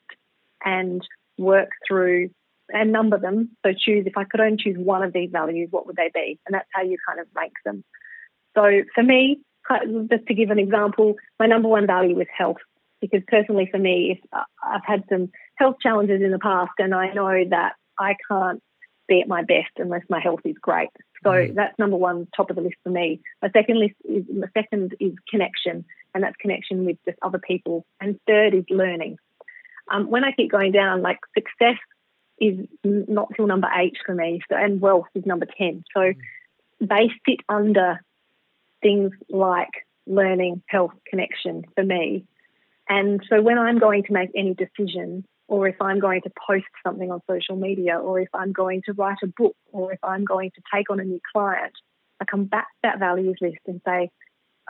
and 0.65 1.01
work 1.37 1.69
through 1.87 2.31
and 2.69 2.91
number 2.91 3.17
them. 3.19 3.55
So 3.65 3.71
choose 3.73 4.05
if 4.05 4.17
I 4.17 4.23
could 4.23 4.39
only 4.39 4.57
choose 4.57 4.77
one 4.77 5.03
of 5.03 5.13
these 5.13 5.29
values, 5.31 5.69
what 5.71 5.87
would 5.87 5.95
they 5.95 6.11
be? 6.13 6.39
And 6.45 6.53
that's 6.53 6.69
how 6.73 6.83
you 6.83 6.97
kind 7.07 7.19
of 7.19 7.27
rank 7.35 7.53
them. 7.65 7.83
So 8.55 8.83
for 8.93 9.03
me, 9.03 9.39
just 10.09 10.25
to 10.27 10.33
give 10.33 10.49
an 10.49 10.59
example, 10.59 11.15
my 11.39 11.45
number 11.45 11.67
one 11.67 11.87
value 11.87 12.19
is 12.19 12.27
health. 12.35 12.57
Because 12.99 13.21
personally, 13.27 13.69
for 13.71 13.77
me, 13.77 14.17
if 14.17 14.29
uh, 14.33 14.43
I've 14.63 14.81
had 14.83 15.03
some 15.07 15.29
health 15.55 15.75
challenges 15.81 16.21
in 16.23 16.31
the 16.31 16.39
past, 16.39 16.71
and 16.79 16.95
I 16.95 17.13
know 17.13 17.31
that 17.51 17.73
I 17.99 18.15
can't 18.27 18.61
be 19.07 19.21
at 19.21 19.27
my 19.27 19.43
best 19.43 19.71
unless 19.77 20.01
my 20.09 20.19
health 20.19 20.39
is 20.45 20.55
great. 20.59 20.89
So 21.23 21.29
mm. 21.29 21.53
that's 21.53 21.77
number 21.77 21.95
one, 21.95 22.27
top 22.35 22.49
of 22.49 22.55
the 22.55 22.61
list 22.63 22.77
for 22.83 22.89
me. 22.89 23.21
My 23.41 23.49
second 23.51 23.79
list 23.79 23.93
is 24.03 24.23
my 24.33 24.47
second 24.55 24.95
is 24.99 25.13
connection, 25.29 25.85
and 26.15 26.23
that's 26.23 26.35
connection 26.37 26.85
with 26.85 26.97
just 27.05 27.19
other 27.21 27.39
people. 27.39 27.85
And 28.01 28.19
third 28.27 28.55
is 28.55 28.65
learning. 28.69 29.17
Um, 29.91 30.09
when 30.09 30.23
I 30.23 30.31
keep 30.31 30.51
going 30.51 30.71
down, 30.71 31.03
like 31.03 31.19
success 31.35 31.77
is 32.39 32.67
not 32.83 33.29
till 33.35 33.47
number 33.47 33.69
eight 33.75 33.97
for 34.05 34.13
me, 34.13 34.41
so, 34.49 34.55
and 34.55 34.81
wealth 34.81 35.07
is 35.15 35.25
number 35.25 35.47
ten. 35.57 35.83
So 35.93 36.01
mm. 36.01 36.15
they 36.79 37.11
sit 37.27 37.39
under 37.49 37.99
things 38.81 39.11
like 39.29 39.71
learning, 40.05 40.61
health, 40.67 40.93
connection 41.07 41.65
for 41.75 41.83
me. 41.83 42.25
And 42.87 43.21
so 43.29 43.41
when 43.41 43.57
I'm 43.57 43.79
going 43.79 44.03
to 44.03 44.13
make 44.13 44.29
any 44.35 44.53
decision, 44.53 45.25
or 45.47 45.67
if 45.67 45.81
I'm 45.81 45.99
going 45.99 46.21
to 46.21 46.31
post 46.47 46.65
something 46.85 47.11
on 47.11 47.21
social 47.29 47.55
media, 47.55 47.97
or 47.97 48.19
if 48.19 48.29
I'm 48.33 48.53
going 48.53 48.81
to 48.85 48.93
write 48.93 49.17
a 49.23 49.27
book, 49.27 49.55
or 49.71 49.93
if 49.93 49.99
I'm 50.03 50.23
going 50.23 50.51
to 50.51 50.61
take 50.73 50.89
on 50.89 50.99
a 50.99 51.03
new 51.03 51.19
client, 51.33 51.73
I 52.21 52.25
come 52.25 52.45
back 52.45 52.67
to 52.67 52.79
that 52.83 52.99
values 52.99 53.37
list 53.41 53.59
and 53.65 53.81
say, 53.85 54.09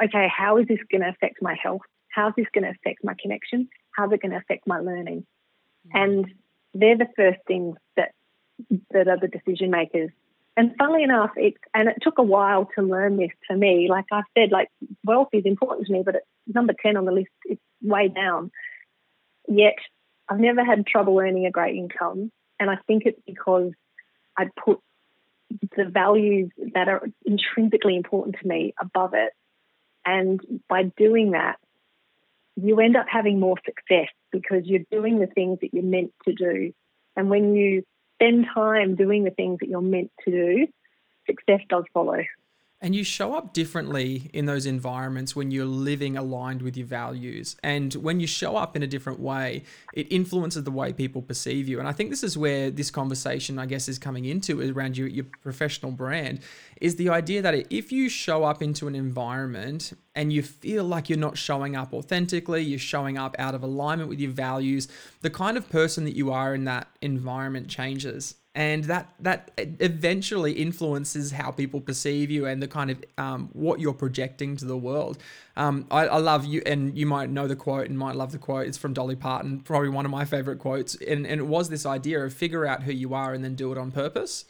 okay, 0.03 0.27
how 0.36 0.58
is 0.58 0.67
this 0.67 0.80
going 0.91 1.01
to 1.01 1.10
affect 1.10 1.41
my 1.41 1.56
health? 1.62 1.82
How's 2.10 2.34
this 2.36 2.47
going 2.53 2.63
to 2.63 2.71
affect 2.71 3.03
my 3.03 3.13
connection? 3.21 3.69
How's 3.91 4.12
it 4.12 4.21
going 4.21 4.32
to 4.32 4.38
affect 4.38 4.67
my 4.67 4.80
learning? 4.80 5.25
Mm-hmm. 5.88 5.97
And 5.97 6.25
they're 6.73 6.97
the 6.97 7.08
first 7.15 7.39
things 7.47 7.77
that 7.95 8.12
that 8.91 9.08
are 9.08 9.19
the 9.19 9.27
decision 9.27 9.69
makers. 9.69 10.10
And 10.56 10.75
funnily 10.77 11.03
enough, 11.03 11.32
it 11.36 11.53
and 11.73 11.88
it 11.88 11.97
took 12.01 12.17
a 12.17 12.23
while 12.23 12.67
to 12.75 12.82
learn 12.82 13.17
this 13.17 13.30
for 13.47 13.56
me. 13.56 13.88
Like 13.89 14.06
I 14.12 14.23
said, 14.36 14.51
like 14.51 14.69
wealth 15.06 15.30
is 15.34 15.45
important 15.45 15.88
to 15.88 15.93
me, 15.93 16.01
but 16.03 16.15
it's 16.15 16.25
number 16.47 16.73
ten 16.82 16.97
on 16.97 17.06
the 17.06 17.12
list. 17.12 17.30
It's 17.45 17.62
way 17.82 18.08
down. 18.08 18.51
Yet 19.47 19.75
I've 20.27 20.39
never 20.39 20.63
had 20.63 20.86
trouble 20.86 21.17
earning 21.19 21.45
a 21.45 21.51
great 21.51 21.75
income. 21.75 22.32
And 22.60 22.69
I 22.69 22.77
think 22.88 23.03
it's 23.06 23.21
because 23.25 23.71
I 24.36 24.49
put 24.65 24.80
the 25.75 25.86
values 25.86 26.51
that 26.73 26.89
are 26.89 27.08
intrinsically 27.25 27.95
important 27.95 28.38
to 28.41 28.47
me 28.47 28.73
above 28.82 29.13
it. 29.13 29.32
And 30.06 30.41
by 30.67 30.84
doing 30.97 31.32
that, 31.32 31.58
you 32.62 32.80
end 32.80 32.98
up 32.98 33.06
having 33.10 33.39
more 33.39 33.56
success 33.65 34.10
because 34.32 34.63
you're 34.65 34.86
doing 34.91 35.20
the 35.20 35.28
things 35.28 35.60
that 35.62 35.74
you're 35.74 35.84
meant 35.84 36.12
to 36.26 36.34
do. 36.34 36.74
And 37.15 37.30
when 37.30 37.56
you 37.56 37.84
spend 38.15 38.48
time 38.54 38.96
doing 38.96 39.24
the 39.24 39.32
things 39.32 39.60
that 39.62 39.70
you're 39.70 39.82
meant 39.82 40.12
to 40.26 40.32
do, 40.32 40.67
success 41.28 41.62
does 41.70 41.84
follow. 41.93 42.17
And 42.80 42.96
you 42.96 43.04
show 43.04 43.34
up 43.34 43.54
differently 43.54 44.30
in 44.34 44.46
those 44.46 44.68
environments 44.68 45.36
when 45.36 45.50
you're 45.50 45.66
living 45.66 46.16
aligned 46.16 46.62
with 46.62 46.78
your 46.78 46.86
values. 46.86 47.56
And 47.63 47.92
when 47.96 48.20
you 48.20 48.28
show 48.28 48.56
up 48.56 48.76
in 48.76 48.84
a 48.84 48.88
different 48.88 49.20
way, 49.20 49.63
it 49.94 50.12
influences 50.12 50.63
the 50.63 50.70
way 50.70 50.94
people 50.94 51.24
perceive 51.24 51.68
you. 51.68 51.80
And 51.80 51.88
I 51.88 51.92
think 51.92 52.12
this 52.12 52.24
is 52.24 52.38
where 52.38 52.70
this 52.70 52.92
conversation, 52.92 53.58
I 53.58 53.66
guess, 53.66 53.90
is 53.90 53.98
coming 53.98 54.26
into 54.26 54.62
around 54.72 54.96
your, 54.96 55.08
your 55.08 55.26
professional 55.42 55.92
brand 55.92 56.42
is 56.80 56.98
the 56.98 57.10
idea 57.10 57.42
that 57.42 57.56
if 57.74 57.92
you 57.92 58.10
show 58.10 58.44
up 58.44 58.62
into 58.62 58.88
an 58.88 58.94
environment 58.94 59.94
and 60.13 60.32
you 60.32 60.44
feel 60.44 60.84
like 60.84 61.10
you're 61.10 61.18
not 61.18 61.36
showing 61.36 61.76
up 61.76 61.94
authentically, 61.94 62.62
you're 62.62 62.78
showing 62.78 63.18
up 63.18 63.36
out 63.40 63.56
of 63.56 63.63
alignment 63.63 64.08
with 64.08 64.20
your 64.20 64.32
values, 64.32 64.88
the 65.22 65.32
kind 65.32 65.58
of 65.58 65.68
person 65.68 66.04
that 66.04 66.16
you 66.16 66.32
are 66.32 66.54
in 66.54 66.66
that 66.66 66.88
environment 67.02 67.70
changes 67.70 68.36
and 68.58 68.86
that 68.86 69.13
that 69.20 69.52
eventually 69.58 70.54
influences 70.54 71.32
how 71.32 71.52
people 71.52 71.80
perceive 71.80 72.32
you 72.32 72.48
and 72.48 72.62
the 72.62 72.67
kind 72.67 72.89
of 72.89 72.98
um, 73.20 73.50
what 73.54 73.80
you're 73.80 73.93
projecting 73.93 74.58
to 74.58 74.65
the 74.65 74.76
world. 74.76 75.20
Um, 75.56 75.86
I, 75.91 76.08
I, 76.08 76.17
love 76.17 76.43
you, 76.43 76.63
and 76.65 76.98
you 76.98 77.06
might 77.06 77.30
know 77.30 77.48
the 77.48 77.56
quote 77.56 77.88
and 77.88 77.98
might 78.00 78.15
love 78.15 78.32
the 78.32 78.39
quote. 78.39 78.65
It's 78.65 78.78
from 78.78 78.93
Dolly 78.93 79.15
Parton, 79.15 79.60
probably 79.60 79.89
one 79.89 80.06
of 80.06 80.12
my 80.12 80.26
favorite 80.26 80.58
quotes, 80.58 80.96
and, 80.96 81.28
and 81.28 81.39
it 81.39 81.46
was 81.46 81.70
this 81.70 81.86
idea 81.86 82.20
of 82.26 82.34
figure 82.34 82.65
out 82.65 82.82
who 82.82 82.91
you 82.91 83.13
are 83.13 83.32
and 83.32 83.43
then 83.43 83.54
do 83.54 83.72
it 83.72 83.78
on 83.78 83.91
purpose. 83.91 84.46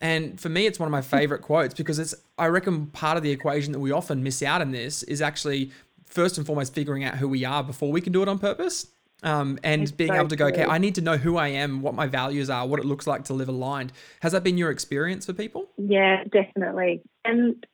And 0.00 0.40
for 0.40 0.48
me, 0.48 0.66
it's 0.66 0.80
one 0.80 0.88
of 0.88 0.92
my 0.92 1.00
favorite 1.00 1.42
quotes 1.42 1.72
because 1.72 2.00
it's 2.00 2.16
I 2.36 2.46
reckon 2.46 2.88
part 2.88 3.16
of 3.16 3.22
the 3.22 3.30
equation 3.30 3.72
that 3.74 3.78
we 3.78 3.92
often 3.92 4.24
miss 4.24 4.42
out 4.42 4.60
in 4.60 4.72
this 4.72 5.04
is 5.04 5.22
actually 5.22 5.70
first 6.04 6.36
and 6.36 6.44
foremost 6.44 6.74
figuring 6.74 7.04
out 7.04 7.18
who 7.18 7.28
we 7.28 7.44
are 7.44 7.62
before 7.62 7.92
we 7.92 8.00
can 8.00 8.12
do 8.12 8.22
it 8.22 8.28
on 8.28 8.40
purpose 8.40 8.88
um, 9.22 9.58
and 9.62 9.82
it's 9.82 9.92
being 9.92 10.10
so 10.10 10.16
able 10.16 10.28
to 10.28 10.36
go, 10.36 10.46
okay, 10.46 10.64
I 10.64 10.78
need 10.78 10.96
to 10.96 11.00
know 11.00 11.16
who 11.16 11.36
I 11.36 11.48
am, 11.48 11.80
what 11.80 11.94
my 11.94 12.06
values 12.06 12.50
are, 12.50 12.66
what 12.66 12.80
it 12.80 12.86
looks 12.86 13.06
like 13.06 13.24
to 13.24 13.34
live 13.34 13.48
aligned. 13.48 13.92
Has 14.20 14.32
that 14.32 14.42
been 14.42 14.58
your 14.58 14.70
experience 14.70 15.26
for 15.26 15.32
people? 15.32 15.68
Yeah, 15.76 16.24
definitely. 16.24 17.02
And 17.24 17.64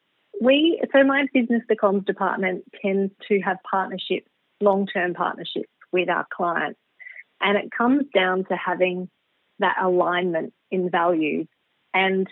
we, 0.40 0.80
so 0.92 1.02
my 1.04 1.26
business, 1.32 1.62
the 1.68 1.76
comms 1.76 2.04
department, 2.04 2.64
tends 2.82 3.12
to 3.28 3.40
have 3.40 3.56
partnerships, 3.68 4.28
long 4.60 4.86
term 4.86 5.14
partnerships 5.14 5.68
with 5.90 6.08
our 6.08 6.26
clients. 6.30 6.78
And 7.40 7.56
it 7.56 7.70
comes 7.76 8.04
down 8.14 8.44
to 8.46 8.56
having 8.56 9.08
that 9.58 9.76
alignment 9.80 10.52
in 10.70 10.90
values. 10.90 11.46
And 11.94 12.28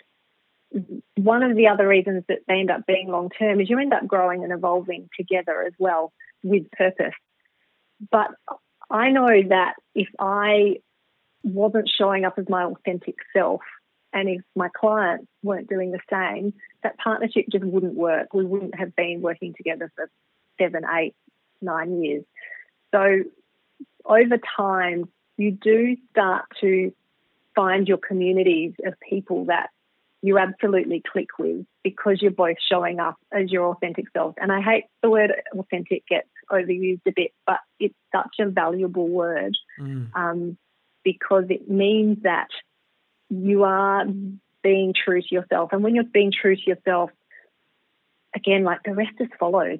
one 1.14 1.42
of 1.42 1.57
the 1.57 1.68
other 1.68 1.88
reasons 1.88 2.24
that 2.29 2.40
they 2.48 2.55
end 2.55 2.70
up 2.70 2.87
being 2.87 3.09
long 3.09 3.31
term 3.31 3.61
is 3.61 3.70
you 3.70 3.79
end 3.79 3.94
up 3.94 4.07
growing 4.07 4.44
and 4.44 4.52
evolving 4.52 5.09
together 5.16 5.62
as 5.66 5.72
well 5.79 6.12
with 6.42 6.70
purpose. 6.72 7.14
But 8.11 8.29
I 8.90 9.11
know 9.11 9.29
that 9.49 9.75
if 9.94 10.09
I 10.18 10.77
wasn't 11.42 11.88
showing 11.88 12.25
up 12.25 12.38
as 12.38 12.49
my 12.49 12.64
authentic 12.64 13.16
self 13.33 13.62
and 14.12 14.29
if 14.29 14.42
my 14.55 14.68
clients 14.68 15.27
weren't 15.42 15.68
doing 15.68 15.92
the 15.92 16.01
same, 16.11 16.55
that 16.83 16.99
partnership 16.99 17.46
just 17.51 17.64
wouldn't 17.64 17.94
work. 17.94 18.33
We 18.33 18.44
wouldn't 18.44 18.79
have 18.79 18.94
been 18.96 19.20
working 19.20 19.55
together 19.55 19.92
for 19.94 20.11
seven, 20.59 20.83
eight, 20.99 21.14
nine 21.61 22.03
years. 22.03 22.25
So 22.94 23.25
over 24.05 24.38
time, 24.57 25.09
you 25.37 25.51
do 25.51 25.96
start 26.11 26.44
to 26.61 26.92
find 27.55 27.88
your 27.88 27.99
communities 27.99 28.75
of 28.85 28.94
people 29.01 29.46
that 29.46 29.70
you 30.22 30.38
absolutely 30.38 31.02
click 31.12 31.29
with 31.38 31.66
because 31.85 32.20
you're 32.20 32.31
both 32.31 32.57
showing 32.70 32.98
up 32.98 33.16
as 33.33 33.52
your 33.52 33.66
authentic 33.66 34.07
self. 34.12 34.35
And 34.40 34.50
I 34.50 34.61
hate 34.61 34.85
the 35.02 35.11
word 35.11 35.33
authentic 35.57 36.07
gets 36.09 36.29
overused 36.50 37.02
a 37.07 37.12
bit, 37.14 37.33
but 37.46 37.59
it's 37.79 37.94
such 38.14 38.35
a 38.40 38.46
valuable 38.50 39.09
word 39.09 39.57
Mm. 39.79 40.09
um, 40.14 40.59
because 41.05 41.44
it 41.50 41.70
means 41.70 42.22
that 42.22 42.48
you 43.29 43.64
are 43.64 44.05
being 44.62 44.94
true 44.94 45.20
to 45.20 45.35
yourself. 45.35 45.70
And 45.72 45.83
when 45.85 45.94
you're 45.94 46.05
being 46.05 46.33
true 46.33 46.57
to 46.57 46.62
yourself, 46.66 47.11
again, 48.35 48.64
like 48.64 48.83
the 48.85 48.94
rest 48.94 49.12
just 49.18 49.35
follows. 49.38 49.79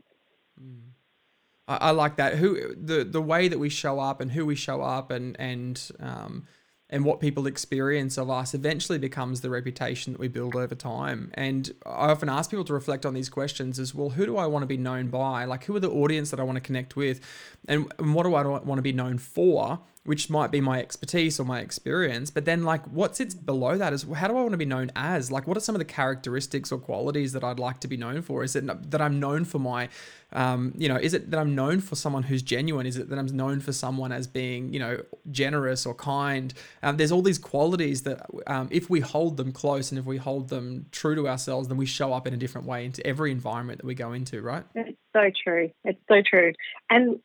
I, 1.69 1.77
I 1.77 1.91
like 1.91 2.17
that. 2.17 2.35
Who 2.35 2.75
the 2.75 3.05
the 3.05 3.21
way 3.21 3.49
that 3.49 3.59
we 3.59 3.69
show 3.69 3.99
up 3.99 4.21
and 4.21 4.31
who 4.31 4.47
we 4.47 4.55
show 4.55 4.83
up 4.83 5.11
and 5.11 5.39
and 5.41 5.91
um 6.01 6.47
and 6.89 7.05
what 7.05 7.19
people 7.19 7.47
experience 7.47 8.17
of 8.17 8.31
us 8.31 8.55
eventually 8.55 8.99
becomes 8.99 9.41
the 9.41 9.51
reputation 9.51 10.13
that 10.13 10.21
we 10.21 10.29
build 10.29 10.55
over 10.55 10.75
time. 10.75 11.31
And 11.35 11.73
I 11.85 12.11
often 12.11 12.29
ask 12.29 12.51
people 12.51 12.65
to 12.67 12.73
reflect 12.73 13.05
on 13.05 13.13
these 13.15 13.29
questions 13.29 13.79
as 13.79 13.95
well. 13.95 14.11
Who 14.11 14.25
do 14.25 14.37
I 14.37 14.47
want 14.47 14.63
to 14.63 14.67
be 14.67 14.77
known 14.77 15.09
by? 15.09 15.45
Like, 15.47 15.65
who 15.65 15.75
are 15.75 15.81
the 15.81 15.91
audience 15.91 16.31
that 16.31 16.39
I 16.39 16.45
want 16.45 16.57
to 16.57 16.61
connect 16.61 16.95
with? 16.95 17.21
And, 17.67 17.93
and 17.99 18.15
what 18.15 18.23
do 18.23 18.35
I 18.35 18.43
want 18.43 18.79
to 18.79 18.83
be 18.83 18.93
known 18.93 19.19
for? 19.19 19.81
Which 20.07 20.31
might 20.31 20.51
be 20.51 20.61
my 20.61 20.79
expertise 20.79 21.39
or 21.39 21.45
my 21.45 21.61
experience. 21.61 22.31
But 22.31 22.45
then, 22.45 22.63
like, 22.63 22.85
what 22.87 23.17
sits 23.17 23.35
below 23.35 23.77
that 23.77 23.93
is 23.93 24.05
how 24.15 24.29
do 24.29 24.37
I 24.37 24.41
want 24.41 24.53
to 24.53 24.57
be 24.57 24.65
known 24.65 24.91
as? 24.97 25.31
Like, 25.31 25.47
what 25.47 25.57
are 25.57 25.61
some 25.61 25.75
of 25.75 25.81
the 25.81 25.85
characteristics 25.85 26.73
or 26.73 26.79
qualities 26.79 27.33
that 27.33 27.45
I'd 27.45 27.59
like 27.59 27.81
to 27.81 27.89
be 27.89 27.97
known 27.97 28.23
for? 28.23 28.45
Is 28.45 28.57
it 28.57 28.91
that 28.91 29.03
I'm 29.03 29.21
known 29.21 29.45
for 29.45 29.59
my, 29.59 29.89
um, 30.33 30.73
you 30.77 30.89
know, 30.89 30.97
is 30.97 31.13
it 31.13 31.31
that 31.31 31.39
I'm 31.41 31.55
known 31.55 31.81
for 31.81 31.97
someone 31.97 32.23
who's 32.23 32.43
genuine? 32.43 32.87
Is 32.87 32.97
it 32.97 33.09
that 33.11 33.19
I'm 33.19 33.27
known 33.27 33.61
for 33.61 33.73
someone 33.73 34.13
as 34.13 34.27
being, 34.27 34.73
you 34.73 34.79
know, 34.79 35.03
generous 35.31 35.85
or 35.85 35.95
kind? 35.95 36.55
Um, 36.83 36.97
there's 36.97 37.13
all 37.13 37.23
these 37.23 37.39
qualities 37.39 38.03
that, 38.03 38.27
um, 38.47 38.69
if 38.71 38.89
we 38.89 39.01
hold 39.01 39.37
them 39.37 39.53
close 39.53 39.91
and 39.91 39.99
if 39.99 40.07
we 40.07 40.17
hold 40.17 40.49
them 40.49 40.87
true 40.93 41.15
to 41.15 41.29
ourselves, 41.29 41.69
then 41.69 41.77
we 41.77 41.87
show 41.87 42.13
up 42.13 42.27
in 42.27 42.35
a 42.35 42.37
different 42.37 42.67
way 42.67 42.85
into 42.85 43.07
every 43.07 43.33
environment 43.33 43.81
that 43.81 43.87
we 43.87 43.95
go 43.95 44.13
into, 44.13 44.41
right? 44.41 44.65
It's 44.75 44.99
so 45.15 45.31
true. 45.45 45.71
It's 45.85 46.01
so 46.09 46.23
true. 46.25 46.53
And 46.91 47.21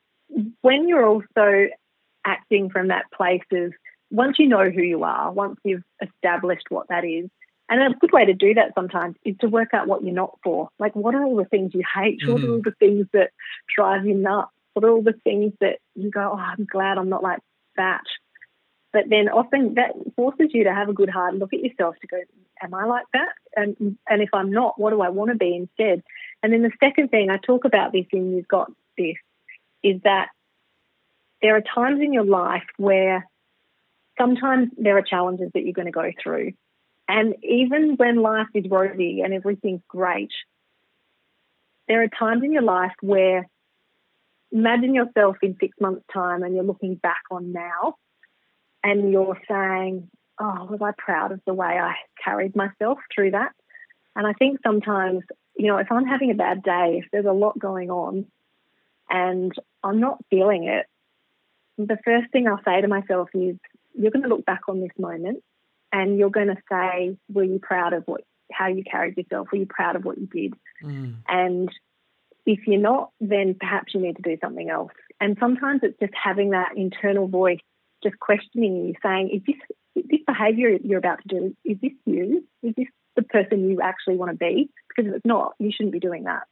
when 0.62 0.88
you're 0.88 1.06
also 1.06 1.68
acting 2.26 2.70
from 2.70 2.90
that 2.90 3.06
place 3.12 3.44
of 3.52 3.74
once 4.10 4.38
you 4.40 4.48
know 4.48 4.70
who 4.70 4.82
you 4.82 5.04
are, 5.04 5.32
once 5.32 5.58
you've 5.64 5.84
established 6.02 6.66
what 6.70 6.88
that 6.90 7.06
is, 7.06 7.30
and 7.70 7.82
a 7.82 7.98
good 7.98 8.12
way 8.12 8.26
to 8.26 8.34
do 8.34 8.54
that 8.56 8.74
sometimes 8.76 9.16
is 9.24 9.38
to 9.40 9.48
work 9.48 9.74
out 9.74 9.88
what 9.88 10.04
you're 10.04 10.14
not 10.14 10.38
for. 10.44 10.70
Like, 10.78 10.94
what 10.94 11.16
are 11.16 11.24
all 11.24 11.38
the 11.38 11.46
things 11.46 11.74
you 11.74 11.84
hate? 11.96 12.20
What 12.26 12.34
are 12.34 12.44
mm-hmm. 12.44 12.52
all 12.52 12.62
the 12.62 12.76
things 12.80 13.08
that 13.14 13.32
drive 13.74 14.06
you 14.06 14.14
nuts? 14.14 14.52
What 14.74 14.84
are 14.84 14.92
all 14.92 15.02
the 15.02 15.20
things 15.24 15.54
that 15.62 15.80
you 15.96 16.12
go, 16.12 16.32
oh, 16.34 16.38
I'm 16.38 16.68
glad 16.70 16.98
I'm 16.98 17.08
not 17.08 17.24
like 17.24 17.40
that? 17.78 18.04
But 18.92 19.06
then 19.10 19.30
often 19.30 19.76
that 19.76 19.94
forces 20.18 20.50
you 20.54 20.66
to 20.66 20.74
have 20.74 20.90
a 20.90 20.94
good 20.94 21.10
hard 21.10 21.36
look 21.36 21.54
at 21.54 21.62
yourself 21.62 21.96
to 22.02 22.08
go, 22.08 22.18
am 22.62 22.74
I 22.74 22.84
like 22.84 23.06
that? 23.14 23.30
And 23.56 23.98
and 24.10 24.22
if 24.22 24.30
I'm 24.34 24.52
not, 24.52 24.78
what 24.78 24.90
do 24.90 25.02
I 25.02 25.10
want 25.10 25.32
to 25.32 25.38
be 25.38 25.56
instead? 25.56 26.04
And 26.44 26.52
then 26.52 26.64
the 26.64 26.72
second 26.80 27.10
thing 27.10 27.30
I 27.30 27.38
talk 27.38 27.64
about 27.64 27.94
this 27.94 28.06
in 28.12 28.36
You've 28.36 28.50
Got 28.50 28.72
This 28.98 29.16
is 29.82 30.02
that 30.04 30.30
there 31.42 31.56
are 31.56 31.62
times 31.62 32.02
in 32.02 32.14
your 32.14 32.26
life 32.26 32.68
where 32.78 33.28
sometimes 34.20 34.70
there 34.78 34.98
are 34.98 35.02
challenges 35.02 35.50
that 35.54 35.64
you're 35.64 35.74
going 35.74 35.88
to 35.88 35.92
go 35.92 36.12
through. 36.22 36.54
And 37.08 37.36
even 37.44 37.96
when 37.98 38.22
life 38.22 38.48
is 38.54 38.66
rosy 38.70 39.22
and 39.22 39.34
everything's 39.34 39.82
great, 39.88 40.32
there 41.88 42.04
are 42.04 42.08
times 42.08 42.44
in 42.44 42.54
your 42.54 42.62
life 42.62 42.94
where 43.02 43.50
imagine 44.52 44.94
yourself 44.94 45.38
in 45.42 45.58
six 45.60 45.76
months' 45.80 46.06
time 46.14 46.44
and 46.44 46.56
you're 46.56 46.64
looking 46.64 46.96
back 46.96 47.24
on 47.32 47.52
now 47.52 47.96
and 48.84 49.12
you're 49.12 49.40
saying, 49.50 50.10
Oh, 50.40 50.66
was 50.70 50.80
I 50.82 50.92
proud 50.98 51.32
of 51.32 51.42
the 51.46 51.54
way 51.54 51.68
I 51.68 51.96
carried 52.24 52.56
myself 52.56 52.98
through 53.14 53.32
that? 53.32 53.52
And 54.16 54.26
I 54.26 54.34
think 54.34 54.60
sometimes, 54.64 55.24
you 55.56 55.68
know, 55.68 55.78
if 55.78 55.92
I'm 55.92 56.06
having 56.06 56.32
a 56.32 56.36
bad 56.36 56.64
day, 56.64 57.02
if 57.04 57.12
there's 57.12 57.26
a 57.26 57.32
lot 57.32 57.60
going 57.60 57.92
on 57.92 58.26
and 59.10 59.54
I'm 59.84 60.00
not 60.00 60.24
feeling 60.30 60.64
it, 60.64 60.88
the 61.78 61.98
first 62.04 62.32
thing 62.32 62.48
I'll 62.48 62.64
say 62.66 62.82
to 62.82 62.88
myself 62.88 63.30
is, 63.34 63.58
You're 63.94 64.12
going 64.12 64.24
to 64.24 64.30
look 64.30 64.46
back 64.46 64.62
on 64.68 64.82
this 64.82 64.92
moment 64.98 65.44
and 65.92 66.18
you're 66.18 66.30
going 66.30 66.48
to 66.48 66.58
say, 66.72 67.18
Were 67.32 67.44
you 67.44 67.60
proud 67.62 67.94
of 67.94 68.04
what 68.06 68.22
how 68.52 68.68
you 68.68 68.84
carried 68.84 69.18
yourself? 69.18 69.48
Were 69.52 69.60
you 69.60 69.66
proud 69.66 69.96
of 69.96 70.04
what 70.04 70.18
you 70.18 70.28
did? 70.28 70.54
Mm. 70.84 71.16
And 71.28 71.70
if 72.46 72.68
you're 72.68 72.82
not, 72.82 73.12
then 73.20 73.56
perhaps 73.60 73.94
you 73.94 74.02
need 74.02 74.18
to 74.18 74.22
do 74.22 74.38
something 74.42 74.70
else. 74.70 74.92
And 75.20 75.38
sometimes 75.40 75.82
it's 75.84 76.00
just 76.00 76.14
having 76.22 76.52
that 76.52 76.74
internal 76.76 77.28
voice 77.28 77.60
just 78.04 78.20
questioning 78.20 78.88
you, 78.88 78.94
saying, 79.04 79.30
Is 79.30 79.42
this 79.46 79.78
is 79.96 80.06
this 80.10 80.22
behavior 80.26 80.78
you're 80.84 81.00
about 81.00 81.20
to 81.22 81.28
do, 81.28 81.56
is 81.66 81.78
this 81.82 81.92
you? 82.06 82.48
Is 82.64 82.74
this 82.76 82.88
the 83.16 83.24
person 83.24 83.70
you 83.70 83.82
actually 83.82 84.16
want 84.16 84.32
to 84.32 84.38
be? 84.38 84.70
Because 84.88 85.10
if 85.10 85.16
it's 85.18 85.26
not, 85.26 85.54
you 85.60 85.72
shouldn't 85.72 85.94
be 85.94 86.00
doing 86.00 86.24
that. 86.24 86.44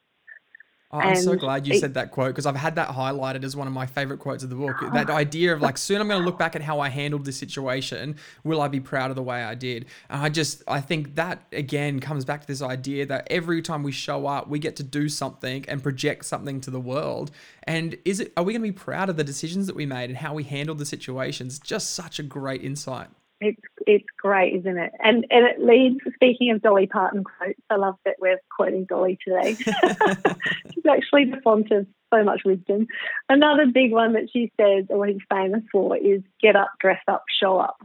Oh, 0.91 0.97
I'm 0.97 1.15
so 1.17 1.36
glad 1.36 1.67
you 1.67 1.75
it- 1.75 1.82
said 1.82 1.93
that 1.93 2.10
quote 2.10 2.30
because 2.30 2.47
I've 2.47 2.56
had 2.56 2.75
that 2.75 2.89
highlighted 2.89 3.43
as 3.43 3.56
one 3.56 3.67
of 3.67 3.73
my 3.73 3.86
favorite 3.86 4.17
quotes 4.17 4.43
of 4.43 4.49
the 4.49 4.56
book. 4.56 4.78
Oh. 4.82 4.89
That 4.89 5.12
idea 5.12 5.54
of 5.54 5.62
like, 5.62 5.78
soon 5.78 6.02
I'm 6.02 6.08
going 6.08 6.19
to 6.19 6.25
look 6.25 6.39
back 6.39 6.56
at 6.56 6.63
how 6.63 6.80
I 6.80 6.89
handled 6.89 7.25
this 7.25 7.38
situation. 7.38 8.15
Will 8.43 8.60
I 8.60 8.69
be 8.69 8.80
proud 8.80 9.12
of 9.12 9.15
the 9.15 9.21
way 9.21 9.43
I 9.43 9.54
did? 9.54 9.86
And 10.10 10.21
I 10.23 10.30
just, 10.30 10.63
I 10.67 10.82
think 10.82 11.13
that 11.15 11.43
again 11.52 11.99
comes 11.99 12.25
back 12.25 12.41
to 12.41 12.47
this 12.47 12.63
idea 12.63 13.06
that 13.06 13.28
every 13.30 13.62
time 13.62 13.84
we 13.84 13.91
show 13.91 14.25
up, 14.25 14.47
we 14.47 14.58
get 14.58 14.75
to 14.78 14.84
do 14.84 15.10
something 15.10 15.63
and 15.67 15.84
project 15.84 16.25
something 16.25 16.60
to 16.62 16.71
the 16.71 16.80
world. 16.80 17.30
And 17.63 17.95
is 18.04 18.19
it, 18.19 18.34
are 18.36 18.43
we 18.43 18.54
going 18.54 18.63
to 18.63 18.67
be 18.67 18.71
proud 18.71 19.10
of 19.10 19.17
the 19.17 19.23
decisions 19.23 19.67
that 19.67 19.75
we 19.75 19.86
made 19.86 20.10
and 20.10 20.17
how 20.17 20.34
we 20.34 20.43
handled 20.43 20.80
the 20.80 20.88
situations? 20.88 21.60
Just 21.60 21.91
such 21.91 22.17
a 22.17 22.23
great 22.23 22.63
insight. 22.63 23.10
It's 23.41 23.62
it's 23.88 24.06
great, 24.17 24.56
isn't 24.56 24.78
it? 24.78 24.91
And 25.02 25.25
and 25.30 25.45
it 25.45 25.63
leads. 25.63 25.99
Speaking 26.15 26.52
of 26.52 26.62
Dolly 26.62 26.88
Parton 26.88 27.23
quotes, 27.23 27.60
I 27.69 27.75
love 27.78 27.95
that 28.04 28.15
we're 28.19 28.39
quoting 28.56 28.86
Dolly 28.86 29.17
today. 29.25 29.56
She's 30.73 30.86
actually 30.86 31.25
the 31.25 31.39
font 31.43 31.71
of 31.71 31.88
so 32.13 32.23
much 32.23 32.41
wisdom. 32.43 32.88
Another 33.30 33.65
big 33.73 33.91
one 33.91 34.13
that 34.13 34.30
she 34.32 34.52
says, 34.60 34.86
or 34.89 34.97
what 34.97 35.10
he's 35.10 35.19
famous 35.30 35.63
for, 35.71 35.95
is 35.95 36.21
"Get 36.41 36.58
up, 36.58 36.69
dress 36.82 37.02
up, 37.08 37.23
show 37.41 37.58
up." 37.60 37.78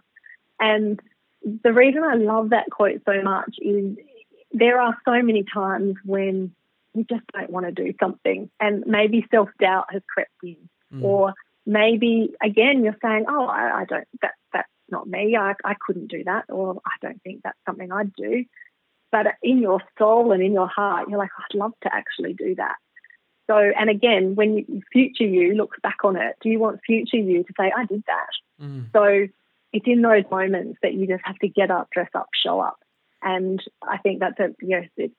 And 0.59 1.01
the 1.63 1.73
reason 1.73 2.03
I 2.03 2.15
love 2.15 2.51
that 2.51 2.71
quote 2.71 3.03
so 3.05 3.23
much 3.23 3.55
is 3.59 3.97
there 4.53 4.81
are 4.81 4.97
so 5.05 5.23
many 5.23 5.45
times 5.53 5.95
when 6.05 6.53
you 6.95 7.05
just 7.09 7.27
don't 7.33 7.51
want 7.51 7.67
to 7.67 7.73
do 7.73 7.93
something, 8.01 8.51
and 8.59 8.85
maybe 8.87 9.25
self 9.31 9.51
doubt 9.61 9.87
has 9.93 10.03
crept 10.13 10.31
in, 10.43 10.57
hmm. 10.91 11.05
or 11.05 11.35
maybe 11.65 12.35
again 12.43 12.83
you're 12.83 12.97
saying, 13.01 13.27
"Oh, 13.29 13.47
I, 13.47 13.83
I 13.83 13.85
don't 13.85 14.09
that 14.23 14.33
that's 14.53 14.69
not 14.91 15.07
me. 15.07 15.37
I 15.37 15.55
I 15.65 15.75
couldn't 15.75 16.11
do 16.11 16.25
that, 16.25 16.45
or 16.49 16.81
I 16.87 16.93
don't 17.01 17.23
think 17.23 17.43
that's 17.43 17.59
something 17.67 17.91
I'd 17.93 18.15
do." 18.15 18.45
But 19.13 19.27
in 19.43 19.59
your 19.59 19.81
soul 19.99 20.33
and 20.33 20.43
in 20.43 20.53
your 20.53 20.67
heart, 20.67 21.09
you're 21.09 21.19
like, 21.19 21.31
"I'd 21.39 21.57
love 21.57 21.73
to 21.83 21.95
actually 21.95 22.35
do 22.35 22.55
that." 22.57 22.77
So, 23.47 23.57
and 23.57 23.91
again, 23.91 24.35
when 24.35 24.57
you, 24.57 24.83
future 24.93 25.25
you 25.25 25.55
looks 25.55 25.79
back 25.83 25.99
on 26.05 26.17
it, 26.17 26.37
do 26.41 26.49
you 26.49 26.59
want 26.59 26.81
future 26.85 27.19
you 27.19 27.45
to 27.45 27.53
say, 27.59 27.73
"I 27.77 27.85
did 27.85 28.03
that"? 28.07 28.65
Mm. 28.65 28.93
So 28.93 29.29
it's 29.73 29.87
in 29.87 30.03
those 30.03 30.25
moments 30.31 30.79
that 30.83 30.95
you 30.95 31.07
just 31.07 31.25
have 31.25 31.39
to 31.39 31.49
get 31.49 31.71
up, 31.71 31.91
dress 31.91 32.11
up, 32.15 32.29
show 32.33 32.61
up, 32.61 32.79
and 33.23 33.63
I 33.83 33.99
think 33.99 34.21
that's 34.21 34.41
a 34.41 34.55
yes, 34.63 34.89
it's 34.97 35.15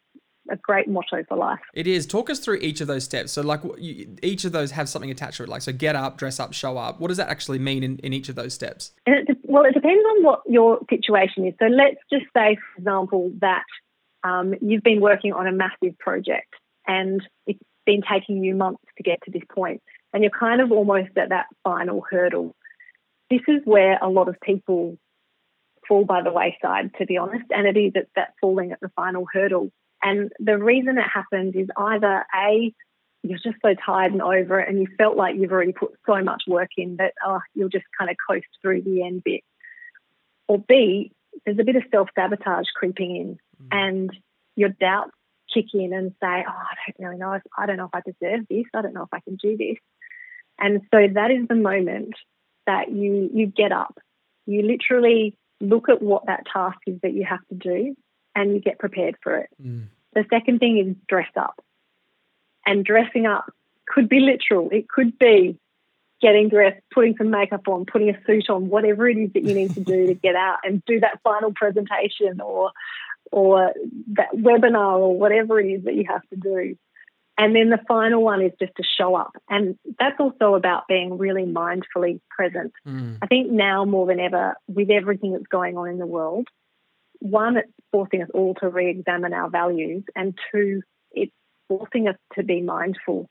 a 0.50 0.56
great 0.58 0.88
motto 0.88 1.24
for 1.28 1.38
life. 1.38 1.60
It 1.74 1.88
is. 1.88 2.06
Talk 2.06 2.30
us 2.30 2.40
through 2.40 2.58
each 2.58 2.82
of 2.82 2.88
those 2.88 3.04
steps. 3.04 3.32
So, 3.32 3.42
like, 3.42 3.62
you, 3.78 4.16
each 4.22 4.46
of 4.46 4.52
those 4.52 4.72
have 4.72 4.88
something 4.90 5.12
attached 5.12 5.38
to 5.38 5.44
it. 5.44 5.50
Like, 5.50 5.62
so 5.62 5.72
get 5.72 5.96
up, 5.96 6.18
dress 6.18 6.40
up, 6.40 6.54
show 6.54 6.78
up. 6.78 7.00
What 7.00 7.08
does 7.08 7.18
that 7.18 7.30
actually 7.30 7.60
mean 7.60 7.84
in, 7.84 7.98
in 8.00 8.14
each 8.14 8.30
of 8.30 8.36
those 8.36 8.54
steps? 8.54 8.92
And 9.06 9.28
it, 9.30 9.38
well, 9.44 9.66
it 9.66 9.74
depends 9.74 10.04
on 10.16 10.24
what 10.24 10.42
your 10.48 10.80
situation 10.90 11.48
is. 11.48 11.54
So 11.60 11.66
let's 11.66 11.98
just 12.12 12.26
say, 12.36 12.58
for 12.58 12.80
example, 12.80 13.32
that 13.42 13.64
um, 14.24 14.54
you've 14.62 14.84
been 14.84 15.02
working 15.02 15.34
on 15.34 15.48
a 15.48 15.52
massive 15.52 15.98
project 16.00 16.54
and 16.88 17.22
it's 17.48 17.60
been 17.86 18.02
taking 18.12 18.44
you 18.44 18.56
months 18.56 18.84
to 18.98 19.04
get 19.04 19.20
to 19.26 19.32
this 19.32 19.44
point, 19.54 19.82
and 20.12 20.24
you're 20.24 20.32
kind 20.32 20.62
of 20.62 20.72
almost 20.72 21.16
at 21.18 21.30
that 21.30 21.46
final 21.64 22.04
hurdle. 22.10 22.56
This 23.30 23.42
is 23.48 23.62
where 23.64 23.98
a 24.02 24.10
lot 24.10 24.28
of 24.28 24.40
people 24.42 24.98
fall 25.88 26.06
by 26.06 26.24
the 26.24 26.32
wayside, 26.32 26.92
to 26.98 27.06
be 27.06 27.18
honest, 27.18 27.46
and 27.52 27.68
it 27.68 27.80
is 27.80 27.94
at 27.96 28.08
that 28.16 28.34
falling 28.42 28.72
at 28.72 28.80
the 28.80 28.90
final 28.96 29.26
hurdle. 29.32 29.72
And 30.06 30.32
the 30.40 30.58
reason 30.58 31.00
it 31.00 31.10
happens 31.12 31.56
is 31.56 31.68
either 31.76 32.24
A, 32.34 32.72
you're 33.24 33.40
just 33.40 33.58
so 33.66 33.74
tired 33.74 34.12
and 34.14 34.22
over 34.22 34.60
it, 34.60 34.70
and 34.70 34.80
you 34.80 34.88
felt 35.00 35.18
like 35.18 35.36
you've 35.36 35.52
already 35.52 35.74
put 35.74 35.94
so 36.06 36.22
much 36.22 36.44
work 36.48 36.70
in 36.78 36.98
that 36.98 37.14
oh, 37.26 37.40
you'll 37.56 37.70
just 37.70 37.86
kind 37.98 38.12
of 38.12 38.16
coast 38.30 38.46
through 38.62 38.84
the 38.84 39.04
end 39.04 39.24
bit. 39.24 39.42
Or 40.48 40.60
B, 40.60 41.12
there's 41.44 41.58
a 41.58 41.64
bit 41.64 41.76
of 41.76 41.82
self 41.90 42.10
sabotage 42.14 42.68
creeping 42.76 43.16
in, 43.16 43.40
and 43.72 44.12
your 44.56 44.70
doubts 44.70 45.12
kick 45.52 45.66
in 45.74 45.92
and 45.92 46.12
say, 46.22 46.46
"Oh, 46.48 46.52
I 46.52 46.92
don't 46.92 47.08
really 47.08 47.18
know. 47.18 47.34
If, 47.34 47.42
I 47.58 47.66
don't 47.66 47.78
know 47.78 47.90
if 47.92 47.96
I 47.96 48.02
deserve 48.06 48.46
this. 48.48 48.66
I 48.76 48.84
don't 48.84 48.94
know 48.94 49.04
if 49.04 49.14
I 49.14 49.22
can 49.22 49.38
do 49.38 49.58
this." 49.58 49.78
And 50.60 50.82
so 50.94 51.08
that 51.16 51.32
is 51.32 51.48
the 51.48 51.56
moment 51.56 52.14
that 52.68 52.92
you 52.92 53.28
you 53.34 53.48
get 53.48 53.72
up. 53.72 53.98
You 54.46 54.62
literally 54.62 55.36
look 55.60 55.90
at 55.90 56.00
what 56.00 56.28
that 56.28 56.44
task 56.54 56.78
is 56.86 57.00
that 57.02 57.14
you 57.14 57.26
have 57.26 57.46
to 57.48 57.56
do, 57.56 57.96
and 58.36 58.54
you 58.54 58.60
get 58.60 58.78
prepared 58.78 59.16
for 59.24 59.38
it. 59.38 59.50
Mm. 59.60 59.88
The 60.16 60.26
second 60.30 60.60
thing 60.60 60.78
is 60.78 60.96
dress 61.08 61.32
up. 61.36 61.64
And 62.66 62.84
dressing 62.84 63.26
up 63.28 63.46
could 63.88 64.10
be 64.10 64.20
literal. 64.20 64.70
It 64.72 64.90
could 64.90 65.20
be 65.20 65.60
getting 66.22 66.50
dressed, 66.50 66.82
putting 66.94 67.16
some 67.18 67.30
makeup 67.30 67.68
on, 67.68 67.86
putting 67.86 68.10
a 68.10 68.18
suit 68.26 68.50
on, 68.50 68.70
whatever 68.70 69.08
it 69.08 69.18
is 69.18 69.34
that 69.34 69.44
you 69.44 69.54
need 69.54 69.74
to 69.76 69.82
do 69.82 70.08
to 70.08 70.14
get 70.14 70.36
out 70.36 70.60
and 70.64 70.84
do 70.86 71.00
that 71.02 71.20
final 71.24 71.54
presentation 71.54 72.42
or 72.42 72.72
or 73.32 73.74
that 74.14 74.30
webinar 74.34 74.98
or 74.98 75.18
whatever 75.18 75.60
it 75.60 75.68
is 75.68 75.84
that 75.84 75.96
you 75.96 76.06
have 76.08 76.22
to 76.30 76.36
do. 76.36 76.78
And 77.38 77.56
then 77.56 77.70
the 77.70 77.80
final 77.88 78.24
one 78.24 78.42
is 78.42 78.54
just 78.60 78.74
to 78.78 78.84
show 78.98 79.16
up. 79.16 79.32
And 79.50 79.78
that's 80.00 80.20
also 80.20 80.56
about 80.56 80.88
being 80.88 81.18
really 81.18 81.44
mindfully 81.44 82.22
present. 82.30 82.72
Mm. 82.88 83.18
I 83.22 83.28
think 83.28 83.52
now 83.52 83.84
more 83.84 84.08
than 84.08 84.22
ever, 84.22 84.56
with 84.68 84.90
everything 84.90 85.34
that's 85.34 85.48
going 85.48 85.76
on 85.76 85.90
in 85.90 85.98
the 85.98 86.06
world, 86.06 86.48
one, 87.26 87.58
it's 87.58 87.72
forcing 87.92 88.22
us 88.22 88.30
all 88.34 88.54
to 88.56 88.70
re 88.70 88.90
examine 88.90 89.34
our 89.34 89.50
values, 89.50 90.04
and 90.16 90.38
two, 90.52 90.82
it's 91.12 91.34
forcing 91.68 92.08
us 92.08 92.16
to 92.36 92.44
be 92.44 92.62
mindful. 92.62 93.28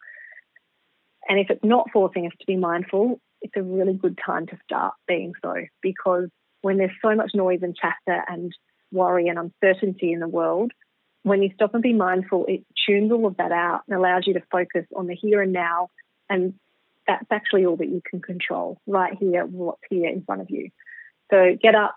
And 1.28 1.38
if 1.38 1.48
it's 1.50 1.64
not 1.64 1.90
forcing 1.92 2.26
us 2.26 2.32
to 2.40 2.46
be 2.46 2.56
mindful, 2.56 3.20
it's 3.40 3.54
a 3.56 3.62
really 3.62 3.94
good 3.94 4.18
time 4.24 4.46
to 4.46 4.58
start 4.64 4.94
being 5.06 5.32
so 5.42 5.54
because 5.82 6.28
when 6.62 6.78
there's 6.78 6.90
so 7.02 7.14
much 7.14 7.32
noise 7.34 7.60
and 7.62 7.76
chatter 7.76 8.22
and 8.28 8.52
worry 8.90 9.28
and 9.28 9.38
uncertainty 9.38 10.12
in 10.12 10.20
the 10.20 10.28
world, 10.28 10.72
when 11.22 11.42
you 11.42 11.50
stop 11.54 11.74
and 11.74 11.82
be 11.82 11.92
mindful, 11.92 12.46
it 12.48 12.64
tunes 12.86 13.12
all 13.12 13.26
of 13.26 13.36
that 13.36 13.52
out 13.52 13.82
and 13.86 13.96
allows 13.96 14.26
you 14.26 14.34
to 14.34 14.42
focus 14.50 14.86
on 14.96 15.06
the 15.06 15.14
here 15.14 15.42
and 15.42 15.52
now. 15.52 15.88
And 16.28 16.54
that's 17.06 17.26
actually 17.30 17.66
all 17.66 17.76
that 17.76 17.88
you 17.88 18.02
can 18.08 18.20
control 18.20 18.80
right 18.86 19.14
here, 19.18 19.44
what's 19.44 19.80
here 19.90 20.08
in 20.08 20.22
front 20.24 20.42
of 20.42 20.50
you. 20.50 20.70
So 21.30 21.56
get 21.60 21.74
up, 21.74 21.96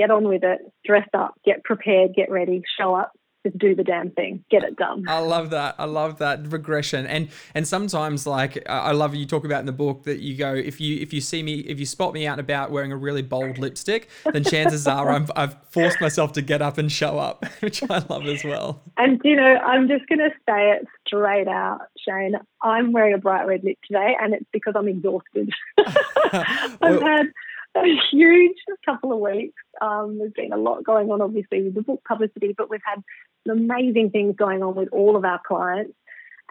get 0.00 0.10
on 0.10 0.26
with 0.26 0.42
it, 0.42 0.60
dress 0.82 1.06
up, 1.12 1.34
get 1.44 1.62
prepared, 1.62 2.14
get 2.14 2.30
ready, 2.30 2.62
show 2.78 2.94
up, 2.94 3.12
just 3.44 3.58
do 3.58 3.74
the 3.74 3.84
damn 3.84 4.10
thing, 4.10 4.42
get 4.50 4.62
it 4.62 4.76
done. 4.76 5.04
I 5.06 5.18
love 5.18 5.50
that. 5.50 5.74
I 5.78 5.84
love 5.84 6.18
that 6.18 6.50
regression. 6.50 7.06
And 7.06 7.28
and 7.54 7.68
sometimes 7.68 8.26
like 8.26 8.62
I 8.66 8.92
love 8.92 9.14
you 9.14 9.26
talk 9.26 9.44
about 9.44 9.60
in 9.60 9.66
the 9.66 9.72
book 9.72 10.04
that 10.04 10.20
you 10.20 10.36
go 10.36 10.54
if 10.54 10.80
you 10.80 11.00
if 11.00 11.12
you 11.12 11.20
see 11.20 11.42
me 11.42 11.60
if 11.60 11.78
you 11.78 11.86
spot 11.86 12.14
me 12.14 12.26
out 12.26 12.32
and 12.32 12.40
about 12.40 12.70
wearing 12.70 12.92
a 12.92 12.96
really 12.96 13.22
bold 13.22 13.58
lipstick, 13.58 14.08
then 14.32 14.42
chances 14.44 14.86
are 14.86 15.10
I'm, 15.10 15.26
I've 15.36 15.56
forced 15.70 16.00
myself 16.00 16.32
to 16.32 16.42
get 16.42 16.62
up 16.62 16.78
and 16.78 16.90
show 16.90 17.18
up, 17.18 17.44
which 17.60 17.82
I 17.90 18.02
love 18.08 18.26
as 18.26 18.42
well. 18.42 18.82
And 18.96 19.20
you 19.22 19.36
know, 19.36 19.42
I'm 19.42 19.86
just 19.86 20.06
going 20.06 20.18
to 20.18 20.30
say 20.48 20.72
it 20.72 20.86
straight 21.06 21.48
out, 21.48 21.80
Shane. 22.06 22.34
I'm 22.62 22.92
wearing 22.92 23.14
a 23.14 23.18
bright 23.18 23.46
red 23.46 23.64
lip 23.64 23.78
today, 23.86 24.16
and 24.20 24.34
it's 24.34 24.46
because 24.52 24.74
I'm 24.76 24.88
exhausted. 24.88 25.50
I've 25.78 27.00
had 27.02 27.26
a 27.76 28.00
huge 28.10 28.56
couple 28.84 29.12
of 29.12 29.18
weeks. 29.20 29.62
Um, 29.80 30.18
there's 30.18 30.32
been 30.32 30.52
a 30.52 30.56
lot 30.56 30.84
going 30.84 31.10
on, 31.10 31.20
obviously, 31.20 31.62
with 31.62 31.74
the 31.74 31.82
book 31.82 32.02
publicity, 32.06 32.54
but 32.56 32.70
we've 32.70 32.80
had 32.84 33.02
amazing 33.50 34.10
things 34.10 34.36
going 34.36 34.62
on 34.62 34.74
with 34.74 34.88
all 34.92 35.16
of 35.16 35.24
our 35.24 35.40
clients. 35.46 35.94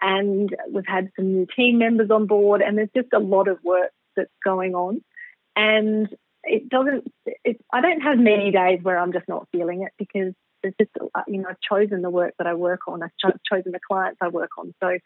And 0.02 0.54
we've 0.70 0.86
had 0.86 1.10
some 1.14 1.32
new 1.32 1.46
team 1.54 1.78
members 1.78 2.10
on 2.10 2.26
board, 2.26 2.62
and 2.62 2.78
there's 2.78 2.88
just 2.96 3.12
a 3.12 3.18
lot 3.18 3.48
of 3.48 3.62
work 3.62 3.90
that's 4.16 4.30
going 4.42 4.74
on. 4.74 5.02
And 5.56 6.08
it 6.44 6.70
doesn't, 6.70 7.12
it, 7.26 7.60
I 7.70 7.82
don't 7.82 8.00
have 8.00 8.18
many 8.18 8.50
days 8.50 8.78
where 8.82 8.98
I'm 8.98 9.12
just 9.12 9.28
not 9.28 9.46
feeling 9.52 9.82
it 9.82 9.92
because 9.98 10.32
there's 10.62 10.74
just, 10.80 10.90
uh, 11.14 11.22
you 11.28 11.38
know, 11.38 11.48
I've 11.50 11.60
chosen 11.60 12.00
the 12.00 12.08
work 12.08 12.34
that 12.38 12.46
I 12.46 12.54
work 12.54 12.80
on, 12.88 13.02
I've 13.02 13.10
cho- 13.20 13.36
chosen 13.50 13.72
the 13.72 13.80
clients 13.86 14.18
I 14.22 14.28
work 14.28 14.50
on. 14.58 14.74
So 14.82 14.98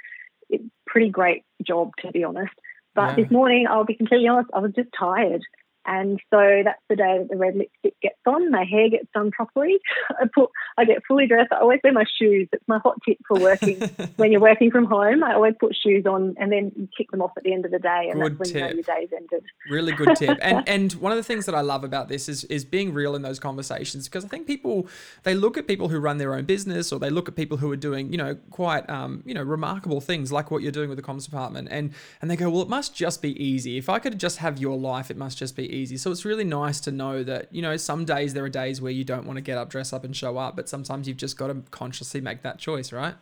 it's 0.49 0.65
a 0.65 0.71
pretty 0.87 1.11
great 1.11 1.43
job, 1.67 1.91
to 2.01 2.13
be 2.13 2.23
honest. 2.23 2.53
But 2.95 3.11
Yeah. 3.11 3.25
this 3.25 3.33
morning, 3.33 3.67
I'll 3.69 3.85
be 3.85 3.95
completely 3.95 4.29
honest, 4.29 4.51
I 4.55 4.61
was 4.61 4.73
just 4.73 4.91
tired. 4.97 5.43
And 5.87 6.21
so 6.31 6.63
that's 6.65 6.81
the 6.89 6.97
day 6.97 7.19
that 7.19 7.29
the 7.29 7.37
red 7.37 7.57
lipstick 7.57 7.95
gets 8.01 8.19
on. 8.27 8.51
My 8.51 8.65
hair 8.65 8.89
gets 8.89 9.07
done 9.13 9.31
properly. 9.31 9.79
I 10.11 10.25
put, 10.35 10.51
I 10.79 10.85
get 10.85 11.03
fully 11.07 11.27
dressed. 11.27 11.53
I 11.53 11.61
always 11.61 11.81
wear 11.85 11.93
my 11.93 12.05
shoes. 12.19 12.49
It's 12.53 12.65
my 12.67 12.79
hot 12.79 12.97
tip 13.07 13.19
for 13.29 13.39
working. 13.39 13.81
when 14.17 14.33
you're 14.33 14.41
working 14.41 14.71
from 14.71 14.87
home, 14.87 15.23
I 15.23 15.35
always 15.35 15.55
put 15.61 15.77
shoes 15.77 16.07
on, 16.07 16.35
and 16.39 16.51
then 16.51 16.73
you 16.77 16.89
kick 16.97 17.11
them 17.11 17.21
off 17.21 17.33
at 17.37 17.43
the 17.43 17.53
end 17.53 17.65
of 17.65 17.71
the 17.71 17.79
day, 17.79 18.09
and 18.11 18.21
Good 18.21 18.39
that's 18.39 18.53
when 18.53 18.57
you 18.57 18.61
know 18.61 18.69
tip. 18.69 18.87
your 18.87 18.97
day's 18.97 19.09
ended. 19.15 19.45
Really 19.71 19.93
good 19.93 20.17
tip. 20.17 20.39
And 20.41 20.69
and 20.75 20.93
one 20.95 21.13
of 21.13 21.17
the 21.17 21.25
things 21.25 21.47
that 21.47 21.55
I 21.55 21.61
love 21.61 21.85
about 21.85 22.09
this 22.09 22.29
is 22.29 22.45
is 22.45 22.65
being 22.65 22.95
real 22.95 23.15
in 23.15 23.23
those 23.23 23.39
conversations 23.39 24.09
because 24.09 24.25
I 24.25 24.29
think 24.29 24.47
people 24.47 24.87
they 25.23 25.35
look 25.35 25.59
at 25.59 25.67
people 25.67 25.89
who 25.89 25.99
run 25.99 26.19
their 26.19 26.35
own 26.35 26.45
business 26.45 26.93
or 26.93 26.99
they 26.99 27.11
look 27.11 27.29
at 27.29 27.37
people 27.37 27.59
who 27.59 27.71
are 27.71 27.77
doing, 27.77 28.11
you 28.11 28.19
know, 28.19 28.37
quite 28.51 28.89
um, 28.89 29.23
you 29.27 29.35
know, 29.35 29.43
remarkable 29.43 30.01
things 30.01 30.33
like 30.33 30.51
what 30.51 30.63
you're 30.63 30.73
doing 30.73 30.89
with 30.89 30.97
the 30.97 31.05
comms 31.05 31.25
department 31.25 31.69
and 31.71 31.93
and 32.23 32.31
they 32.31 32.37
go, 32.37 32.49
"Well, 32.51 32.63
it 32.63 32.69
must 32.69 32.95
just 32.95 33.21
be 33.21 33.43
easy. 33.43 33.77
If 33.77 33.89
I 33.89 33.99
could 33.99 34.19
just 34.19 34.39
have 34.39 34.59
your 34.59 34.79
life, 34.79 35.11
it 35.11 35.17
must 35.17 35.39
just 35.39 35.57
be 35.57 35.74
easy." 35.75 35.97
So 35.97 36.11
it's 36.11 36.25
really 36.25 36.45
nice 36.45 36.81
to 36.83 36.91
know 36.91 37.23
that, 37.25 37.53
you 37.53 37.63
know, 37.63 37.77
some 37.77 38.05
days 38.05 38.35
there 38.35 38.45
are 38.45 38.49
days 38.49 38.81
where 38.81 38.93
you 38.93 39.05
don't 39.05 39.27
want 39.27 39.37
to 39.37 39.43
get 39.43 39.59
up, 39.59 39.69
dress 39.71 39.93
up 39.93 40.05
and 40.05 40.17
show 40.17 40.39
up, 40.39 40.57
but 40.57 40.69
sometimes 40.69 41.07
you've 41.09 41.17
just 41.17 41.37
got 41.37 41.49
to 41.49 41.63
consciously 41.71 42.21
make 42.21 42.43
that 42.43 42.59
choice, 42.59 42.93
right? 42.93 43.15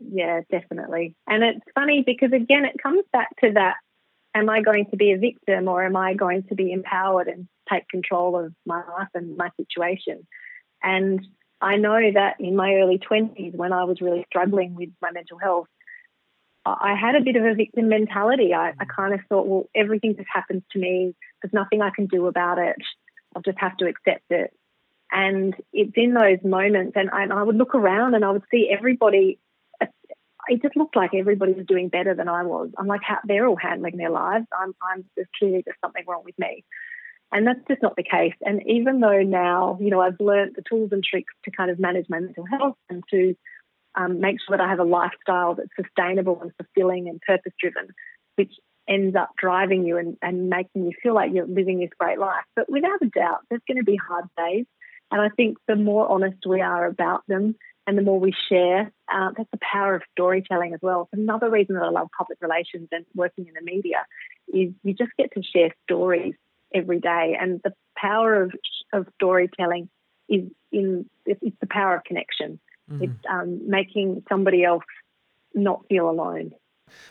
Yeah, 0.00 0.40
definitely. 0.50 1.14
And 1.26 1.44
it's 1.44 1.60
funny 1.74 2.02
because 2.04 2.32
again, 2.32 2.64
it 2.64 2.76
comes 2.82 3.04
back 3.12 3.28
to 3.44 3.52
that: 3.52 3.76
Am 4.34 4.48
I 4.48 4.62
going 4.62 4.86
to 4.90 4.96
be 4.96 5.12
a 5.12 5.18
victim, 5.18 5.68
or 5.68 5.84
am 5.84 5.96
I 5.96 6.14
going 6.14 6.44
to 6.44 6.54
be 6.54 6.72
empowered 6.72 7.28
and 7.28 7.46
take 7.70 7.88
control 7.88 8.38
of 8.38 8.52
my 8.64 8.78
life 8.78 9.08
and 9.14 9.36
my 9.36 9.50
situation? 9.56 10.26
And 10.82 11.26
I 11.60 11.76
know 11.76 11.98
that 12.14 12.36
in 12.40 12.56
my 12.56 12.74
early 12.76 12.98
twenties, 12.98 13.52
when 13.54 13.72
I 13.72 13.84
was 13.84 14.00
really 14.00 14.24
struggling 14.28 14.74
with 14.74 14.88
my 15.02 15.10
mental 15.10 15.38
health, 15.38 15.68
I 16.66 16.94
had 16.94 17.14
a 17.14 17.22
bit 17.22 17.36
of 17.36 17.44
a 17.44 17.54
victim 17.54 17.88
mentality. 17.88 18.52
I, 18.52 18.72
I 18.78 18.84
kind 18.84 19.14
of 19.14 19.20
thought, 19.28 19.46
well, 19.46 19.68
everything 19.74 20.14
just 20.16 20.28
happens 20.32 20.62
to 20.72 20.78
me. 20.78 21.14
There's 21.42 21.54
nothing 21.54 21.80
I 21.80 21.90
can 21.90 22.06
do 22.06 22.26
about 22.26 22.58
it. 22.58 22.76
I'll 23.34 23.42
just 23.42 23.58
have 23.58 23.76
to 23.78 23.86
accept 23.86 24.30
it. 24.30 24.52
And 25.12 25.54
it's 25.72 25.92
in 25.96 26.14
those 26.14 26.38
moments, 26.44 26.92
and 26.96 27.10
I, 27.10 27.22
and 27.24 27.32
I 27.32 27.42
would 27.42 27.56
look 27.56 27.74
around 27.74 28.14
and 28.14 28.24
I 28.24 28.30
would 28.30 28.44
see 28.50 28.70
everybody. 28.70 29.38
It 30.48 30.62
just 30.62 30.76
looked 30.76 30.96
like 30.96 31.14
everybody 31.14 31.52
was 31.52 31.66
doing 31.66 31.88
better 31.88 32.14
than 32.14 32.28
I 32.28 32.42
was. 32.44 32.70
I'm 32.76 32.86
like, 32.86 33.02
they're 33.24 33.46
all 33.46 33.56
handling 33.56 33.96
their 33.96 34.10
lives. 34.10 34.46
I'm, 34.58 34.74
I'm 34.82 35.04
there's 35.16 35.28
clearly 35.38 35.62
just 35.66 35.80
something 35.80 36.04
wrong 36.06 36.22
with 36.24 36.38
me, 36.38 36.64
and 37.32 37.46
that's 37.46 37.60
just 37.68 37.82
not 37.82 37.96
the 37.96 38.02
case. 38.02 38.34
And 38.42 38.62
even 38.66 39.00
though 39.00 39.22
now, 39.22 39.78
you 39.80 39.90
know, 39.90 40.00
I've 40.00 40.20
learned 40.20 40.54
the 40.56 40.62
tools 40.68 40.90
and 40.92 41.02
tricks 41.02 41.32
to 41.44 41.50
kind 41.50 41.70
of 41.70 41.78
manage 41.78 42.06
my 42.08 42.20
mental 42.20 42.46
health 42.46 42.76
and 42.88 43.02
to 43.10 43.34
um, 43.94 44.20
make 44.20 44.36
sure 44.46 44.56
that 44.56 44.64
I 44.64 44.68
have 44.68 44.78
a 44.78 44.84
lifestyle 44.84 45.54
that's 45.54 45.68
sustainable 45.76 46.40
and 46.40 46.52
fulfilling 46.56 47.08
and 47.08 47.20
purpose 47.20 47.52
driven, 47.60 47.88
which 48.36 48.52
ends 48.88 49.14
up 49.16 49.30
driving 49.38 49.84
you 49.84 49.98
and, 49.98 50.16
and 50.22 50.48
making 50.48 50.84
you 50.84 50.92
feel 51.02 51.14
like 51.14 51.32
you're 51.32 51.46
living 51.46 51.78
this 51.78 51.90
great 51.98 52.18
life. 52.18 52.44
But 52.56 52.70
without 52.70 53.02
a 53.02 53.06
doubt, 53.06 53.40
there's 53.48 53.62
going 53.66 53.78
to 53.78 53.84
be 53.84 53.96
hard 53.96 54.24
days. 54.36 54.66
And 55.10 55.20
I 55.20 55.28
think 55.28 55.58
the 55.66 55.76
more 55.76 56.10
honest 56.10 56.38
we 56.46 56.60
are 56.60 56.86
about 56.86 57.22
them 57.26 57.56
and 57.86 57.98
the 57.98 58.02
more 58.02 58.20
we 58.20 58.32
share, 58.48 58.92
uh, 59.12 59.30
that's 59.36 59.50
the 59.50 59.58
power 59.60 59.94
of 59.94 60.02
storytelling 60.12 60.74
as 60.74 60.80
well. 60.82 61.08
It's 61.12 61.20
another 61.20 61.50
reason 61.50 61.74
that 61.74 61.84
I 61.84 61.90
love 61.90 62.08
public 62.16 62.38
relations 62.40 62.88
and 62.92 63.04
working 63.14 63.46
in 63.46 63.54
the 63.54 63.62
media 63.62 64.06
is 64.48 64.72
you 64.82 64.94
just 64.94 65.10
get 65.18 65.32
to 65.34 65.42
share 65.42 65.74
stories 65.84 66.34
every 66.72 67.00
day. 67.00 67.36
And 67.40 67.60
the 67.64 67.72
power 67.96 68.42
of, 68.42 68.52
of 68.92 69.06
storytelling 69.16 69.88
is 70.28 70.42
in, 70.70 71.06
it's 71.26 71.40
it's 71.42 71.56
the 71.60 71.66
power 71.66 71.96
of 71.96 72.04
connection. 72.04 72.60
It's 72.98 73.26
um, 73.30 73.68
making 73.68 74.24
somebody 74.28 74.64
else 74.64 74.84
not 75.54 75.84
feel 75.88 76.10
alone. 76.10 76.52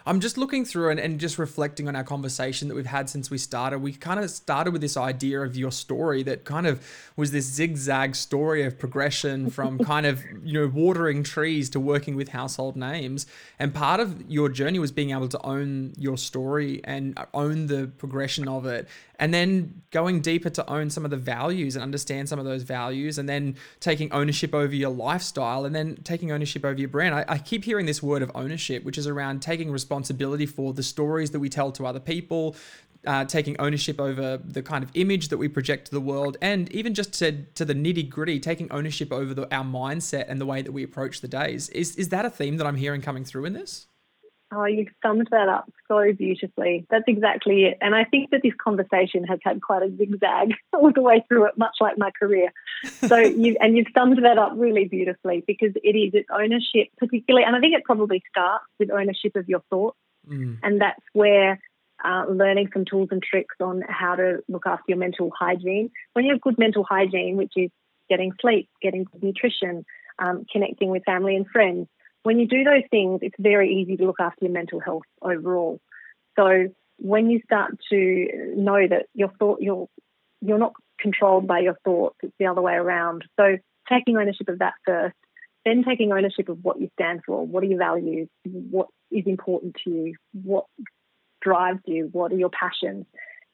I'm 0.06 0.20
just 0.20 0.38
looking 0.38 0.66
through 0.66 0.90
and, 0.90 1.00
and 1.00 1.20
just 1.20 1.38
reflecting 1.38 1.88
on 1.88 1.96
our 1.96 2.04
conversation 2.04 2.68
that 2.68 2.76
we've 2.76 2.86
had 2.86 3.10
since 3.10 3.30
we 3.30 3.38
started. 3.38 3.80
We 3.80 3.94
kind 3.94 4.20
of 4.20 4.30
started 4.30 4.72
with 4.72 4.82
this 4.82 4.98
idea 4.98 5.42
of 5.42 5.56
your 5.56 5.72
story 5.72 6.24
that 6.24 6.46
kind 6.46 6.68
of 6.68 6.86
was 7.16 7.32
this 7.32 7.46
zigzag 7.46 8.16
story 8.16 8.64
of 8.64 8.78
progression 8.78 9.50
from 9.52 9.80
kind 9.80 10.06
of, 10.06 10.24
you 10.44 10.54
know, 10.54 10.68
watering 10.68 11.24
trees 11.24 11.70
to 11.72 11.80
working 11.80 12.16
with 12.16 12.30
household 12.30 12.76
names. 12.76 13.26
And 13.58 13.74
part 13.74 14.00
of 14.00 14.30
your 14.30 14.50
journey 14.50 14.80
was 14.80 14.92
being 14.92 15.12
able 15.12 15.30
to 15.30 15.46
own 15.46 15.94
your 15.98 16.18
story 16.18 16.82
and 16.84 17.18
own 17.34 17.68
the 17.68 17.88
progression 17.98 18.48
of 18.48 18.66
it. 18.66 18.88
And 19.20 19.34
then 19.34 19.82
going 19.92 20.22
deeper 20.22 20.50
to 20.50 20.70
own 20.70 20.90
some 20.90 21.04
of 21.04 21.12
the 21.12 21.18
values 21.18 21.76
and 21.76 21.84
understand 21.84 22.30
some 22.30 22.40
of 22.40 22.46
those 22.46 22.64
values, 22.64 23.18
and 23.18 23.28
then 23.28 23.56
taking 23.80 24.12
ownership 24.14 24.56
over 24.56 24.74
your 24.74 24.90
lifestyle, 24.90 25.66
and 25.66 25.76
then 25.76 25.98
taking 26.04 26.32
ownership 26.32 26.64
over 26.64 26.80
your 26.80 26.90
brand. 26.90 27.14
I, 27.14 27.26
I 27.28 27.38
keep 27.38 27.66
hearing 27.66 27.86
this 27.86 28.02
word 28.02 28.22
of 28.22 28.32
ownership, 28.34 28.84
which 28.84 28.98
is 28.98 29.08
around 29.08 29.42
taking 29.42 29.70
responsibility 29.72 30.46
for 30.46 30.74
the 30.74 30.84
stories 30.84 31.32
that 31.32 31.40
we 31.40 31.50
tell 31.50 31.72
to 31.74 31.86
other 31.86 32.00
people, 32.00 32.56
uh, 33.06 33.26
taking 33.26 33.60
ownership 33.60 34.00
over 34.00 34.38
the 34.38 34.62
kind 34.62 34.84
of 34.84 34.92
image 34.94 35.30
that 35.30 35.38
we 35.38 35.48
project 35.48 35.86
to 35.86 35.92
the 35.92 36.02
world, 36.02 36.38
and 36.42 36.72
even 36.72 36.94
just 36.94 37.14
to, 37.14 37.44
to 37.56 37.66
the 37.66 37.76
nitty 37.76 38.10
gritty, 38.10 38.40
taking 38.40 38.72
ownership 38.72 39.12
over 39.12 39.34
the, 39.34 39.54
our 39.54 39.64
mindset 39.64 40.26
and 40.28 40.40
the 40.40 40.46
way 40.46 40.62
that 40.62 40.72
we 40.72 40.84
approach 40.84 41.22
the 41.22 41.28
days. 41.28 41.70
Is, 41.70 41.96
is 41.96 42.10
that 42.10 42.26
a 42.26 42.30
theme 42.30 42.58
that 42.58 42.68
I'm 42.68 42.76
hearing 42.76 43.02
coming 43.02 43.26
through 43.26 43.46
in 43.46 43.54
this? 43.54 43.88
Oh, 44.52 44.66
you've 44.66 44.88
summed 45.06 45.28
that 45.30 45.48
up 45.48 45.72
so 45.88 46.12
beautifully. 46.12 46.86
That's 46.90 47.04
exactly 47.08 47.66
it. 47.66 47.78
And 47.82 47.94
I 47.94 48.04
think 48.04 48.32
that 48.32 48.42
this 48.42 48.54
conversation 48.60 49.24
has 49.26 49.38
had 49.44 49.62
quite 49.62 49.84
a 49.84 49.96
zigzag 49.96 50.54
all 50.74 50.92
the 50.92 51.04
way 51.04 51.24
through 51.28 51.46
it, 51.46 51.58
much 51.58 51.76
like 51.80 51.98
my 51.98 52.10
career. 52.20 52.52
So 53.08 53.18
you 53.18 53.58
and 53.62 53.78
you've 53.78 53.88
summed 53.96 54.18
that 54.24 54.38
up 54.40 54.54
really 54.56 54.86
beautifully 54.86 55.44
because 55.46 55.74
it 55.76 55.96
is 55.96 56.14
its 56.14 56.30
ownership, 56.34 56.88
particularly, 56.98 57.46
and 57.46 57.56
I 57.56 57.60
think 57.60 57.76
it 57.76 57.84
probably 57.84 58.24
starts 58.30 58.66
with 58.80 58.90
ownership 58.92 59.36
of 59.36 59.48
your 59.48 59.62
thoughts, 59.70 59.98
Mm. 60.28 60.58
and 60.64 60.82
that's 60.82 61.02
where 61.14 61.60
uh, 62.04 62.26
learning 62.30 62.70
some 62.74 62.86
tools 62.86 63.10
and 63.12 63.22
tricks 63.22 63.56
on 63.62 63.84
how 63.88 64.16
to 64.16 64.40
look 64.48 64.66
after 64.66 64.84
your 64.88 64.98
mental 64.98 65.32
hygiene. 65.38 65.92
When 66.14 66.26
you 66.26 66.32
have 66.34 66.42
good 66.42 66.58
mental 66.58 66.84
hygiene, 66.84 67.38
which 67.38 67.54
is 67.56 67.70
getting 68.10 68.32
sleep, 68.42 68.70
getting 68.82 69.06
good 69.06 69.24
nutrition, 69.24 69.86
um, 70.20 70.46
connecting 70.52 70.90
with 70.90 71.04
family 71.04 71.36
and 71.36 71.48
friends, 71.48 71.88
when 72.24 72.40
you 72.40 72.48
do 72.48 72.64
those 72.64 72.84
things, 72.92 73.20
it's 73.22 73.36
very 73.40 73.76
easy 73.76 73.98
to 73.98 74.06
look 74.06 74.20
after 74.20 74.46
your 74.46 74.54
mental 74.54 74.80
health 74.80 75.04
overall. 75.22 75.80
So 76.36 76.68
when 76.98 77.30
you 77.30 77.42
start 77.44 77.78
to 77.90 78.54
know 78.56 78.88
that 78.88 79.08
your 79.14 79.30
thought, 79.40 79.62
you're 79.62 79.88
you're 80.42 80.58
not 80.58 80.74
controlled 81.00 81.48
by 81.48 81.60
your 81.60 81.78
thoughts, 81.84 82.18
it's 82.24 82.34
the 82.40 82.48
other 82.48 82.62
way 82.62 82.74
around. 82.74 83.26
So 83.38 83.58
taking 83.90 84.18
ownership 84.18 84.48
of 84.50 84.60
that 84.60 84.74
first, 84.86 85.16
then 85.66 85.84
taking 85.88 86.12
ownership 86.12 86.50
of 86.50 86.60
what 86.62 86.80
you 86.80 86.90
stand 86.94 87.22
for, 87.26 87.46
what 87.46 87.64
are 87.64 87.68
your 87.68 87.80
values, 87.80 88.30
what 88.46 88.88
is 89.12 89.24
important 89.26 89.76
to 89.84 89.90
you, 89.90 90.16
what 90.32 90.66
drives 91.42 91.82
you, 91.86 92.10
what 92.12 92.32
are 92.32 92.38
your 92.38 92.50
passions. 92.50 93.06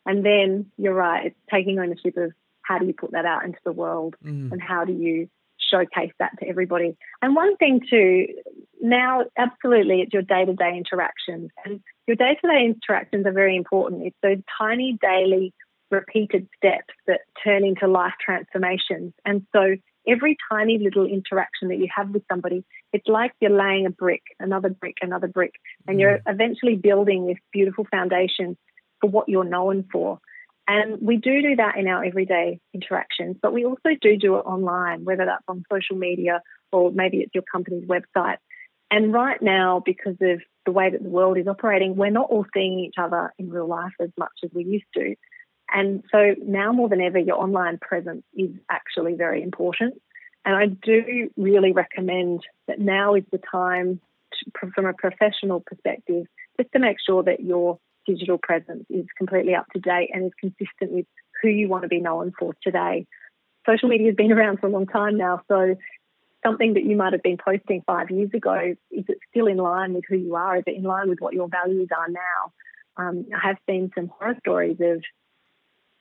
And 0.05 0.23
then 0.23 0.71
you're 0.77 0.93
right, 0.93 1.27
it's 1.27 1.35
taking 1.51 1.79
ownership 1.79 2.17
of 2.17 2.33
how 2.61 2.77
do 2.79 2.85
you 2.85 2.93
put 2.93 3.11
that 3.11 3.25
out 3.25 3.45
into 3.45 3.59
the 3.63 3.71
world 3.71 4.15
Mm. 4.23 4.51
and 4.51 4.61
how 4.61 4.85
do 4.85 4.93
you 4.93 5.29
showcase 5.75 6.13
that 6.19 6.31
to 6.39 6.47
everybody. 6.47 6.95
And 7.21 7.35
one 7.35 7.57
thing 7.57 7.81
too, 7.89 8.27
now 8.81 9.23
absolutely 9.37 10.01
it's 10.01 10.13
your 10.13 10.21
day 10.21 10.45
to 10.45 10.53
day 10.53 10.77
interactions. 10.77 11.49
And 11.65 11.81
your 12.07 12.15
day 12.15 12.37
to 12.41 12.47
day 12.47 12.65
interactions 12.65 13.25
are 13.25 13.33
very 13.33 13.55
important. 13.55 14.05
It's 14.05 14.17
those 14.21 14.43
tiny 14.57 14.97
daily 15.01 15.53
repeated 15.91 16.47
steps 16.57 16.93
that 17.07 17.21
turn 17.43 17.63
into 17.63 17.87
life 17.87 18.13
transformations. 18.23 19.13
And 19.23 19.45
so 19.53 19.75
every 20.07 20.37
tiny 20.51 20.77
little 20.77 21.05
interaction 21.05 21.69
that 21.69 21.77
you 21.77 21.87
have 21.95 22.09
with 22.09 22.23
somebody, 22.31 22.63
it's 22.93 23.07
like 23.07 23.33
you're 23.39 23.51
laying 23.51 23.85
a 23.85 23.89
brick, 23.89 24.21
another 24.39 24.69
brick, 24.69 24.95
another 25.01 25.27
brick, 25.27 25.53
and 25.87 25.99
you're 25.99 26.19
mm. 26.19 26.33
eventually 26.33 26.75
building 26.75 27.27
this 27.27 27.37
beautiful 27.51 27.85
foundation 27.89 28.57
for 29.01 29.09
what 29.09 29.29
you're 29.29 29.43
known 29.43 29.85
for. 29.91 30.19
And 30.67 30.99
we 31.01 31.17
do 31.17 31.41
do 31.41 31.55
that 31.57 31.77
in 31.77 31.87
our 31.87 32.03
everyday 32.03 32.59
interactions, 32.73 33.37
but 33.41 33.53
we 33.53 33.65
also 33.65 33.89
do 34.01 34.17
do 34.17 34.37
it 34.37 34.45
online, 34.45 35.05
whether 35.05 35.25
that's 35.25 35.43
on 35.47 35.63
social 35.71 35.95
media 35.95 36.41
or 36.71 36.91
maybe 36.91 37.17
it's 37.17 37.35
your 37.35 37.43
company's 37.51 37.87
website. 37.87 38.37
And 38.89 39.13
right 39.13 39.41
now, 39.41 39.81
because 39.85 40.17
of 40.21 40.41
the 40.65 40.71
way 40.71 40.89
that 40.89 41.03
the 41.03 41.09
world 41.09 41.37
is 41.37 41.47
operating, 41.47 41.95
we're 41.95 42.09
not 42.09 42.29
all 42.29 42.45
seeing 42.53 42.79
each 42.79 42.95
other 42.97 43.33
in 43.37 43.49
real 43.49 43.67
life 43.67 43.93
as 43.99 44.09
much 44.17 44.31
as 44.43 44.49
we 44.53 44.63
used 44.63 44.85
to. 44.95 45.15
And 45.71 46.03
so 46.11 46.35
now 46.43 46.71
more 46.71 46.89
than 46.89 47.01
ever, 47.01 47.19
your 47.19 47.41
online 47.41 47.77
presence 47.79 48.23
is 48.35 48.51
actually 48.69 49.13
very 49.15 49.41
important. 49.43 50.01
And 50.45 50.55
I 50.55 50.67
do 50.67 51.29
really 51.37 51.71
recommend 51.71 52.41
that 52.67 52.79
now 52.79 53.15
is 53.15 53.23
the 53.31 53.39
time, 53.51 53.99
to, 54.33 54.69
from 54.73 54.85
a 54.85 54.93
professional 54.93 55.63
perspective, 55.65 56.25
just 56.59 56.71
to 56.73 56.79
make 56.79 56.97
sure 57.05 57.23
that 57.23 57.39
your 57.39 57.79
digital 58.05 58.37
presence 58.37 58.85
is 58.89 59.05
completely 59.17 59.55
up 59.55 59.65
to 59.73 59.79
date 59.79 60.09
and 60.13 60.25
is 60.25 60.31
consistent 60.39 60.91
with 60.91 61.05
who 61.41 61.49
you 61.49 61.67
want 61.67 61.83
to 61.83 61.87
be 61.87 61.99
known 61.99 62.33
for 62.37 62.53
today. 62.63 63.05
Social 63.67 63.89
media 63.89 64.07
has 64.07 64.15
been 64.15 64.31
around 64.37 64.59
for 64.59 64.67
a 64.67 64.71
long 64.71 64.87
time 64.87 65.17
now, 65.17 65.41
so 65.47 65.75
something 66.45 66.75
that 66.75 66.85
you 66.85 66.95
might 66.95 67.13
have 67.13 67.23
been 67.23 67.37
posting 67.37 67.81
five 67.87 68.11
years 68.11 68.29
ago, 68.33 68.75
is 68.91 69.05
it 69.07 69.17
still 69.29 69.47
in 69.47 69.57
line 69.57 69.93
with 69.93 70.03
who 70.07 70.15
you 70.15 70.35
are? 70.35 70.57
Is 70.57 70.63
it 70.67 70.75
in 70.75 70.83
line 70.83 71.09
with 71.09 71.19
what 71.19 71.33
your 71.33 71.47
values 71.47 71.89
are 71.95 72.09
now? 72.09 72.53
Um, 72.97 73.25
I 73.35 73.47
have 73.47 73.57
seen 73.67 73.91
some 73.95 74.07
horror 74.07 74.35
stories 74.39 74.77
of 74.79 75.03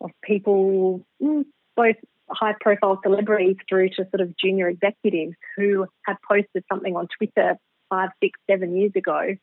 of 0.00 0.10
people, 0.22 1.04
mm, 1.22 1.44
both 1.76 1.96
high 2.30 2.54
profile 2.60 3.00
celebrities 3.02 3.56
through 3.68 3.88
to 3.90 4.06
sort 4.10 4.20
of 4.20 4.36
junior 4.36 4.68
executives 4.68 5.34
who 5.56 5.86
had 6.02 6.16
posted 6.28 6.64
something 6.70 6.94
on 6.94 7.08
Twitter 7.16 7.56
five, 7.88 8.10
six, 8.22 8.38
seven 8.50 8.76
years 8.76 8.92
ago, 8.96 9.36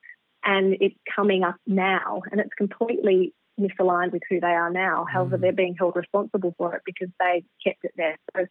and 0.43 0.75
it's 0.79 0.95
coming 1.15 1.43
up 1.43 1.55
now, 1.67 2.21
and 2.31 2.39
it's 2.39 2.53
completely 2.57 3.33
misaligned 3.59 4.11
with 4.11 4.23
who 4.29 4.39
they 4.39 4.47
are 4.47 4.71
now. 4.71 5.05
However, 5.11 5.37
they're 5.37 5.51
being 5.51 5.75
held 5.77 5.95
responsible 5.95 6.55
for 6.57 6.75
it 6.75 6.81
because 6.85 7.09
they 7.19 7.43
kept 7.63 7.83
it 7.83 7.91
there. 7.95 8.17
So 8.35 8.45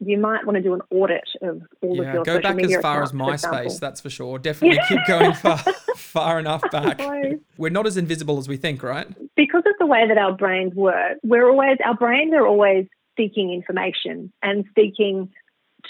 you 0.00 0.16
might 0.16 0.46
want 0.46 0.56
to 0.56 0.62
do 0.62 0.74
an 0.74 0.82
audit 0.90 1.24
of 1.42 1.62
all 1.82 1.98
of 1.98 2.06
Yeah, 2.06 2.12
your 2.14 2.24
go 2.24 2.36
social 2.36 2.42
back 2.42 2.56
media 2.56 2.76
as 2.78 2.82
far 2.82 3.02
as 3.02 3.10
for 3.10 3.16
MySpace, 3.16 3.80
that's 3.80 4.00
for 4.00 4.10
sure. 4.10 4.38
Definitely 4.38 4.78
keep 4.88 5.00
going 5.08 5.32
far, 5.34 5.58
far 5.96 6.38
enough 6.38 6.62
back. 6.70 7.00
We're 7.56 7.70
not 7.70 7.86
as 7.86 7.96
invisible 7.96 8.38
as 8.38 8.46
we 8.46 8.56
think, 8.56 8.84
right? 8.84 9.08
because 9.38 9.62
of 9.66 9.74
the 9.78 9.86
way 9.86 10.06
that 10.06 10.18
our 10.18 10.32
brains 10.32 10.74
work, 10.74 11.16
we're 11.22 11.48
always 11.48 11.78
our 11.84 11.94
brains 11.94 12.34
are 12.34 12.46
always 12.46 12.86
seeking 13.16 13.52
information 13.52 14.32
and 14.42 14.64
seeking 14.76 15.30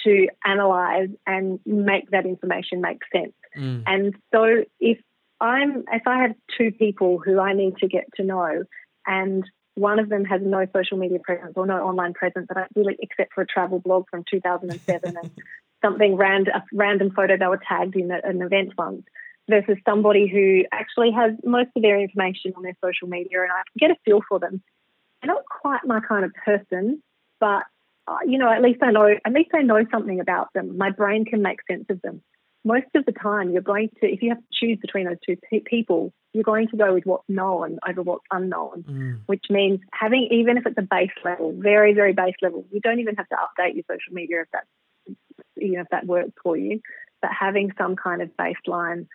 to 0.04 0.28
analyze 0.44 1.08
and 1.26 1.58
make 1.66 2.10
that 2.10 2.26
information 2.26 2.80
make 2.80 2.98
sense. 3.12 3.32
Mm. 3.56 3.82
And 3.86 4.14
so 4.32 4.64
if 4.78 4.98
I'm 5.40 5.84
if 5.92 6.06
I 6.06 6.22
have 6.22 6.34
two 6.56 6.72
people 6.72 7.18
who 7.24 7.38
I 7.38 7.52
need 7.52 7.76
to 7.78 7.88
get 7.88 8.04
to 8.16 8.24
know 8.24 8.64
and 9.06 9.44
one 9.78 10.00
of 10.00 10.08
them 10.08 10.24
has 10.24 10.40
no 10.42 10.66
social 10.74 10.98
media 10.98 11.20
presence 11.22 11.52
or 11.54 11.66
no 11.66 11.76
online 11.84 12.12
presence, 12.12 12.48
I 12.50 12.54
don't 12.54 12.68
really 12.74 12.96
except 13.00 13.32
for 13.32 13.42
a 13.42 13.46
travel 13.46 13.78
blog 13.78 14.06
from 14.10 14.24
2007 14.28 15.16
and 15.16 15.30
something 15.84 16.16
random, 16.16 16.54
a 16.56 16.62
random 16.72 17.12
photo 17.14 17.36
they 17.36 17.46
were 17.46 17.60
tagged 17.66 17.94
in 17.94 18.10
at 18.10 18.28
an 18.28 18.42
event 18.42 18.72
once, 18.76 19.04
versus 19.48 19.78
somebody 19.84 20.28
who 20.28 20.64
actually 20.72 21.12
has 21.12 21.32
most 21.44 21.68
of 21.76 21.82
their 21.82 22.00
information 22.00 22.52
on 22.56 22.62
their 22.62 22.76
social 22.84 23.08
media, 23.08 23.42
and 23.42 23.52
I 23.52 23.62
get 23.78 23.90
a 23.90 23.96
feel 24.04 24.20
for 24.28 24.38
them. 24.38 24.62
They're 25.22 25.32
not 25.32 25.44
quite 25.46 25.84
my 25.84 26.00
kind 26.00 26.24
of 26.24 26.32
person, 26.34 27.02
but 27.40 27.62
uh, 28.08 28.18
you 28.26 28.38
know, 28.38 28.50
at 28.50 28.62
least 28.62 28.82
I 28.82 28.90
know, 28.90 29.06
at 29.06 29.32
least 29.32 29.50
I 29.54 29.62
know 29.62 29.84
something 29.90 30.18
about 30.18 30.52
them. 30.54 30.76
My 30.76 30.90
brain 30.90 31.24
can 31.24 31.42
make 31.42 31.58
sense 31.70 31.84
of 31.88 32.00
them. 32.02 32.22
Most 32.72 32.90
of 32.94 33.02
the 33.06 33.12
time, 33.28 33.46
you're 33.50 33.70
going 33.74 33.88
to, 34.00 34.04
if 34.14 34.20
you 34.22 34.28
have 34.28 34.42
to 34.46 34.52
choose 34.60 34.78
between 34.86 35.04
those 35.06 35.16
two 35.24 35.36
pe- 35.50 35.60
people, 35.74 36.12
you're 36.34 36.50
going 36.52 36.68
to 36.68 36.76
go 36.76 36.88
with 36.92 37.06
what's 37.10 37.28
known 37.28 37.78
over 37.88 38.02
what's 38.02 38.26
unknown, 38.38 38.78
Mm. 38.86 39.20
which 39.30 39.46
means 39.58 39.80
having, 39.92 40.28
even 40.30 40.58
if 40.58 40.66
it's 40.66 40.76
a 40.84 40.88
base 40.96 41.16
level, 41.24 41.48
very, 41.56 41.92
very 42.00 42.12
base 42.12 42.38
level, 42.42 42.60
you 42.70 42.80
don't 42.86 43.00
even 43.04 43.16
have 43.16 43.28
to 43.30 43.36
update 43.36 43.74
your 43.76 43.84
social 43.92 44.12
media 44.12 44.42
if 44.42 44.48
that's, 44.54 44.66
you 45.56 45.72
know, 45.72 45.80
if 45.86 45.90
that 45.94 46.06
works 46.06 46.36
for 46.42 46.54
you, 46.64 46.74
but 47.22 47.30
having 47.46 47.72
some 47.78 47.96
kind 47.96 48.20
of 48.24 48.28
baseline 48.36 49.06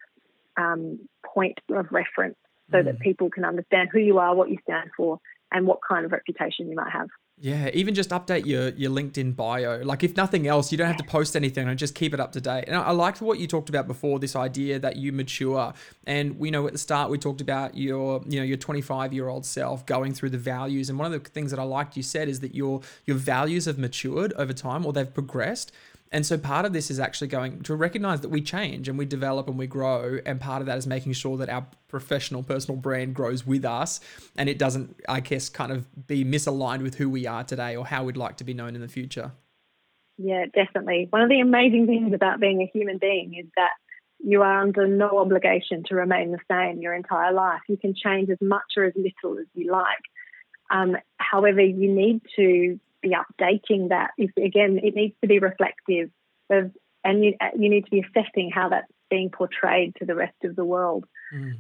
um, 0.58 1.00
point 1.34 1.58
of 1.70 1.86
reference 1.92 2.38
so 2.72 2.82
that 2.82 3.00
people 3.08 3.30
can 3.30 3.46
understand 3.46 3.90
who 3.94 4.00
you 4.00 4.18
are, 4.18 4.34
what 4.34 4.50
you 4.50 4.58
stand 4.64 4.90
for, 4.98 5.20
and 5.52 5.68
what 5.68 5.80
kind 5.88 6.06
of 6.06 6.12
reputation 6.12 6.70
you 6.70 6.76
might 6.76 6.92
have. 6.92 7.10
Yeah, 7.44 7.70
even 7.74 7.94
just 7.94 8.12
update 8.12 8.46
your 8.46 8.70
your 8.70 8.90
LinkedIn 8.90 9.36
bio. 9.36 9.82
Like 9.84 10.02
if 10.02 10.16
nothing 10.16 10.48
else, 10.48 10.72
you 10.72 10.78
don't 10.78 10.88
have 10.88 10.96
to 10.96 11.04
post 11.04 11.36
anything 11.36 11.68
and 11.68 11.78
just 11.78 11.94
keep 11.94 12.14
it 12.14 12.22
up 12.22 12.32
to 12.32 12.40
date. 12.40 12.64
And 12.68 12.78
I 12.78 12.92
liked 12.92 13.22
what 13.22 13.38
you 13.38 13.48
talked 13.48 13.68
about 13.68 13.86
before, 13.86 14.18
this 14.18 14.38
idea 14.38 14.80
that 14.80 14.96
you 14.96 15.12
mature. 15.12 15.74
And 16.08 16.40
we 16.40 16.52
know 16.52 16.66
at 16.68 16.72
the 16.72 16.80
start 16.80 17.12
we 17.12 17.18
talked 17.18 17.42
about 17.42 17.76
your 17.76 18.24
you 18.26 18.40
know 18.40 18.46
your 18.46 18.56
25 18.56 19.12
year 19.12 19.28
old 19.28 19.46
self 19.46 19.86
going 19.86 20.14
through 20.14 20.30
the 20.30 20.38
values. 20.38 20.90
And 20.90 20.98
one 20.98 21.12
of 21.12 21.22
the 21.22 21.30
things 21.30 21.52
that 21.52 21.60
I 21.60 21.64
liked 21.64 21.98
you 21.98 22.04
said 22.04 22.30
is 22.30 22.40
that 22.40 22.56
your 22.56 22.80
your 23.06 23.18
values 23.18 23.66
have 23.66 23.78
matured 23.78 24.32
over 24.38 24.54
time 24.54 24.86
or 24.86 24.94
they've 24.94 25.14
progressed. 25.14 25.74
And 26.14 26.24
so 26.24 26.38
part 26.38 26.64
of 26.64 26.74
this 26.74 26.92
is 26.92 27.00
actually 27.00 27.28
going 27.28 27.64
to 27.64 27.76
recognize 27.76 28.22
that 28.22 28.30
we 28.30 28.40
change 28.40 28.88
and 28.88 29.00
we 29.00 29.06
develop 29.06 29.48
and 29.48 29.58
we 29.58 29.66
grow. 29.66 30.20
And 30.28 30.40
part 30.40 30.62
of 30.62 30.68
that 30.68 30.78
is 30.78 30.86
making 30.86 31.14
sure 31.14 31.38
that 31.38 31.50
our 31.50 31.66
professional 31.88 32.44
personal 32.44 32.80
brand 32.80 33.16
grows 33.16 33.48
with 33.48 33.66
us 33.66 34.00
and 34.38 34.48
it 34.48 34.60
doesn't, 34.60 34.96
I 35.10 35.22
guess, 35.22 35.50
kind 35.50 35.72
of 35.72 36.08
be 36.08 36.24
misaligned 36.24 36.84
with 36.84 36.96
who 36.96 37.10
we 37.10 37.26
are 37.26 37.44
today 37.44 37.76
or 37.76 37.88
how 37.88 38.04
we'd 38.04 38.16
like 38.16 38.38
to 38.38 38.44
be 38.44 38.54
known 38.54 38.76
in 38.76 38.82
the 38.82 38.88
future. 38.88 39.32
Yeah, 40.20 40.46
definitely. 40.54 41.08
One 41.10 41.24
of 41.24 41.30
the 41.30 41.40
amazing 41.40 41.88
things 41.88 42.14
about 42.14 42.40
being 42.40 42.62
a 42.62 42.70
human 42.72 43.00
being 43.00 43.34
is 43.34 43.48
that 43.56 43.72
you 44.20 44.44
are 44.44 44.62
under 44.62 44.88
no 44.88 45.18
obligation 45.18 45.84
to 45.88 45.96
remain 45.96 46.32
the 46.32 46.38
same 46.50 46.80
your 46.80 46.94
entire 46.94 47.34
life. 47.34 47.62
You 47.68 47.78
can 47.78 47.96
change 47.96 48.30
as 48.30 48.38
much 48.40 48.78
or 48.78 48.84
as 48.86 48.94
little 48.96 49.40
as 49.40 49.48
you 49.56 49.72
like. 49.72 49.98
Um, 50.70 50.96
however, 51.18 51.62
you 51.62 51.92
need 51.92 52.22
to 52.36 52.80
be 53.04 53.16
updating 53.16 53.90
that. 53.90 54.12
If, 54.18 54.32
again, 54.38 54.80
it 54.82 54.96
needs 54.96 55.16
to 55.22 55.28
be 55.28 55.40
reflective 55.40 56.10
of, 56.50 56.72
and 57.04 57.24
you, 57.24 57.34
you 57.58 57.70
need 57.70 57.86
to 57.86 57.92
be 57.92 58.02
assessing 58.02 58.50
how 58.54 58.70
that's 58.70 58.88
being 59.10 59.30
portrayed 59.30 59.94
to 60.00 60.06
the 60.06 60.16
rest 60.16 60.36
of 60.44 60.56
the 60.56 60.66
world. 60.66 61.06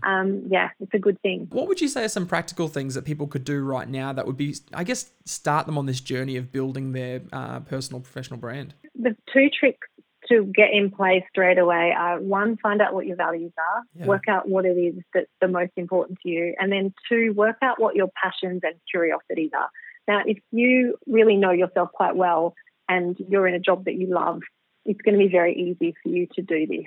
Um, 0.03 0.43
yeah, 0.49 0.69
it's 0.79 0.93
a 0.93 0.99
good 0.99 1.19
thing. 1.21 1.47
What 1.51 1.67
would 1.67 1.81
you 1.81 1.87
say 1.87 2.03
are 2.05 2.09
some 2.09 2.27
practical 2.27 2.67
things 2.67 2.93
that 2.93 3.05
people 3.05 3.25
could 3.27 3.43
do 3.43 3.63
right 3.63 3.89
now 3.89 4.13
that 4.13 4.27
would 4.27 4.37
be, 4.37 4.55
I 4.71 4.83
guess, 4.83 5.09
start 5.25 5.65
them 5.65 5.77
on 5.79 5.87
this 5.87 5.99
journey 5.99 6.37
of 6.37 6.51
building 6.51 6.91
their 6.91 7.21
uh, 7.31 7.59
personal 7.61 7.99
professional 7.99 8.39
brand? 8.39 8.75
the 8.95 9.15
two 9.33 9.49
tricks 9.59 9.87
to 10.29 10.45
get 10.55 10.69
in 10.71 10.89
place 10.89 11.23
straight 11.29 11.57
away 11.57 11.93
are 11.97 12.19
one, 12.21 12.55
find 12.57 12.81
out 12.81 12.93
what 12.93 13.05
your 13.05 13.17
values 13.17 13.51
are, 13.57 13.81
Yeah. 13.99 14.05
work 14.05 14.23
out 14.29 14.47
what 14.47 14.65
it 14.65 14.77
is 14.77 14.95
that's 15.13 15.27
the 15.41 15.47
most 15.47 15.73
important 15.75 16.19
to 16.23 16.29
you, 16.29 16.55
and 16.59 16.71
then 16.71 16.93
two, 17.09 17.33
work 17.35 17.57
out 17.61 17.79
what 17.79 17.95
your 17.95 18.09
passions 18.21 18.61
and 18.63 18.75
curiosities 18.89 19.51
are. 19.53 19.69
Now, 20.07 20.21
if 20.25 20.39
you 20.51 20.97
really 21.07 21.37
know 21.37 21.51
yourself 21.51 21.91
quite 21.93 22.15
well 22.15 22.55
and 22.89 23.15
you're 23.29 23.47
in 23.47 23.53
a 23.53 23.59
job 23.59 23.85
that 23.85 23.95
you 23.95 24.07
love, 24.07 24.41
it's 24.85 25.01
going 25.01 25.17
to 25.17 25.25
be 25.25 25.31
very 25.31 25.55
easy 25.55 25.95
for 26.03 26.09
you 26.09 26.27
to 26.35 26.41
do 26.41 26.67
this. 26.67 26.85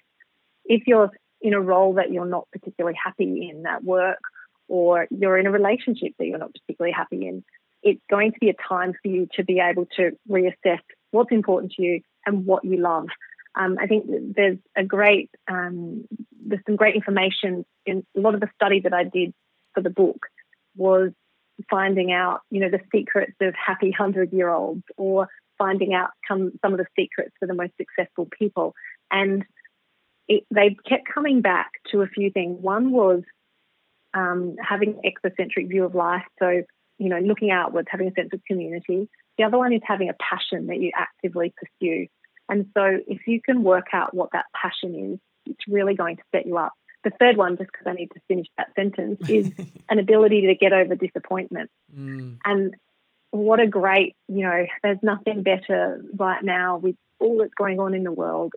If 0.65 0.87
you're 0.87 1.11
in 1.41 1.55
a 1.55 1.61
role 1.61 1.95
that 1.95 2.13
you're 2.13 2.27
not 2.27 2.49
particularly 2.53 2.97
happy 3.03 3.51
in 3.51 3.67
at 3.67 3.85
work, 3.85 4.19
or 4.69 5.07
you're 5.11 5.39
in 5.39 5.47
a 5.47 5.51
relationship 5.51 6.13
that 6.19 6.27
you're 6.27 6.39
not 6.39 6.53
particularly 6.53 6.93
happy 6.93 7.27
in, 7.27 7.45
it's 7.83 8.03
going 8.11 8.33
to 8.33 8.39
be 8.41 8.51
a 8.51 8.55
time 8.69 8.95
for 9.01 9.09
you 9.09 9.29
to 9.35 9.45
be 9.45 9.61
able 9.61 9.87
to 9.97 10.11
reassess 10.29 10.81
what's 11.13 11.31
important 11.31 11.73
to 11.73 11.83
you 11.83 12.01
and 12.27 12.45
what 12.47 12.65
you 12.65 12.79
love. 12.79 13.07
Um, 13.55 13.79
I 13.81 13.87
think 13.87 14.07
there's 14.35 14.59
a 14.77 14.85
great, 14.85 15.31
um, 15.49 16.05
there's 16.45 16.63
some 16.67 16.77
great 16.77 16.97
information 16.97 17.65
in 17.87 18.05
a 18.17 18.21
lot 18.21 18.35
of 18.35 18.41
the 18.41 18.51
study 18.55 18.81
that 18.81 18.93
I 18.93 19.05
did 19.05 19.33
for 19.73 19.83
the 19.83 19.91
book 19.91 20.27
was 20.77 21.13
finding 21.71 22.13
out, 22.13 22.41
you 22.51 22.61
know, 22.61 22.71
the 22.71 22.81
secrets 22.95 23.35
of 23.41 23.55
happy 23.55 23.91
hundred 23.91 24.33
year 24.33 24.51
olds 24.51 24.83
or 24.97 25.29
finding 25.59 25.95
out 25.95 26.11
come, 26.27 26.53
some 26.63 26.73
of 26.73 26.79
the 26.79 26.87
secrets 26.99 27.33
for 27.39 27.47
the 27.47 27.55
most 27.55 27.73
successful 27.77 28.29
people. 28.39 28.75
And 29.11 29.45
it, 30.29 30.45
they 30.51 30.77
kept 30.89 31.09
coming 31.13 31.41
back 31.41 31.71
to 31.93 32.03
a 32.03 32.07
few 32.07 32.31
things. 32.31 32.59
One 32.61 32.91
was 32.91 33.23
um, 34.15 34.57
having 34.63 34.99
an 35.03 35.11
exocentric 35.11 35.69
view 35.69 35.85
of 35.85 35.95
life. 35.95 36.25
So, 36.39 36.63
you 36.99 37.09
know, 37.09 37.19
looking 37.19 37.51
outwards, 37.51 37.89
having 37.91 38.09
a 38.09 38.13
sense 38.13 38.31
of 38.33 38.41
community. 38.47 39.09
The 39.39 39.45
other 39.45 39.59
one 39.59 39.73
is 39.73 39.83
having 39.85 40.09
a 40.09 40.15
passion 40.15 40.67
that 40.69 40.79
you 40.81 40.91
actively 40.97 41.53
pursue. 41.57 42.07
And 42.49 42.67
so 42.77 42.99
if 43.07 43.27
you 43.27 43.41
can 43.43 43.63
work 43.63 43.87
out 43.93 44.15
what 44.15 44.31
that 44.33 44.47
passion 44.55 45.13
is, 45.13 45.19
it's 45.47 45.69
really 45.69 45.95
going 45.95 46.17
to 46.17 46.23
set 46.35 46.47
you 46.47 46.57
up. 46.57 46.73
The 47.07 47.13
third 47.21 47.37
one, 47.37 47.57
just 47.57 47.71
because 47.71 47.87
I 47.87 47.93
need 47.93 48.11
to 48.15 48.21
finish 48.27 48.49
that 48.57 48.75
sentence, 48.75 49.31
is 49.31 49.53
an 49.89 50.01
ability 50.01 50.49
to 50.49 50.57
get 50.57 50.73
over 50.73 50.97
disappointment. 50.97 51.71
Mm. 51.97 52.39
And 52.45 52.75
what 53.31 53.61
a 53.61 53.69
great, 53.69 54.17
you 54.27 54.43
know, 54.43 54.67
there's 54.83 54.99
nothing 55.05 55.45
better 55.45 56.03
right 56.17 56.43
now 56.43 56.79
with 56.79 56.97
all 57.21 57.39
that's 57.39 57.55
going 57.55 57.79
on 57.79 57.95
in 57.95 58.03
the 58.03 58.11
world. 58.11 58.55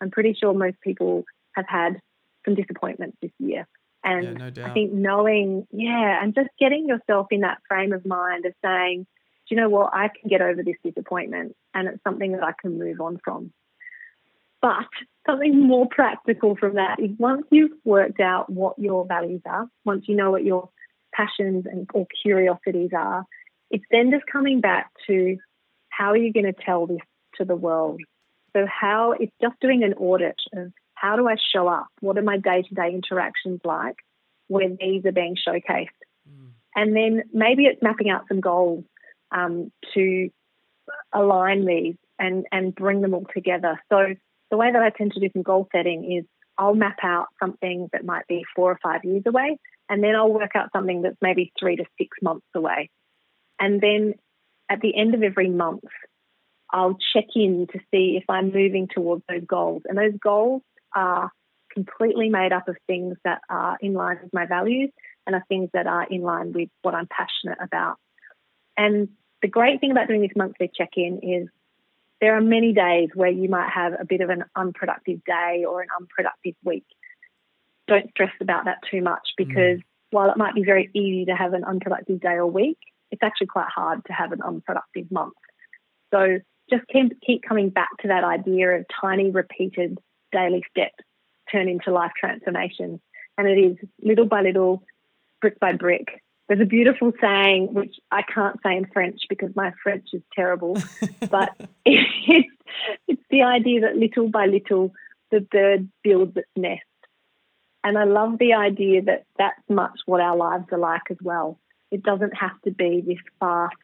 I'm 0.00 0.10
pretty 0.10 0.32
sure 0.32 0.54
most 0.54 0.80
people 0.80 1.24
have 1.52 1.66
had 1.68 2.00
some 2.46 2.54
disappointments 2.54 3.18
this 3.20 3.32
year. 3.38 3.68
And 4.02 4.40
Yeah, 4.40 4.48
no. 4.48 4.64
I 4.64 4.72
think 4.72 4.90
knowing, 4.94 5.66
yeah, 5.70 6.22
and 6.22 6.34
just 6.34 6.48
getting 6.58 6.88
yourself 6.88 7.26
in 7.32 7.40
that 7.40 7.58
frame 7.68 7.92
of 7.92 8.06
mind 8.06 8.46
of 8.46 8.54
saying, 8.64 9.06
do 9.46 9.54
you 9.54 9.60
know 9.60 9.68
what, 9.68 9.92
I 9.92 10.08
can 10.08 10.30
get 10.30 10.40
over 10.40 10.62
this 10.62 10.76
disappointment 10.82 11.54
and 11.74 11.88
it's 11.88 12.02
something 12.02 12.32
that 12.32 12.42
I 12.42 12.54
can 12.58 12.78
move 12.78 13.02
on 13.02 13.20
from. 13.22 13.52
But 14.62 14.88
something 15.26 15.66
more 15.66 15.88
practical 15.88 16.56
from 16.56 16.74
that 16.74 17.00
is 17.00 17.10
once 17.18 17.46
you've 17.50 17.72
worked 17.84 18.20
out 18.20 18.50
what 18.50 18.78
your 18.78 19.06
values 19.06 19.42
are, 19.46 19.66
once 19.84 20.04
you 20.06 20.16
know 20.16 20.30
what 20.30 20.44
your 20.44 20.68
passions 21.14 21.66
and 21.70 21.88
or 21.94 22.06
curiosities 22.22 22.90
are, 22.96 23.24
it's 23.70 23.84
then 23.90 24.10
just 24.10 24.26
coming 24.30 24.60
back 24.60 24.90
to 25.06 25.36
how 25.88 26.10
are 26.10 26.16
you 26.16 26.32
going 26.32 26.46
to 26.46 26.52
tell 26.52 26.86
this 26.86 26.98
to 27.36 27.44
the 27.44 27.56
world? 27.56 28.00
So 28.54 28.66
how 28.66 29.12
it's 29.18 29.32
just 29.40 29.58
doing 29.60 29.82
an 29.82 29.94
audit 29.94 30.36
of 30.52 30.72
how 30.94 31.16
do 31.16 31.28
I 31.28 31.36
show 31.52 31.68
up? 31.68 31.88
What 32.00 32.18
are 32.18 32.22
my 32.22 32.38
day-to-day 32.38 32.90
interactions 32.92 33.60
like 33.64 33.96
when 34.48 34.76
these 34.80 35.04
are 35.04 35.12
being 35.12 35.36
showcased? 35.36 35.88
And 36.76 36.94
then 36.94 37.24
maybe 37.32 37.64
it's 37.64 37.82
mapping 37.82 38.10
out 38.10 38.26
some 38.28 38.40
goals 38.40 38.84
um, 39.30 39.70
to 39.94 40.30
align 41.12 41.66
these 41.66 41.96
and, 42.18 42.46
and 42.52 42.74
bring 42.74 43.00
them 43.00 43.14
all 43.14 43.26
together. 43.32 43.80
So 43.90 44.14
the 44.54 44.58
way 44.58 44.70
that 44.70 44.82
I 44.82 44.90
tend 44.90 45.10
to 45.14 45.20
do 45.20 45.28
some 45.32 45.42
goal 45.42 45.66
setting 45.74 46.12
is 46.12 46.24
I'll 46.56 46.76
map 46.76 46.98
out 47.02 47.26
something 47.42 47.88
that 47.92 48.04
might 48.04 48.24
be 48.28 48.44
four 48.54 48.70
or 48.70 48.78
five 48.80 49.00
years 49.02 49.24
away, 49.26 49.58
and 49.88 50.00
then 50.00 50.14
I'll 50.14 50.32
work 50.32 50.52
out 50.54 50.68
something 50.72 51.02
that's 51.02 51.16
maybe 51.20 51.52
three 51.58 51.74
to 51.74 51.84
six 51.98 52.16
months 52.22 52.46
away. 52.54 52.88
And 53.58 53.80
then 53.80 54.14
at 54.70 54.80
the 54.80 54.96
end 54.96 55.12
of 55.16 55.24
every 55.24 55.50
month, 55.50 55.82
I'll 56.72 56.96
check 57.12 57.24
in 57.34 57.66
to 57.72 57.80
see 57.90 58.16
if 58.16 58.22
I'm 58.28 58.52
moving 58.52 58.86
towards 58.86 59.24
those 59.28 59.42
goals. 59.44 59.82
And 59.88 59.98
those 59.98 60.16
goals 60.22 60.62
are 60.94 61.32
completely 61.72 62.28
made 62.28 62.52
up 62.52 62.68
of 62.68 62.76
things 62.86 63.16
that 63.24 63.40
are 63.50 63.76
in 63.80 63.92
line 63.92 64.18
with 64.22 64.32
my 64.32 64.46
values 64.46 64.90
and 65.26 65.34
are 65.34 65.44
things 65.48 65.68
that 65.74 65.88
are 65.88 66.06
in 66.08 66.22
line 66.22 66.52
with 66.52 66.68
what 66.82 66.94
I'm 66.94 67.08
passionate 67.08 67.58
about. 67.60 67.96
And 68.76 69.08
the 69.42 69.48
great 69.48 69.80
thing 69.80 69.90
about 69.90 70.06
doing 70.06 70.22
this 70.22 70.30
monthly 70.36 70.70
check 70.72 70.90
in 70.96 71.18
is 71.24 71.48
there 72.20 72.36
are 72.36 72.40
many 72.40 72.72
days 72.72 73.10
where 73.14 73.30
you 73.30 73.48
might 73.48 73.70
have 73.70 73.92
a 73.92 74.04
bit 74.04 74.20
of 74.20 74.30
an 74.30 74.44
unproductive 74.56 75.22
day 75.24 75.64
or 75.68 75.82
an 75.82 75.88
unproductive 75.98 76.54
week. 76.64 76.86
Don't 77.86 78.08
stress 78.10 78.32
about 78.40 78.64
that 78.64 78.78
too 78.90 79.02
much 79.02 79.28
mm. 79.38 79.46
because 79.46 79.80
while 80.10 80.30
it 80.30 80.36
might 80.36 80.54
be 80.54 80.64
very 80.64 80.90
easy 80.94 81.26
to 81.26 81.34
have 81.34 81.54
an 81.54 81.64
unproductive 81.64 82.20
day 82.20 82.34
or 82.34 82.46
week, 82.46 82.78
it's 83.10 83.22
actually 83.22 83.48
quite 83.48 83.68
hard 83.74 84.04
to 84.06 84.12
have 84.12 84.32
an 84.32 84.40
unproductive 84.42 85.10
month. 85.10 85.34
So 86.12 86.38
just 86.70 86.84
keep, 86.90 87.20
keep 87.20 87.42
coming 87.46 87.70
back 87.70 87.90
to 88.00 88.08
that 88.08 88.24
idea 88.24 88.70
of 88.70 88.86
tiny 89.00 89.30
repeated 89.30 89.98
daily 90.32 90.64
steps 90.70 91.04
turn 91.50 91.68
into 91.68 91.92
life 91.92 92.12
transformation. 92.18 93.00
And 93.36 93.48
it 93.48 93.58
is 93.58 93.76
little 94.02 94.26
by 94.26 94.42
little, 94.42 94.82
brick 95.40 95.58
by 95.60 95.72
brick. 95.72 96.22
There's 96.48 96.60
a 96.60 96.66
beautiful 96.66 97.12
saying, 97.20 97.72
which 97.72 97.96
I 98.10 98.22
can't 98.22 98.58
say 98.62 98.76
in 98.76 98.86
French 98.92 99.20
because 99.28 99.50
my 99.56 99.72
French 99.82 100.08
is 100.12 100.22
terrible, 100.34 100.76
but 101.30 101.50
it's, 101.84 102.48
it's 103.08 103.22
the 103.30 103.42
idea 103.42 103.82
that 103.82 103.96
little 103.96 104.28
by 104.28 104.46
little, 104.46 104.92
the 105.30 105.40
bird 105.40 105.88
builds 106.02 106.36
its 106.36 106.48
nest. 106.54 106.82
And 107.82 107.98
I 107.98 108.04
love 108.04 108.38
the 108.38 108.54
idea 108.54 109.02
that 109.02 109.24
that's 109.38 109.60
much 109.68 110.00
what 110.06 110.20
our 110.20 110.36
lives 110.36 110.66
are 110.72 110.78
like 110.78 111.10
as 111.10 111.18
well. 111.22 111.58
It 111.90 112.02
doesn't 112.02 112.36
have 112.36 112.60
to 112.64 112.70
be 112.70 113.02
this 113.06 113.18
fast 113.40 113.74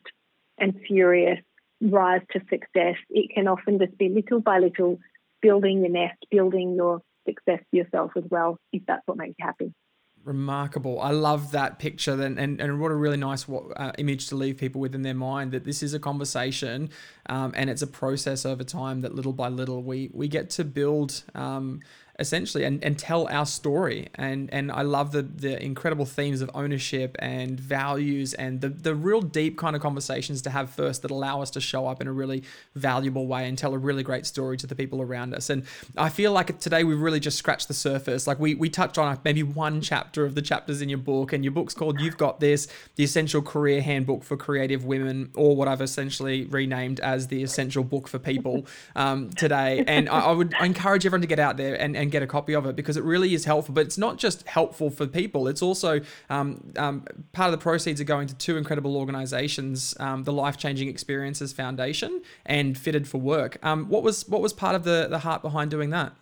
and 0.58 0.78
furious 0.86 1.40
rise 1.80 2.22
to 2.32 2.40
success. 2.50 2.96
It 3.08 3.30
can 3.34 3.48
often 3.48 3.78
just 3.78 3.96
be 3.96 4.08
little 4.08 4.40
by 4.40 4.58
little 4.58 4.98
building 5.40 5.80
your 5.80 5.90
nest, 5.90 6.18
building 6.30 6.74
your 6.74 7.00
success 7.26 7.61
for 7.70 7.76
yourself 7.76 8.12
as 8.16 8.24
well, 8.30 8.58
if 8.72 8.82
that's 8.86 9.06
what 9.06 9.16
makes 9.16 9.34
you 9.38 9.44
happy. 9.44 9.72
Remarkable. 10.25 11.01
I 11.01 11.12
love 11.12 11.53
that 11.53 11.79
picture, 11.79 12.21
and, 12.21 12.39
and, 12.39 12.61
and 12.61 12.79
what 12.79 12.91
a 12.91 12.95
really 12.95 13.16
nice 13.16 13.49
uh, 13.49 13.93
image 13.97 14.29
to 14.29 14.37
leave 14.37 14.59
people 14.59 14.81
with 14.81 14.95
in 14.95 15.01
their 15.01 15.14
mind 15.14 15.53
that 15.53 15.64
this 15.64 15.83
is 15.83 15.95
a 15.95 15.99
conversation 15.99 16.91
um, 17.27 17.53
and 17.57 17.71
it's 17.71 17.81
a 17.81 17.87
process 17.87 18.45
over 18.45 18.62
time 18.62 19.01
that 19.01 19.14
little 19.14 19.33
by 19.33 19.49
little 19.49 19.83
we, 19.83 20.11
we 20.12 20.29
get 20.29 20.51
to 20.51 20.64
build 20.64 21.25
um, 21.35 21.81
essentially 22.21 22.64
and, 22.64 22.85
and 22.85 22.99
tell 22.99 23.27
our 23.29 23.47
story. 23.47 24.09
And, 24.14 24.53
and 24.53 24.71
I 24.71 24.83
love 24.83 25.12
the, 25.12 25.23
the 25.23 25.62
incredible 25.62 26.05
themes 26.05 26.43
of 26.43 26.51
ownership 26.55 27.16
and 27.18 27.59
values 27.59 28.35
and 28.35 28.61
the, 28.61 28.68
the 28.68 28.95
real 28.95 29.23
deep 29.23 29.59
kind 29.59 29.75
of 29.75 29.83
conversations 29.83 30.43
to 30.43 30.51
have 30.51 30.71
first 30.71 31.03
that 31.03 31.11
allow 31.11 31.43
us 31.43 31.51
to 31.53 31.61
show 31.61 31.87
up 31.87 32.01
in 32.01 32.07
a 32.07 32.12
really 32.12 32.43
valuable 32.75 33.27
way 33.27 33.49
and 33.49 33.57
tell 33.57 33.75
a 33.75 33.79
really 33.79 34.03
great 34.03 34.27
story 34.27 34.57
to 34.59 34.66
the 34.66 34.75
people 34.75 35.01
around 35.03 35.35
us. 35.35 35.51
And 35.51 35.64
I 35.97 36.11
feel 36.11 36.33
like 36.33 36.61
today 36.61 36.85
we've 36.85 37.01
really 37.01 37.21
just 37.21 37.39
scratched 37.39 37.68
the 37.68 37.75
surface. 37.75 38.27
Like 38.27 38.39
we, 38.39 38.55
we 38.55 38.68
touched 38.68 38.99
on 38.99 39.18
maybe 39.25 39.43
one 39.43 39.81
chapter 39.81 40.25
of 40.25 40.35
the 40.35 40.43
chapters 40.43 40.83
in 40.83 40.89
your 40.89 40.99
book, 40.99 41.33
and 41.33 41.45
your 41.45 41.53
book's 41.53 41.75
called 41.75 42.01
You've 42.01 42.18
Got 42.18 42.41
This, 42.41 42.68
the 42.97 43.05
Essential 43.05 43.41
Career 43.41 43.81
Handbook 43.81 44.23
for 44.25 44.37
Creative 44.37 44.85
Women, 44.85 45.31
or 45.35 45.57
what 45.57 45.68
I've 45.68 45.81
essentially 45.81 46.45
renamed 46.45 47.01
as 47.01 47.29
the 47.29 47.43
Essential 47.43 47.83
Book 47.83 48.09
for 48.09 48.18
People 48.18 48.66
um, 48.95 49.31
today. 49.31 49.85
And 49.87 50.09
I, 50.09 50.21
I 50.21 50.33
would 50.33 50.55
encourage 50.61 51.07
everyone 51.07 51.23
to 51.23 51.27
get 51.27 51.39
out 51.39 51.57
there 51.57 51.75
and, 51.75 51.97
and 51.97 52.09
get 52.11 52.22
a 52.22 52.26
copy 52.26 52.54
of 52.54 52.66
it 52.66 52.76
because 52.76 52.96
it 52.96 53.04
really 53.04 53.34
is 53.34 53.44
helpful. 53.44 53.74
But 53.74 53.86
it's 53.86 53.98
not 53.98 54.18
just 54.18 54.46
helpful 54.46 54.90
for 54.90 55.06
people, 55.06 55.48
it's 55.48 55.62
also 55.62 56.00
um, 56.28 56.72
um, 56.76 57.04
part 57.32 57.52
of 57.52 57.58
the 57.58 57.62
proceeds 57.62 58.00
are 58.00 58.04
going 58.04 58.26
to 58.28 58.34
two 58.34 58.56
incredible 58.56 58.96
organizations 58.96 59.94
um, 60.00 60.24
the 60.24 60.32
Life 60.32 60.56
Changing 60.56 60.88
Experiences 60.88 61.52
Foundation 61.52 62.22
and 62.46 62.76
Fitted 62.76 63.08
for 63.08 63.18
Work. 63.18 63.58
Um, 63.64 63.88
what 63.88 64.02
was 64.02 64.28
what 64.28 64.42
was 64.42 64.52
part 64.52 64.74
of 64.74 64.84
the, 64.84 65.06
the 65.08 65.20
heart 65.20 65.42
behind 65.42 65.70
doing 65.70 65.90
that? 65.90 66.12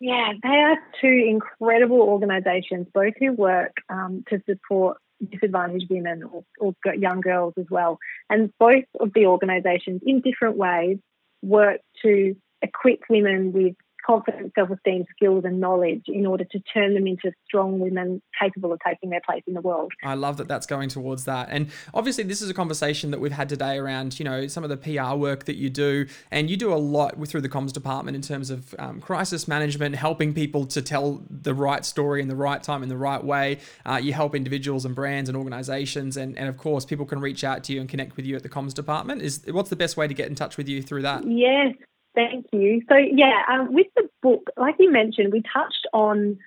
Yeah, 0.00 0.32
they 0.42 0.48
are 0.48 0.78
two 1.00 1.24
incredible 1.28 2.00
organisations, 2.00 2.88
both 2.92 3.14
who 3.20 3.32
work 3.32 3.76
um, 3.88 4.24
to 4.30 4.42
support 4.48 4.98
disadvantaged 5.30 5.88
women 5.88 6.24
or, 6.24 6.44
or 6.58 6.74
young 6.96 7.20
girls 7.20 7.54
as 7.56 7.66
well. 7.70 7.98
And 8.28 8.52
both 8.58 8.84
of 8.98 9.12
the 9.14 9.26
organisations, 9.26 10.02
in 10.04 10.20
different 10.20 10.56
ways, 10.56 10.98
work 11.42 11.80
to 12.02 12.34
equip 12.62 13.02
women 13.08 13.52
with 13.52 13.76
confidence, 14.04 14.52
self 14.54 14.70
esteem, 14.70 15.04
skills, 15.16 15.44
and 15.44 15.60
knowledge 15.60 16.04
in 16.08 16.26
order 16.26 16.44
to 16.44 16.60
turn 16.60 16.94
them 16.94 17.06
into 17.06 17.32
strong 17.46 17.78
women 17.78 18.22
capable 18.40 18.72
of 18.72 18.80
taking 18.86 19.10
their 19.10 19.20
place 19.24 19.42
in 19.46 19.54
the 19.54 19.60
world. 19.60 19.92
I 20.02 20.14
love 20.14 20.36
that 20.38 20.48
that's 20.48 20.66
going 20.66 20.88
towards 20.88 21.24
that. 21.24 21.48
And 21.50 21.70
obviously, 21.94 22.24
this 22.24 22.42
is 22.42 22.50
a 22.50 22.54
conversation 22.54 23.10
that 23.10 23.20
we've 23.20 23.32
had 23.32 23.48
today 23.48 23.78
around, 23.78 24.18
you 24.18 24.24
know, 24.24 24.46
some 24.46 24.64
of 24.64 24.70
the 24.70 24.76
PR 24.76 25.14
work 25.14 25.44
that 25.44 25.56
you 25.56 25.70
do. 25.70 26.06
And 26.30 26.50
you 26.50 26.56
do 26.56 26.72
a 26.72 26.76
lot 26.76 27.16
with, 27.16 27.30
through 27.30 27.42
the 27.42 27.48
comms 27.48 27.72
department 27.72 28.14
in 28.14 28.22
terms 28.22 28.50
of 28.50 28.74
um, 28.78 29.00
crisis 29.00 29.46
management, 29.48 29.96
helping 29.96 30.34
people 30.34 30.66
to 30.66 30.82
tell 30.82 31.22
the 31.30 31.54
right 31.54 31.84
story 31.84 32.20
in 32.20 32.28
the 32.28 32.36
right 32.36 32.62
time, 32.62 32.82
in 32.82 32.88
the 32.88 32.96
right 32.96 33.22
way. 33.22 33.58
Uh, 33.84 34.00
you 34.02 34.12
help 34.12 34.34
individuals 34.34 34.84
and 34.84 34.94
brands 34.94 35.28
and 35.28 35.36
organizations. 35.36 36.16
And, 36.16 36.36
and 36.38 36.48
of 36.48 36.56
course, 36.56 36.84
people 36.84 37.06
can 37.06 37.20
reach 37.20 37.44
out 37.44 37.64
to 37.64 37.72
you 37.72 37.80
and 37.80 37.88
connect 37.88 38.16
with 38.16 38.26
you 38.26 38.36
at 38.36 38.42
the 38.42 38.48
comms 38.48 38.74
department. 38.74 39.22
Is 39.22 39.42
What's 39.48 39.70
the 39.70 39.76
best 39.76 39.96
way 39.96 40.08
to 40.08 40.14
get 40.14 40.28
in 40.28 40.34
touch 40.34 40.56
with 40.56 40.68
you 40.68 40.82
through 40.82 41.02
that? 41.02 41.26
Yes, 41.26 41.74
Thank 42.14 42.46
you. 42.52 42.82
So, 42.88 42.96
yeah, 42.96 43.42
um, 43.48 43.72
with 43.72 43.86
the 43.96 44.08
book, 44.22 44.50
like 44.56 44.76
you 44.78 44.92
mentioned, 44.92 45.32
we 45.32 45.42
touched 45.42 45.86
on 45.92 46.38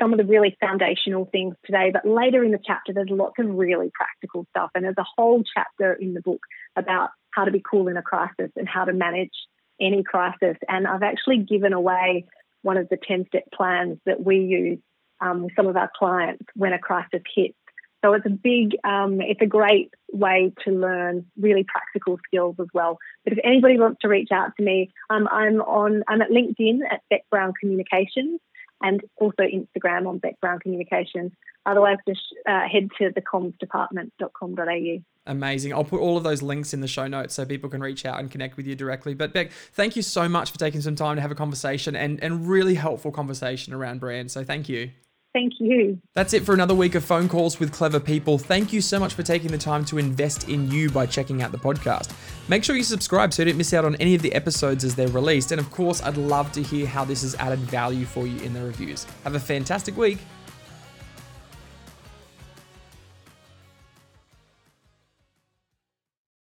some 0.00 0.12
of 0.12 0.18
the 0.18 0.24
really 0.24 0.56
foundational 0.60 1.26
things 1.26 1.54
today, 1.64 1.90
but 1.92 2.06
later 2.06 2.42
in 2.44 2.52
the 2.52 2.60
chapter, 2.64 2.92
there's 2.92 3.10
lots 3.10 3.34
of 3.38 3.46
really 3.46 3.90
practical 3.94 4.46
stuff. 4.50 4.70
And 4.74 4.84
there's 4.84 4.98
a 4.98 5.06
whole 5.16 5.42
chapter 5.54 5.92
in 5.92 6.14
the 6.14 6.20
book 6.20 6.40
about 6.76 7.10
how 7.30 7.44
to 7.44 7.50
be 7.50 7.62
cool 7.68 7.88
in 7.88 7.96
a 7.96 8.02
crisis 8.02 8.50
and 8.56 8.68
how 8.68 8.84
to 8.84 8.92
manage 8.92 9.32
any 9.80 10.02
crisis. 10.02 10.56
And 10.68 10.86
I've 10.86 11.02
actually 11.02 11.38
given 11.38 11.72
away 11.72 12.26
one 12.62 12.76
of 12.76 12.88
the 12.88 12.96
10 12.96 13.26
step 13.28 13.44
plans 13.52 13.98
that 14.06 14.24
we 14.24 14.38
use 14.38 14.78
um, 15.20 15.44
with 15.44 15.52
some 15.56 15.66
of 15.66 15.76
our 15.76 15.90
clients 15.96 16.44
when 16.54 16.72
a 16.72 16.78
crisis 16.78 17.22
hits. 17.34 17.54
So 18.04 18.12
it's 18.14 18.26
a 18.26 18.30
big, 18.30 18.76
um, 18.84 19.20
it's 19.20 19.40
a 19.40 19.46
great 19.46 19.92
way 20.12 20.52
to 20.64 20.70
learn 20.72 21.26
really 21.38 21.64
practical 21.64 22.18
skills 22.26 22.56
as 22.60 22.66
well. 22.74 22.98
But 23.24 23.34
if 23.34 23.38
anybody 23.44 23.78
wants 23.78 24.00
to 24.02 24.08
reach 24.08 24.30
out 24.32 24.50
to 24.56 24.62
me, 24.64 24.92
um, 25.08 25.28
I'm 25.30 25.60
on, 25.60 26.02
I'm 26.08 26.20
at 26.20 26.30
LinkedIn 26.30 26.80
at 26.90 27.02
Bec 27.10 27.22
Brown 27.30 27.52
Communications 27.58 28.40
and 28.82 29.00
also 29.16 29.42
Instagram 29.42 30.08
on 30.08 30.18
Bec 30.18 30.40
Brown 30.40 30.58
Communications. 30.58 31.32
Otherwise, 31.64 31.98
just 32.08 32.20
uh, 32.48 32.68
head 32.68 32.88
to 32.98 33.10
thecommsdepartment.com.au. 33.10 35.02
Amazing. 35.26 35.72
I'll 35.72 35.84
put 35.84 36.00
all 36.00 36.16
of 36.16 36.24
those 36.24 36.42
links 36.42 36.74
in 36.74 36.80
the 36.80 36.88
show 36.88 37.06
notes 37.06 37.34
so 37.34 37.44
people 37.44 37.70
can 37.70 37.80
reach 37.80 38.04
out 38.04 38.18
and 38.18 38.28
connect 38.28 38.56
with 38.56 38.66
you 38.66 38.74
directly. 38.74 39.14
But 39.14 39.32
Bec, 39.32 39.52
thank 39.72 39.94
you 39.94 40.02
so 40.02 40.28
much 40.28 40.50
for 40.50 40.58
taking 40.58 40.80
some 40.80 40.96
time 40.96 41.14
to 41.16 41.22
have 41.22 41.30
a 41.30 41.36
conversation 41.36 41.94
and, 41.94 42.20
and 42.22 42.48
really 42.48 42.74
helpful 42.74 43.12
conversation 43.12 43.72
around 43.72 44.00
brand. 44.00 44.32
So 44.32 44.42
thank 44.42 44.68
you. 44.68 44.90
Thank 45.32 45.54
you. 45.60 45.98
That's 46.12 46.34
it 46.34 46.44
for 46.44 46.52
another 46.52 46.74
week 46.74 46.94
of 46.94 47.04
phone 47.04 47.26
calls 47.26 47.58
with 47.58 47.72
clever 47.72 47.98
people. 47.98 48.36
Thank 48.36 48.70
you 48.70 48.82
so 48.82 49.00
much 49.00 49.14
for 49.14 49.22
taking 49.22 49.50
the 49.50 49.56
time 49.56 49.82
to 49.86 49.96
invest 49.96 50.48
in 50.50 50.70
you 50.70 50.90
by 50.90 51.06
checking 51.06 51.40
out 51.40 51.52
the 51.52 51.58
podcast. 51.58 52.14
Make 52.48 52.64
sure 52.64 52.76
you 52.76 52.82
subscribe 52.82 53.32
so 53.32 53.42
you 53.42 53.46
don't 53.46 53.56
miss 53.56 53.72
out 53.72 53.86
on 53.86 53.96
any 53.96 54.14
of 54.14 54.20
the 54.20 54.34
episodes 54.34 54.84
as 54.84 54.94
they're 54.94 55.08
released. 55.08 55.50
And 55.50 55.60
of 55.60 55.70
course, 55.70 56.02
I'd 56.02 56.18
love 56.18 56.52
to 56.52 56.62
hear 56.62 56.86
how 56.86 57.04
this 57.04 57.22
has 57.22 57.34
added 57.36 57.60
value 57.60 58.04
for 58.04 58.26
you 58.26 58.40
in 58.42 58.52
the 58.52 58.62
reviews. 58.62 59.04
Have 59.24 59.34
a 59.34 59.40
fantastic 59.40 59.96
week. 59.96 60.18